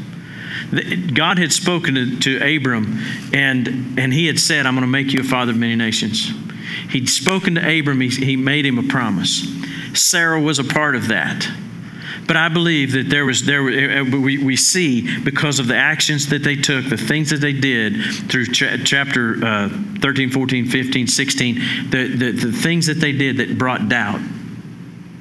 God 1.14 1.40
had 1.40 1.52
spoken 1.52 1.96
to, 1.96 2.20
to 2.20 2.58
Abram, 2.58 3.00
and, 3.34 3.98
and 3.98 4.14
he 4.14 4.28
had 4.28 4.40
said, 4.40 4.66
I'm 4.66 4.76
going 4.76 4.82
to 4.82 4.88
make 4.88 5.14
you 5.14 5.22
a 5.22 5.24
father 5.24 5.52
of 5.52 5.58
many 5.58 5.76
nations. 5.76 6.32
He'd 6.90 7.10
spoken 7.10 7.56
to 7.56 7.80
Abram, 7.80 8.02
he, 8.02 8.10
he 8.10 8.36
made 8.36 8.66
him 8.66 8.78
a 8.78 8.84
promise. 8.84 9.48
Sarah 9.94 10.42
was 10.42 10.60
a 10.60 10.64
part 10.64 10.96
of 10.96 11.08
that. 11.08 11.50
But 12.28 12.36
I 12.36 12.50
believe 12.50 12.92
that 12.92 13.10
there 13.10 13.26
was 13.26 13.46
there 13.46 13.62
uh, 14.00 14.04
we, 14.04 14.38
we 14.38 14.58
see 14.58 15.24
because 15.24 15.60
of 15.60 15.68
the 15.68 15.78
actions 15.78 16.28
that 16.28 16.44
they 16.44 16.58
took, 16.58 16.86
the 16.90 16.98
things 16.98 17.30
that 17.30 17.38
they 17.38 17.54
did 17.54 18.04
through 18.30 18.48
ch- 18.48 18.84
chapter 18.84 19.44
uh, 19.44 19.70
13, 20.02 20.30
14, 20.30 20.66
15, 20.66 21.08
16, 21.08 21.56
the, 21.90 22.08
the, 22.08 22.32
the 22.32 22.52
things 22.52 22.88
that 22.88 22.96
they 22.96 23.14
did 23.14 23.38
that 23.38 23.58
brought 23.58 23.88
doubt. 23.88 24.20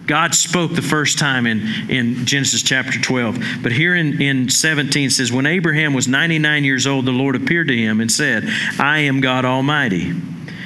God 0.07 0.35
spoke 0.35 0.73
the 0.73 0.83
first 0.83 1.19
time 1.19 1.47
in, 1.47 1.91
in 1.91 2.27
Genesis 2.27 2.63
chapter 2.63 3.01
12. 3.01 3.39
But 3.63 3.73
here 3.73 3.95
in, 3.95 4.21
in 4.23 4.49
17 4.49 5.11
says, 5.11 5.33
When 5.33 5.47
Abraham 5.47 5.95
was 5.95 6.07
99 6.07 6.65
years 6.65 6.87
old, 6.87 7.07
the 7.07 7.13
Lord 7.13 7.35
appeared 7.35 7.69
to 7.69 7.77
him 7.77 8.01
and 8.01 8.11
said, 8.11 8.49
I 8.79 9.01
am 9.01 9.21
God 9.21 9.45
Almighty. 9.45 10.13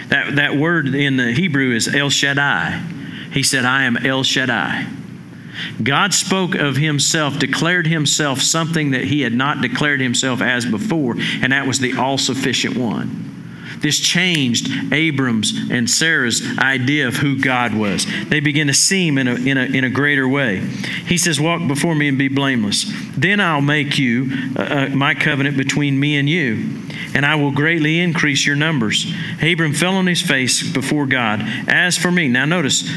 That, 0.08 0.36
that 0.36 0.56
word 0.56 0.94
in 0.94 1.16
the 1.16 1.32
Hebrew 1.32 1.74
is 1.74 1.92
El 1.92 2.10
Shaddai. 2.10 2.82
He 3.32 3.42
said, 3.42 3.64
I 3.64 3.84
am 3.84 3.96
El 3.96 4.24
Shaddai. 4.24 4.86
God 5.82 6.12
spoke 6.14 6.54
of 6.54 6.76
himself, 6.76 7.38
declared 7.38 7.86
himself 7.86 8.40
something 8.40 8.90
that 8.92 9.04
he 9.04 9.22
had 9.22 9.32
not 9.32 9.60
declared 9.60 10.00
himself 10.00 10.40
as 10.40 10.66
before, 10.66 11.16
and 11.18 11.52
that 11.52 11.66
was 11.66 11.78
the 11.78 11.96
all 11.96 12.18
sufficient 12.18 12.76
one. 12.76 13.39
This 13.80 13.98
changed 13.98 14.92
Abram's 14.92 15.52
and 15.70 15.88
Sarah's 15.88 16.42
idea 16.58 17.08
of 17.08 17.16
who 17.16 17.38
God 17.40 17.74
was. 17.74 18.06
They 18.28 18.40
began 18.40 18.66
to 18.66 18.74
see 18.74 19.08
him 19.08 19.18
in 19.18 19.28
a, 19.28 19.34
in 19.34 19.56
a, 19.56 19.64
in 19.64 19.84
a 19.84 19.90
greater 19.90 20.28
way. 20.28 20.58
He 20.58 21.16
says, 21.16 21.40
Walk 21.40 21.66
before 21.66 21.94
me 21.94 22.08
and 22.08 22.18
be 22.18 22.28
blameless. 22.28 22.84
Then 23.16 23.40
I'll 23.40 23.60
make 23.60 23.98
you 23.98 24.30
uh, 24.56 24.62
uh 24.62 24.88
my 24.90 25.14
covenant 25.14 25.56
between 25.56 25.98
me 25.98 26.16
and 26.16 26.28
you, 26.28 26.82
and 27.14 27.24
I 27.24 27.36
will 27.36 27.52
greatly 27.52 28.00
increase 28.00 28.46
your 28.46 28.56
numbers. 28.56 29.10
Abram 29.42 29.72
fell 29.72 29.94
on 29.94 30.06
his 30.06 30.22
face 30.22 30.62
before 30.70 31.06
God. 31.06 31.40
As 31.66 31.96
for 31.96 32.10
me, 32.10 32.28
now 32.28 32.44
notice, 32.44 32.88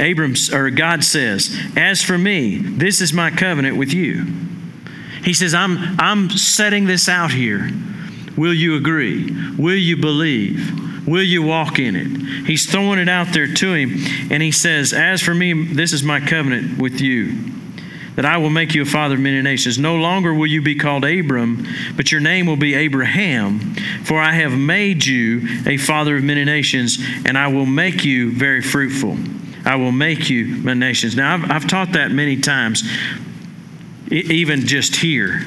Abram 0.00 0.34
or 0.52 0.70
God 0.70 1.04
says, 1.04 1.56
As 1.76 2.02
for 2.02 2.18
me, 2.18 2.58
this 2.58 3.00
is 3.00 3.12
my 3.12 3.30
covenant 3.30 3.76
with 3.76 3.92
you. 3.92 4.24
He 5.22 5.34
says, 5.34 5.54
I'm, 5.54 5.78
I'm 6.00 6.30
setting 6.30 6.86
this 6.86 7.08
out 7.08 7.30
here. 7.30 7.70
Will 8.36 8.54
you 8.54 8.76
agree? 8.76 9.30
Will 9.56 9.76
you 9.76 9.96
believe? 9.96 11.06
Will 11.06 11.22
you 11.22 11.42
walk 11.42 11.78
in 11.78 11.96
it? 11.96 12.46
He's 12.46 12.70
throwing 12.70 12.98
it 12.98 13.08
out 13.08 13.32
there 13.32 13.52
to 13.52 13.74
him, 13.74 13.96
and 14.30 14.42
he 14.42 14.52
says, 14.52 14.92
As 14.92 15.20
for 15.20 15.34
me, 15.34 15.52
this 15.52 15.92
is 15.92 16.02
my 16.02 16.20
covenant 16.20 16.78
with 16.78 17.00
you, 17.00 17.36
that 18.14 18.24
I 18.24 18.36
will 18.36 18.50
make 18.50 18.74
you 18.74 18.82
a 18.82 18.86
father 18.86 19.16
of 19.16 19.20
many 19.20 19.42
nations. 19.42 19.78
No 19.78 19.96
longer 19.96 20.32
will 20.32 20.46
you 20.46 20.62
be 20.62 20.76
called 20.76 21.04
Abram, 21.04 21.66
but 21.96 22.12
your 22.12 22.20
name 22.20 22.46
will 22.46 22.56
be 22.56 22.74
Abraham, 22.74 23.74
for 24.04 24.20
I 24.20 24.32
have 24.32 24.52
made 24.52 25.04
you 25.04 25.62
a 25.66 25.76
father 25.76 26.16
of 26.16 26.22
many 26.22 26.44
nations, 26.44 26.98
and 27.24 27.36
I 27.36 27.48
will 27.48 27.66
make 27.66 28.04
you 28.04 28.32
very 28.32 28.62
fruitful. 28.62 29.18
I 29.64 29.76
will 29.76 29.92
make 29.92 30.30
you 30.30 30.46
my 30.56 30.74
nations. 30.74 31.16
Now, 31.16 31.34
I've, 31.34 31.50
I've 31.50 31.66
taught 31.66 31.92
that 31.92 32.12
many 32.12 32.36
times, 32.36 32.84
even 34.10 34.66
just 34.66 34.96
here. 34.96 35.42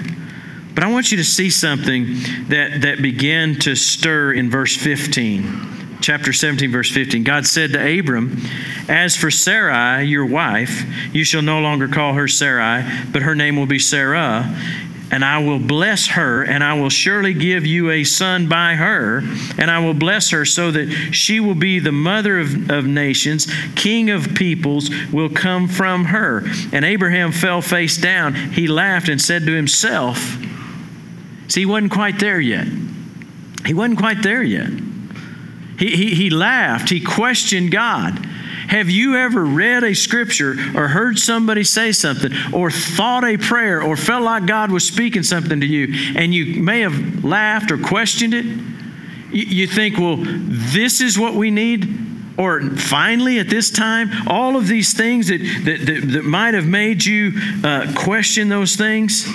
But 0.75 0.83
I 0.83 0.91
want 0.91 1.09
you 1.09 1.17
to 1.17 1.23
see 1.23 1.49
something 1.49 2.05
that, 2.49 2.81
that 2.81 3.01
began 3.01 3.55
to 3.61 3.75
stir 3.75 4.33
in 4.33 4.49
verse 4.49 4.75
15 4.75 5.71
chapter 6.01 6.31
17, 6.31 6.71
verse 6.71 6.91
15, 6.91 7.23
God 7.23 7.47
said 7.47 7.73
to 7.73 7.99
Abram, 7.99 8.37
As 8.87 9.15
for 9.15 9.31
Sarai, 9.31 10.03
your 10.05 10.25
wife, 10.25 10.83
you 11.13 11.23
shall 11.23 11.41
no 11.41 11.59
longer 11.59 11.87
call 11.87 12.13
her 12.13 12.27
Sarai, 12.27 12.85
but 13.11 13.23
her 13.23 13.33
name 13.33 13.55
will 13.55 13.65
be 13.65 13.79
Sarah, 13.79 14.55
and 15.11 15.25
I 15.25 15.39
will 15.39 15.57
bless 15.57 16.07
her, 16.07 16.43
and 16.43 16.63
I 16.63 16.73
will 16.73 16.89
surely 16.89 17.33
give 17.33 17.65
you 17.65 17.89
a 17.89 18.03
son 18.03 18.47
by 18.47 18.75
her, 18.75 19.23
and 19.57 19.71
I 19.71 19.79
will 19.79 19.95
bless 19.95 20.29
her 20.29 20.45
so 20.45 20.69
that 20.71 20.89
she 21.11 21.39
will 21.39 21.55
be 21.55 21.79
the 21.79 21.91
mother 21.91 22.39
of, 22.39 22.69
of 22.69 22.85
nations, 22.85 23.51
king 23.75 24.11
of 24.11 24.35
peoples 24.35 24.89
will 25.11 25.29
come 25.29 25.67
from 25.67 26.05
her. 26.05 26.43
And 26.71 26.85
Abraham 26.85 27.31
fell 27.31 27.61
face 27.61 27.97
down. 27.97 28.35
He 28.35 28.67
laughed 28.67 29.09
and 29.09 29.21
said 29.21 29.45
to 29.45 29.53
himself, 29.53 30.37
See, 31.47 31.61
he 31.61 31.65
wasn't 31.65 31.91
quite 31.91 32.19
there 32.19 32.39
yet. 32.39 32.67
He 33.65 33.73
wasn't 33.73 33.99
quite 33.99 34.21
there 34.21 34.43
yet. 34.43 34.69
He, 35.77 35.95
he, 35.95 36.15
he 36.15 36.29
laughed. 36.29 36.89
He 36.89 37.01
questioned 37.01 37.71
God. 37.71 38.13
Have 38.67 38.89
you 38.89 39.15
ever 39.15 39.45
read 39.45 39.83
a 39.83 39.93
scripture 39.93 40.55
or 40.75 40.87
heard 40.87 41.19
somebody 41.19 41.63
say 41.63 41.91
something 41.91 42.31
or 42.51 42.71
thought 42.71 43.23
a 43.23 43.37
prayer 43.37 43.81
or 43.81 43.95
felt 43.95 44.23
like 44.23 44.47
God 44.47 44.71
was 44.71 44.87
speaking 44.87 45.23
something 45.23 45.59
to 45.59 45.65
you 45.65 46.15
and 46.17 46.33
you 46.33 46.61
may 46.61 46.81
have 46.81 47.23
laughed 47.23 47.71
or 47.71 47.77
questioned 47.77 48.33
it? 48.33 48.45
You 49.31 49.67
think, 49.67 49.97
well, 49.97 50.17
this 50.17 51.01
is 51.01 51.19
what 51.19 51.35
we 51.35 51.51
need? 51.51 52.14
Or 52.37 52.61
finally, 52.61 53.39
at 53.39 53.49
this 53.49 53.69
time, 53.71 54.09
all 54.27 54.57
of 54.57 54.67
these 54.67 54.93
things 54.93 55.27
that, 55.29 55.39
that, 55.39 55.85
that, 55.85 56.07
that 56.13 56.25
might 56.25 56.53
have 56.53 56.67
made 56.67 57.05
you 57.05 57.31
uh, 57.63 57.93
question 57.95 58.49
those 58.49 58.75
things? 58.75 59.25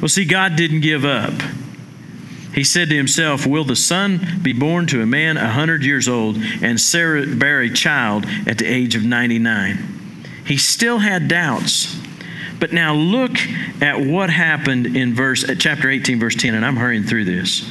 Well, 0.00 0.08
see, 0.08 0.24
God 0.24 0.56
didn't 0.56 0.80
give 0.80 1.04
up. 1.04 1.32
He 2.54 2.64
said 2.64 2.88
to 2.88 2.96
himself, 2.96 3.46
Will 3.46 3.62
the 3.62 3.76
son 3.76 4.40
be 4.42 4.52
born 4.52 4.86
to 4.88 5.00
a 5.00 5.06
man 5.06 5.36
a 5.36 5.50
hundred 5.50 5.84
years 5.84 6.08
old 6.08 6.38
and 6.60 6.80
Sarah 6.80 7.24
bear 7.26 7.60
a 7.60 7.70
child 7.70 8.26
at 8.46 8.58
the 8.58 8.66
age 8.66 8.96
of 8.96 9.04
99? 9.04 10.24
He 10.44 10.56
still 10.56 10.98
had 10.98 11.28
doubts. 11.28 11.96
But 12.58 12.72
now 12.72 12.94
look 12.94 13.38
at 13.80 14.00
what 14.00 14.30
happened 14.30 14.96
in 14.96 15.14
verse 15.14 15.48
at 15.48 15.60
chapter 15.60 15.88
18 15.88 16.18
verse 16.18 16.34
10 16.34 16.54
and 16.54 16.66
I'm 16.66 16.74
hurrying 16.74 17.04
through 17.04 17.26
this. 17.26 17.70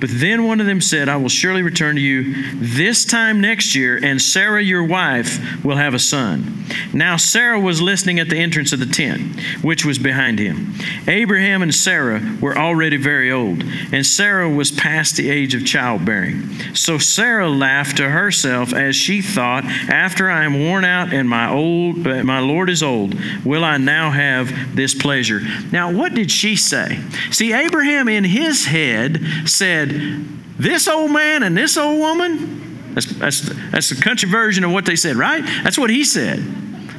But 0.00 0.10
then 0.12 0.44
one 0.44 0.60
of 0.60 0.66
them 0.66 0.80
said, 0.80 1.08
I 1.08 1.16
will 1.16 1.28
surely 1.28 1.62
return 1.62 1.96
to 1.96 2.00
you 2.00 2.52
this 2.54 3.04
time 3.04 3.40
next 3.40 3.74
year, 3.74 3.98
and 4.02 4.20
Sarah, 4.20 4.62
your 4.62 4.84
wife, 4.84 5.64
will 5.64 5.76
have 5.76 5.94
a 5.94 5.98
son. 5.98 6.58
Now 6.92 7.16
Sarah 7.16 7.60
was 7.60 7.80
listening 7.80 8.18
at 8.18 8.28
the 8.28 8.36
entrance 8.36 8.72
of 8.72 8.78
the 8.78 8.86
tent, 8.86 9.40
which 9.62 9.84
was 9.84 9.98
behind 9.98 10.38
him. 10.38 10.74
Abraham 11.06 11.62
and 11.62 11.74
Sarah 11.74 12.20
were 12.40 12.56
already 12.56 12.96
very 12.96 13.30
old, 13.30 13.62
and 13.92 14.04
Sarah 14.04 14.48
was 14.48 14.70
past 14.70 15.16
the 15.16 15.30
age 15.30 15.54
of 15.54 15.66
childbearing. 15.66 16.48
So 16.74 16.98
Sarah 16.98 17.48
laughed 17.48 17.96
to 17.98 18.10
herself 18.10 18.72
as 18.72 18.96
she 18.96 19.22
thought, 19.22 19.64
After 19.64 20.30
I 20.30 20.44
am 20.44 20.60
worn 20.60 20.84
out 20.84 21.12
and 21.12 21.28
my 21.28 21.50
old 21.50 22.06
uh, 22.06 22.22
my 22.24 22.40
Lord 22.40 22.70
is 22.70 22.82
old, 22.82 23.14
will 23.44 23.64
I 23.64 23.76
now 23.78 24.10
have 24.10 24.76
this 24.76 24.94
pleasure? 24.94 25.40
Now 25.72 25.92
what 25.92 26.14
did 26.14 26.30
she 26.30 26.56
say? 26.56 27.00
See, 27.30 27.52
Abraham 27.52 28.08
in 28.08 28.24
his 28.24 28.66
head 28.66 29.20
said, 29.46 29.87
said, 29.88 30.24
This 30.58 30.88
old 30.88 31.10
man 31.10 31.42
and 31.42 31.56
this 31.56 31.76
old 31.76 31.98
woman, 31.98 32.94
that's, 32.94 33.06
that's, 33.06 33.40
that's 33.70 33.90
the 33.90 34.00
country 34.02 34.28
version 34.28 34.64
of 34.64 34.72
what 34.72 34.86
they 34.86 34.96
said, 34.96 35.16
right? 35.16 35.44
That's 35.62 35.78
what 35.78 35.90
he 35.90 36.04
said. 36.04 36.42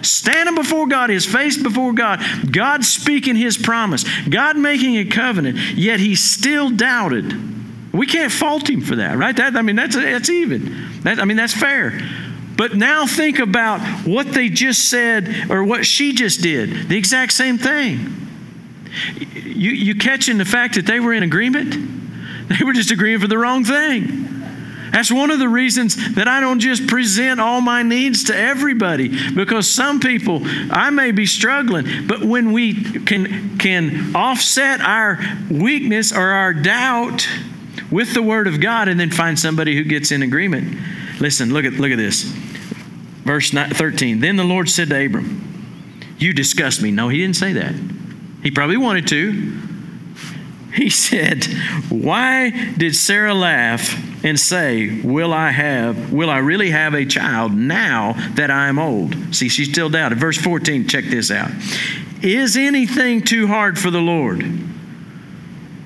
Standing 0.02 0.56
before 0.56 0.88
God, 0.88 1.10
his 1.10 1.26
face 1.26 1.62
before 1.62 1.94
God, 1.94 2.24
God 2.50 2.86
speaking 2.86 3.36
his 3.36 3.58
promise, 3.58 4.06
God 4.28 4.58
making 4.58 4.96
a 4.98 5.06
covenant, 5.06 5.58
yet 5.76 6.00
he 6.00 6.16
still 6.16 6.70
doubted. 6.70 7.34
We 7.94 8.06
can't 8.06 8.32
fault 8.32 8.70
him 8.70 8.82
for 8.82 8.96
that, 8.98 9.18
right? 9.18 9.36
That, 9.36 9.56
I 9.56 9.62
mean, 9.62 9.76
that's, 9.76 9.96
that's 9.96 10.30
even. 10.30 11.02
That, 11.02 11.20
I 11.20 11.26
mean, 11.26 11.38
that's 11.38 11.54
fair. 11.54 12.00
But 12.56 12.76
now 12.76 13.08
think 13.08 13.40
about 13.40 13.82
what 14.06 14.32
they 14.32 14.50
just 14.50 14.90
said 14.90 15.50
or 15.50 15.64
what 15.64 15.86
she 15.86 16.14
just 16.14 16.42
did. 16.42 16.90
The 16.90 16.98
exact 16.98 17.34
same 17.34 17.58
thing. 17.58 18.16
You, 19.34 19.72
you 19.72 19.96
catching 19.96 20.38
the 20.38 20.46
fact 20.46 20.76
that 20.76 20.86
they 20.86 21.00
were 21.00 21.14
in 21.14 21.24
agreement? 21.24 21.99
They 22.50 22.66
were 22.66 22.74
just 22.74 22.92
agreeing 22.92 23.20
for 23.20 23.28
the 23.28 23.38
wrong 23.38 23.64
thing. 23.64 24.40
That's 24.92 25.12
one 25.12 25.30
of 25.30 25.40
the 25.40 25.48
reasons 25.48 26.16
that 26.16 26.28
I 26.28 26.40
don't 26.40 26.60
just 26.60 26.88
present 26.88 27.40
all 27.40 27.62
my 27.62 27.84
needs 27.84 28.24
to 28.26 28.36
everybody 28.36 29.34
because 29.34 29.70
some 29.70 30.00
people 30.00 30.42
I 30.44 30.90
may 30.90 31.12
be 31.12 31.26
struggling, 31.26 32.08
but 32.08 32.22
when 32.24 32.52
we 32.52 32.74
can 33.02 33.58
can 33.60 34.16
offset 34.16 34.82
our 34.82 35.20
weakness 35.50 36.12
or 36.12 36.30
our 36.30 36.54
doubt 36.54 37.28
with 37.92 38.14
the 38.14 38.24
word 38.24 38.48
of 38.48 38.60
God 38.60 38.88
and 38.88 39.00
then 39.00 39.12
find 39.12 39.38
somebody 39.38 39.76
who 39.76 39.84
gets 39.84 40.12
in 40.12 40.24
agreement. 40.24 40.78
Listen, 41.20 41.54
look 41.54 41.66
at 41.66 41.74
look 41.74 41.92
at 41.92 41.98
this. 41.98 42.24
Verse 43.24 43.52
13. 43.52 44.22
Then 44.22 44.38
the 44.38 44.44
Lord 44.44 44.70
said 44.70 44.90
to 44.90 45.06
Abram, 45.06 45.94
"You 46.18 46.34
disgust 46.34 46.82
me." 46.82 46.90
No, 46.90 47.10
he 47.10 47.20
didn't 47.20 47.36
say 47.36 47.54
that. 47.54 47.76
He 48.42 48.50
probably 48.50 48.78
wanted 48.78 49.08
to, 49.10 49.54
he 50.74 50.90
said, 50.90 51.46
Why 51.90 52.50
did 52.78 52.96
Sarah 52.96 53.34
laugh 53.34 54.24
and 54.24 54.40
say, 54.40 55.02
Will 55.02 55.34
I 55.34 55.52
have, 55.52 56.12
will 56.14 56.30
I 56.30 56.38
really 56.38 56.72
have 56.72 56.94
a 56.94 57.06
child 57.06 57.54
now 57.54 58.14
that 58.36 58.52
I 58.52 58.68
am 58.68 58.80
old? 58.80 59.36
See, 59.36 59.50
she 59.50 59.66
still 59.66 59.90
doubted. 59.90 60.20
Verse 60.20 60.38
14, 60.38 60.88
check 60.88 61.06
this 61.06 61.32
out. 61.32 61.52
Is 62.22 62.58
anything 62.58 63.22
too 63.22 63.48
hard 63.48 63.80
for 63.80 63.90
the 63.90 64.02
Lord? 64.02 64.44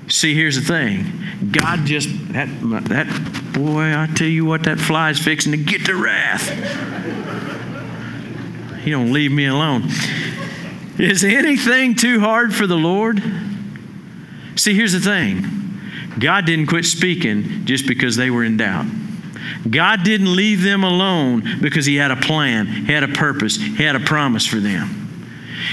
See, 0.08 0.34
here's 0.34 0.56
the 0.56 0.62
thing. 0.62 1.50
God 1.50 1.86
just 1.86 2.08
that 2.32 2.48
that 2.88 3.52
boy, 3.52 3.96
I 3.96 4.08
tell 4.14 4.26
you 4.26 4.44
what, 4.44 4.64
that 4.64 4.78
fly 4.78 5.10
is 5.10 5.18
fixing 5.18 5.52
to 5.52 5.58
get 5.58 5.86
to 5.86 5.94
wrath. 5.94 6.50
You 8.84 8.92
don't 8.92 9.12
leave 9.12 9.32
me 9.32 9.46
alone. 9.46 9.84
Is 10.98 11.24
anything 11.24 11.94
too 11.94 12.20
hard 12.20 12.54
for 12.54 12.66
the 12.66 12.76
Lord? 12.76 13.22
See, 14.56 14.74
here's 14.74 14.92
the 14.92 15.00
thing 15.00 15.44
God 16.18 16.46
didn't 16.46 16.66
quit 16.66 16.84
speaking 16.84 17.64
just 17.64 17.86
because 17.86 18.16
they 18.16 18.30
were 18.30 18.44
in 18.44 18.56
doubt. 18.56 18.86
God 19.68 20.04
didn't 20.04 20.34
leave 20.34 20.62
them 20.62 20.84
alone 20.84 21.60
because 21.60 21.86
He 21.86 21.96
had 21.96 22.10
a 22.10 22.16
plan, 22.16 22.66
He 22.66 22.92
had 22.92 23.02
a 23.02 23.08
purpose, 23.08 23.56
He 23.56 23.82
had 23.82 23.96
a 23.96 24.00
promise 24.00 24.46
for 24.46 24.56
them. 24.56 25.00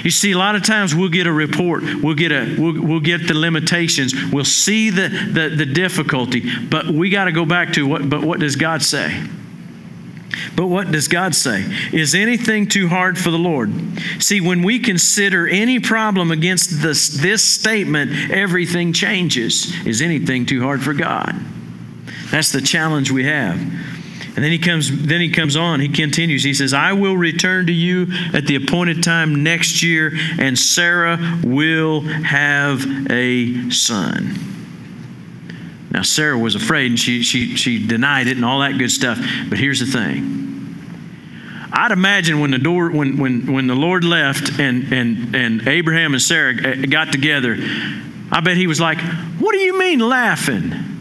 You 0.03 0.11
see, 0.11 0.31
a 0.31 0.37
lot 0.37 0.55
of 0.55 0.63
times 0.63 0.95
we'll 0.95 1.09
get 1.09 1.27
a 1.27 1.33
report, 1.33 1.83
we'll 2.01 2.15
get 2.15 2.31
a 2.31 2.55
we'll, 2.57 2.81
we'll 2.81 2.99
get 2.99 3.27
the 3.27 3.33
limitations, 3.33 4.13
we'll 4.31 4.45
see 4.45 4.89
the, 4.89 5.09
the, 5.09 5.55
the 5.55 5.65
difficulty, 5.65 6.43
but 6.65 6.87
we 6.87 7.09
got 7.09 7.25
to 7.25 7.31
go 7.31 7.45
back 7.45 7.73
to 7.73 7.85
what 7.85 8.09
but 8.09 8.21
what 8.21 8.39
does 8.39 8.55
God 8.55 8.81
say? 8.81 9.23
But 10.55 10.67
what 10.67 10.91
does 10.91 11.07
God 11.07 11.35
say? 11.35 11.65
Is 11.91 12.15
anything 12.15 12.67
too 12.67 12.87
hard 12.87 13.17
for 13.17 13.31
the 13.31 13.39
Lord? 13.39 13.71
See, 14.19 14.41
when 14.41 14.63
we 14.63 14.79
consider 14.79 15.47
any 15.47 15.79
problem 15.79 16.31
against 16.31 16.81
this, 16.81 17.09
this 17.09 17.43
statement, 17.43 18.31
everything 18.31 18.93
changes. 18.93 19.73
Is 19.85 20.01
anything 20.01 20.45
too 20.45 20.61
hard 20.61 20.81
for 20.81 20.93
God? 20.93 21.35
That's 22.31 22.51
the 22.51 22.61
challenge 22.61 23.11
we 23.11 23.25
have. 23.25 23.59
And 24.33 24.45
then 24.45 24.51
he 24.51 24.59
comes 24.59 25.05
then 25.05 25.19
he 25.19 25.29
comes 25.29 25.57
on, 25.57 25.81
he 25.81 25.89
continues. 25.89 26.43
He 26.43 26.53
says, 26.53 26.73
"I 26.73 26.93
will 26.93 27.17
return 27.17 27.65
to 27.65 27.73
you 27.73 28.07
at 28.33 28.47
the 28.47 28.55
appointed 28.55 29.03
time 29.03 29.43
next 29.43 29.83
year 29.83 30.17
and 30.39 30.57
Sarah 30.57 31.41
will 31.43 32.01
have 32.01 33.11
a 33.11 33.69
son." 33.69 34.60
Now 35.91 36.01
Sarah 36.03 36.37
was 36.37 36.55
afraid 36.55 36.91
and 36.91 36.99
she 36.99 37.21
she 37.21 37.55
she 37.55 37.85
denied 37.85 38.27
it 38.27 38.37
and 38.37 38.45
all 38.45 38.59
that 38.61 38.77
good 38.77 38.91
stuff. 38.91 39.19
But 39.49 39.57
here's 39.57 39.79
the 39.79 39.85
thing. 39.85 40.39
I'd 41.73 41.91
imagine 41.91 42.39
when 42.39 42.51
the 42.51 42.57
door 42.57 42.89
when 42.91 43.17
when 43.17 43.51
when 43.51 43.67
the 43.67 43.75
Lord 43.75 44.03
left 44.03 44.59
and 44.59 44.91
and 44.93 45.35
and 45.35 45.67
Abraham 45.67 46.13
and 46.13 46.21
Sarah 46.21 46.53
uh, 46.55 46.75
got 46.89 47.11
together, 47.11 47.57
I 48.31 48.39
bet 48.41 48.57
he 48.57 48.67
was 48.67 48.79
like, 48.79 48.99
"What 49.39 49.51
do 49.51 49.59
you 49.59 49.77
mean 49.77 49.99
laughing?" 49.99 50.91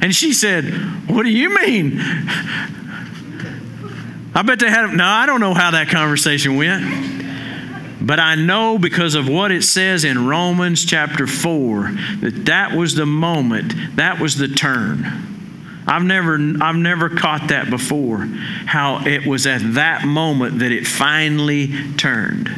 And 0.00 0.14
she 0.14 0.32
said, 0.32 0.64
What 1.08 1.24
do 1.24 1.30
you 1.30 1.54
mean? 1.60 2.00
I 4.32 4.42
bet 4.42 4.58
they 4.60 4.70
had, 4.70 4.94
no, 4.94 5.04
I 5.04 5.26
don't 5.26 5.40
know 5.40 5.54
how 5.54 5.72
that 5.72 5.88
conversation 5.88 6.56
went. 6.56 6.84
But 8.10 8.18
I 8.18 8.34
know 8.34 8.76
because 8.76 9.14
of 9.14 9.28
what 9.28 9.52
it 9.52 9.62
says 9.62 10.02
in 10.02 10.26
Romans 10.26 10.84
chapter 10.84 11.28
4 11.28 11.92
that 12.22 12.42
that 12.46 12.72
was 12.72 12.96
the 12.96 13.06
moment, 13.06 13.72
that 13.94 14.18
was 14.18 14.34
the 14.34 14.48
turn. 14.48 15.04
I've 15.86 16.02
never, 16.02 16.34
I've 16.60 16.74
never 16.74 17.08
caught 17.08 17.50
that 17.50 17.70
before, 17.70 18.26
how 18.66 19.06
it 19.06 19.24
was 19.24 19.46
at 19.46 19.74
that 19.74 20.04
moment 20.04 20.58
that 20.58 20.72
it 20.72 20.88
finally 20.88 21.68
turned. 21.98 22.50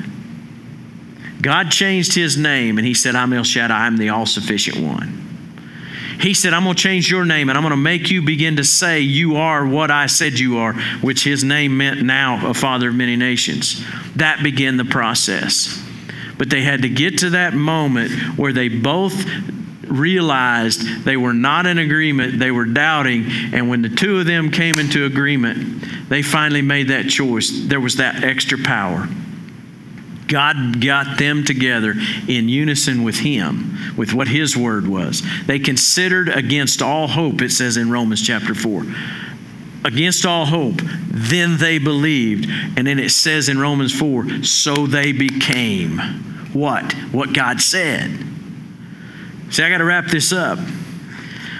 God 1.43 1.71
changed 1.71 2.15
his 2.15 2.39
name 2.39 2.79
and 2.79 2.87
he 2.87 2.95
said, 2.95 3.15
I'm 3.15 3.35
El 3.35 3.45
Shaddai, 3.45 3.85
I'm 3.85 3.99
the 3.99 4.09
all 4.09 4.25
sufficient 4.25 4.79
one. 4.79 5.32
He 6.23 6.35
said, 6.35 6.55
I'm 6.55 6.63
going 6.63 6.77
to 6.77 6.83
change 6.83 7.11
your 7.11 7.25
name 7.25 7.49
and 7.49 7.59
I'm 7.59 7.65
going 7.65 7.73
to 7.73 7.77
make 7.77 8.09
you 8.09 8.23
begin 8.23 8.57
to 8.57 8.65
say, 8.65 9.01
You 9.01 9.37
are 9.37 9.67
what 9.67 9.91
I 9.91 10.07
said 10.07 10.39
you 10.39 10.59
are, 10.59 10.73
which 11.01 11.25
his 11.25 11.43
name 11.43 11.77
meant 11.77 12.03
now 12.03 12.49
a 12.49 12.55
father 12.55 12.91
of 12.91 12.95
many 12.95 13.17
nations. 13.17 13.85
That 14.15 14.41
began 14.41 14.77
the 14.77 14.85
process. 14.85 15.83
But 16.39 16.49
they 16.49 16.63
had 16.63 16.83
to 16.83 16.89
get 16.89 17.19
to 17.19 17.31
that 17.31 17.55
moment 17.55 18.39
where 18.39 18.53
they 18.53 18.69
both 18.69 19.27
realized 19.83 21.05
they 21.05 21.17
were 21.17 21.35
not 21.35 21.67
in 21.67 21.79
agreement, 21.79 22.39
they 22.39 22.53
were 22.53 22.67
doubting, 22.67 23.27
and 23.53 23.69
when 23.69 23.83
the 23.83 23.89
two 23.89 24.21
of 24.21 24.27
them 24.27 24.51
came 24.51 24.79
into 24.79 25.05
agreement, 25.05 26.09
they 26.09 26.23
finally 26.23 26.63
made 26.63 26.89
that 26.89 27.09
choice. 27.09 27.51
There 27.65 27.81
was 27.81 27.97
that 27.97 28.23
extra 28.23 28.59
power. 28.59 29.09
God 30.33 30.81
got 30.81 31.19
them 31.19 31.45
together 31.45 31.95
in 32.27 32.49
unison 32.49 33.03
with 33.03 33.19
Him, 33.19 33.77
with 33.99 34.15
what 34.15 34.29
His 34.29 34.57
word 34.57 34.89
was. 34.89 35.23
They 35.47 35.59
considered 35.59 36.31
against 36.31 36.81
all 36.81 37.07
hope, 37.07 37.43
it 37.43 37.51
says 37.51 37.77
in 37.77 37.91
Romans 37.91 38.27
chapter 38.27 38.55
4. 38.55 38.87
Against 39.85 40.25
all 40.25 40.47
hope, 40.47 40.81
then 41.09 41.59
they 41.59 41.79
believed. 41.79 42.49
And 42.79 42.87
then 42.87 42.99
it 42.99 43.11
says 43.11 43.51
in 43.51 43.59
Romans 43.59 43.93
4, 43.93 44.45
so 44.45 44.87
they 44.87 45.13
became 45.13 45.99
what? 46.55 46.93
What 47.13 47.35
God 47.35 47.61
said. 47.61 48.11
See, 49.51 49.63
I 49.63 49.69
got 49.69 49.79
to 49.79 49.85
wrap 49.85 50.07
this 50.07 50.33
up. 50.33 50.59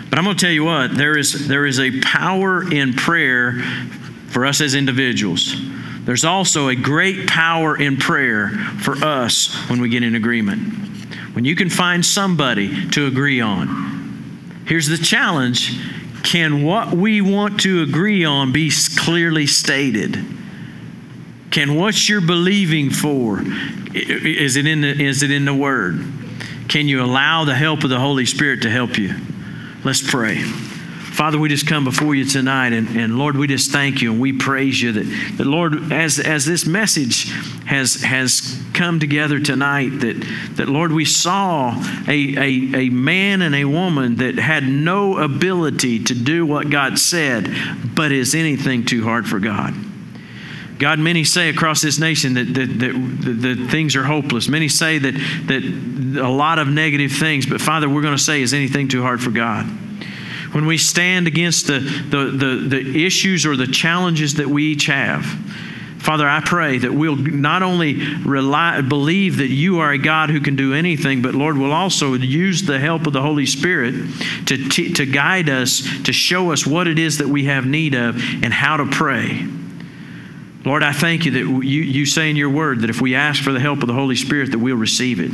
But 0.09 0.19
I'm 0.19 0.25
going 0.25 0.37
to 0.37 0.41
tell 0.41 0.53
you 0.53 0.65
what, 0.65 0.97
there 0.97 1.19
is, 1.19 1.47
there 1.47 1.67
is 1.67 1.79
a 1.79 2.01
power 2.01 2.73
in 2.73 2.95
prayer 2.95 3.61
for 4.29 4.47
us 4.47 4.63
as 4.63 4.75
individuals. 4.75 5.55
There's 6.05 6.25
also 6.25 6.69
a 6.69 6.75
great 6.75 7.29
power 7.29 7.81
in 7.81 7.97
prayer 7.97 8.49
for 8.81 8.95
us 9.05 9.55
when 9.69 9.81
we 9.81 9.89
get 9.89 10.03
in 10.03 10.15
agreement. 10.15 10.61
When 11.35 11.45
you 11.45 11.55
can 11.55 11.71
find 11.71 12.05
somebody 12.05 12.91
to 12.91 13.07
agree 13.07 13.41
on. 13.41 14.63
Here's 14.67 14.89
the 14.89 14.99
challenge 14.99 15.79
can 16.23 16.63
what 16.63 16.93
we 16.93 17.21
want 17.21 17.61
to 17.63 17.83
agree 17.83 18.25
on 18.25 18.53
be 18.53 18.71
clearly 18.97 19.47
stated? 19.47 20.25
Can 21.51 21.75
what 21.75 22.09
you're 22.09 22.21
believing 22.21 22.91
for 22.91 23.43
is 23.95 24.57
it 24.57 24.67
in 24.67 24.81
the, 24.81 24.89
is 24.89 25.23
it 25.23 25.31
in 25.31 25.45
the 25.45 25.55
word? 25.55 26.03
Can 26.69 26.89
you 26.89 27.03
allow 27.03 27.45
the 27.45 27.55
help 27.55 27.85
of 27.85 27.91
the 27.91 27.99
Holy 27.99 28.25
Spirit 28.25 28.63
to 28.63 28.71
help 28.71 28.97
you? 28.97 29.15
Let's 29.85 30.09
pray. 30.09 30.45
Father, 31.13 31.39
we 31.39 31.51
just 31.51 31.67
come 31.67 31.85
before 31.85 32.15
you 32.15 32.25
tonight, 32.25 32.73
and, 32.73 32.89
and 32.97 33.19
Lord, 33.19 33.37
we 33.37 33.47
just 33.47 33.71
thank 33.71 34.01
you 34.01 34.13
and 34.13 34.21
we 34.21 34.33
praise 34.33 34.81
you 34.81 34.93
that, 34.93 35.37
that 35.37 35.47
Lord, 35.47 35.93
as, 35.93 36.19
as 36.19 36.47
this 36.47 36.65
message 36.65 37.25
has, 37.67 38.03
has 38.03 38.59
come 38.73 38.99
together 38.99 39.39
tonight, 39.39 39.91
that, 40.01 40.27
that 40.57 40.71
Lord, 40.71 40.91
we 40.91 41.05
saw 41.05 41.75
a, 42.09 42.37
a, 42.39 42.87
a 42.87 42.89
man 42.89 43.43
and 43.43 43.55
a 43.55 43.67
woman 43.67 44.17
that 44.17 44.39
had 44.39 44.65
no 44.65 45.19
ability 45.19 46.03
to 46.05 46.15
do 46.15 46.47
what 46.47 46.71
God 46.71 46.99
said, 46.99 47.55
but 47.95 48.11
is 48.11 48.35
anything 48.35 48.87
too 48.87 49.05
hard 49.05 49.29
for 49.29 49.39
God? 49.39 49.75
God, 50.79 50.99
many 50.99 51.25
say 51.25 51.51
across 51.51 51.83
this 51.83 51.99
nation 51.99 52.35
that, 52.35 52.55
that, 52.55 52.79
that, 52.79 53.43
that, 53.43 53.69
things 53.71 53.95
are 53.97 54.05
hopeless. 54.05 54.49
Many 54.49 54.69
say 54.69 54.97
that, 54.99 55.13
that 55.13 56.21
a 56.21 56.29
lot 56.29 56.59
of 56.59 56.69
negative 56.69 57.13
things, 57.13 57.45
but 57.45 57.61
Father, 57.61 57.87
we're 57.87 58.03
going 58.03 58.17
to 58.17 58.23
say, 58.23 58.41
is 58.41 58.55
anything 58.55 58.89
too 58.89 59.03
hard 59.03 59.23
for 59.23 59.31
God? 59.31 59.71
When 60.53 60.67
we 60.67 60.79
stand 60.79 61.27
against 61.27 61.67
the, 61.67 61.79
the, 61.81 62.31
the, 62.31 62.69
the 62.69 63.05
issues 63.05 63.45
or 63.45 63.57
the 63.57 63.67
challenges 63.67 64.35
that 64.35 64.49
we 64.49 64.65
each 64.65 64.87
have. 64.87 65.25
Father, 66.03 66.29
I 66.29 66.41
pray 66.41 66.79
that 66.79 66.93
we'll 66.93 67.15
not 67.15 67.63
only 67.63 67.95
rely, 68.25 68.81
believe 68.81 69.37
that 69.37 69.51
you 69.51 69.79
are 69.79 69.93
a 69.93 69.99
God 69.99 70.31
who 70.31 70.41
can 70.41 70.57
do 70.57 70.75
anything, 70.75 71.23
but 71.23 71.33
Lord, 71.33 71.57
we'll 71.57 71.73
also 71.73 72.15
use 72.15 72.63
the 72.63 72.81
help 72.81 73.07
of 73.07 73.13
the 73.13 73.23
Holy 73.23 73.47
Spirit 73.47 73.95
to, 74.47 74.69
t- 74.69 74.93
to 74.95 75.07
guide 75.07 75.49
us, 75.49 75.87
to 76.03 76.13
show 76.13 76.51
us 76.51 76.67
what 76.67 76.89
it 76.89 76.99
is 76.99 77.19
that 77.19 77.29
we 77.29 77.45
have 77.45 77.67
need 77.67 77.95
of 77.95 78.17
and 78.17 78.53
how 78.53 78.79
to 78.79 78.87
pray. 78.87 79.47
Lord, 80.65 80.83
I 80.83 80.93
thank 80.93 81.25
you 81.25 81.31
that 81.33 81.65
you, 81.65 81.83
you 81.83 82.05
say 82.05 82.31
in 82.31 82.37
your 82.37 82.51
word 82.51 82.81
that 82.81 82.91
if 82.91 83.01
we 83.01 83.15
ask 83.15 83.43
for 83.43 83.53
the 83.53 83.61
help 83.61 83.81
of 83.83 83.87
the 83.87 83.95
Holy 83.95 84.17
Spirit, 84.17 84.51
that 84.51 84.59
we'll 84.59 84.77
receive 84.77 85.21
it. 85.21 85.31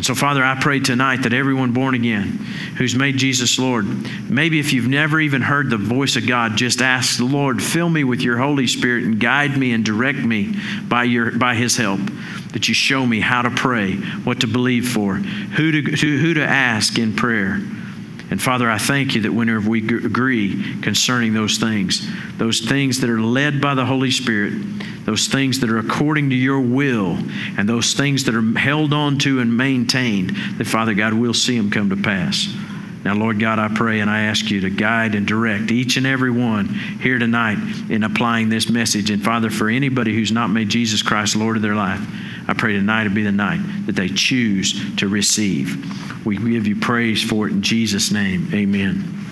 And 0.00 0.06
so, 0.06 0.14
Father, 0.14 0.42
I 0.42 0.58
pray 0.58 0.80
tonight 0.80 1.24
that 1.24 1.34
everyone 1.34 1.72
born 1.72 1.94
again 1.94 2.22
who's 2.78 2.94
made 2.94 3.18
Jesus 3.18 3.58
Lord, 3.58 3.84
maybe 4.30 4.58
if 4.58 4.72
you've 4.72 4.88
never 4.88 5.20
even 5.20 5.42
heard 5.42 5.68
the 5.68 5.76
voice 5.76 6.16
of 6.16 6.26
God, 6.26 6.56
just 6.56 6.80
ask 6.80 7.18
the 7.18 7.26
Lord, 7.26 7.62
fill 7.62 7.90
me 7.90 8.02
with 8.02 8.22
your 8.22 8.38
Holy 8.38 8.66
Spirit 8.66 9.04
and 9.04 9.20
guide 9.20 9.58
me 9.58 9.72
and 9.72 9.84
direct 9.84 10.20
me 10.20 10.54
by, 10.88 11.04
your, 11.04 11.32
by 11.32 11.54
His 11.54 11.76
help. 11.76 12.00
That 12.52 12.66
you 12.66 12.72
show 12.72 13.04
me 13.04 13.20
how 13.20 13.42
to 13.42 13.50
pray, 13.50 13.96
what 13.96 14.40
to 14.40 14.46
believe 14.46 14.88
for, 14.88 15.16
who 15.16 15.70
to, 15.70 15.82
who, 15.82 16.16
who 16.16 16.32
to 16.32 16.46
ask 16.46 16.98
in 16.98 17.14
prayer. 17.14 17.60
And 18.30 18.40
Father, 18.40 18.70
I 18.70 18.78
thank 18.78 19.16
you 19.16 19.22
that 19.22 19.32
whenever 19.32 19.68
we 19.68 19.80
agree 19.80 20.80
concerning 20.82 21.34
those 21.34 21.58
things, 21.58 22.08
those 22.38 22.60
things 22.60 23.00
that 23.00 23.10
are 23.10 23.20
led 23.20 23.60
by 23.60 23.74
the 23.74 23.84
Holy 23.84 24.12
Spirit, 24.12 24.52
those 25.04 25.26
things 25.26 25.58
that 25.60 25.70
are 25.70 25.78
according 25.78 26.30
to 26.30 26.36
your 26.36 26.60
will, 26.60 27.18
and 27.58 27.68
those 27.68 27.94
things 27.94 28.24
that 28.24 28.36
are 28.36 28.58
held 28.58 28.92
on 28.92 29.18
to 29.18 29.40
and 29.40 29.56
maintained, 29.56 30.30
that 30.58 30.68
Father 30.68 30.94
God, 30.94 31.12
we'll 31.12 31.34
see 31.34 31.56
them 31.56 31.70
come 31.70 31.90
to 31.90 31.96
pass. 31.96 32.46
Now, 33.04 33.14
Lord 33.14 33.40
God, 33.40 33.58
I 33.58 33.68
pray 33.68 34.00
and 34.00 34.10
I 34.10 34.22
ask 34.22 34.50
you 34.50 34.60
to 34.60 34.70
guide 34.70 35.14
and 35.14 35.26
direct 35.26 35.70
each 35.70 35.96
and 35.96 36.06
every 36.06 36.30
one 36.30 36.66
here 36.68 37.18
tonight 37.18 37.58
in 37.88 38.02
applying 38.02 38.50
this 38.50 38.68
message. 38.68 39.10
And 39.10 39.22
Father, 39.24 39.48
for 39.48 39.70
anybody 39.70 40.14
who's 40.14 40.32
not 40.32 40.48
made 40.48 40.68
Jesus 40.68 41.02
Christ 41.02 41.34
Lord 41.34 41.56
of 41.56 41.62
their 41.62 41.74
life, 41.74 42.00
I 42.46 42.52
pray 42.52 42.72
tonight 42.72 43.04
will 43.04 43.14
be 43.14 43.22
the 43.22 43.32
night 43.32 43.60
that 43.86 43.96
they 43.96 44.08
choose 44.08 44.96
to 44.96 45.08
receive. 45.08 46.26
We 46.26 46.36
give 46.36 46.66
you 46.66 46.76
praise 46.76 47.22
for 47.22 47.48
it 47.48 47.52
in 47.52 47.62
Jesus' 47.62 48.10
name. 48.10 48.50
Amen. 48.52 49.29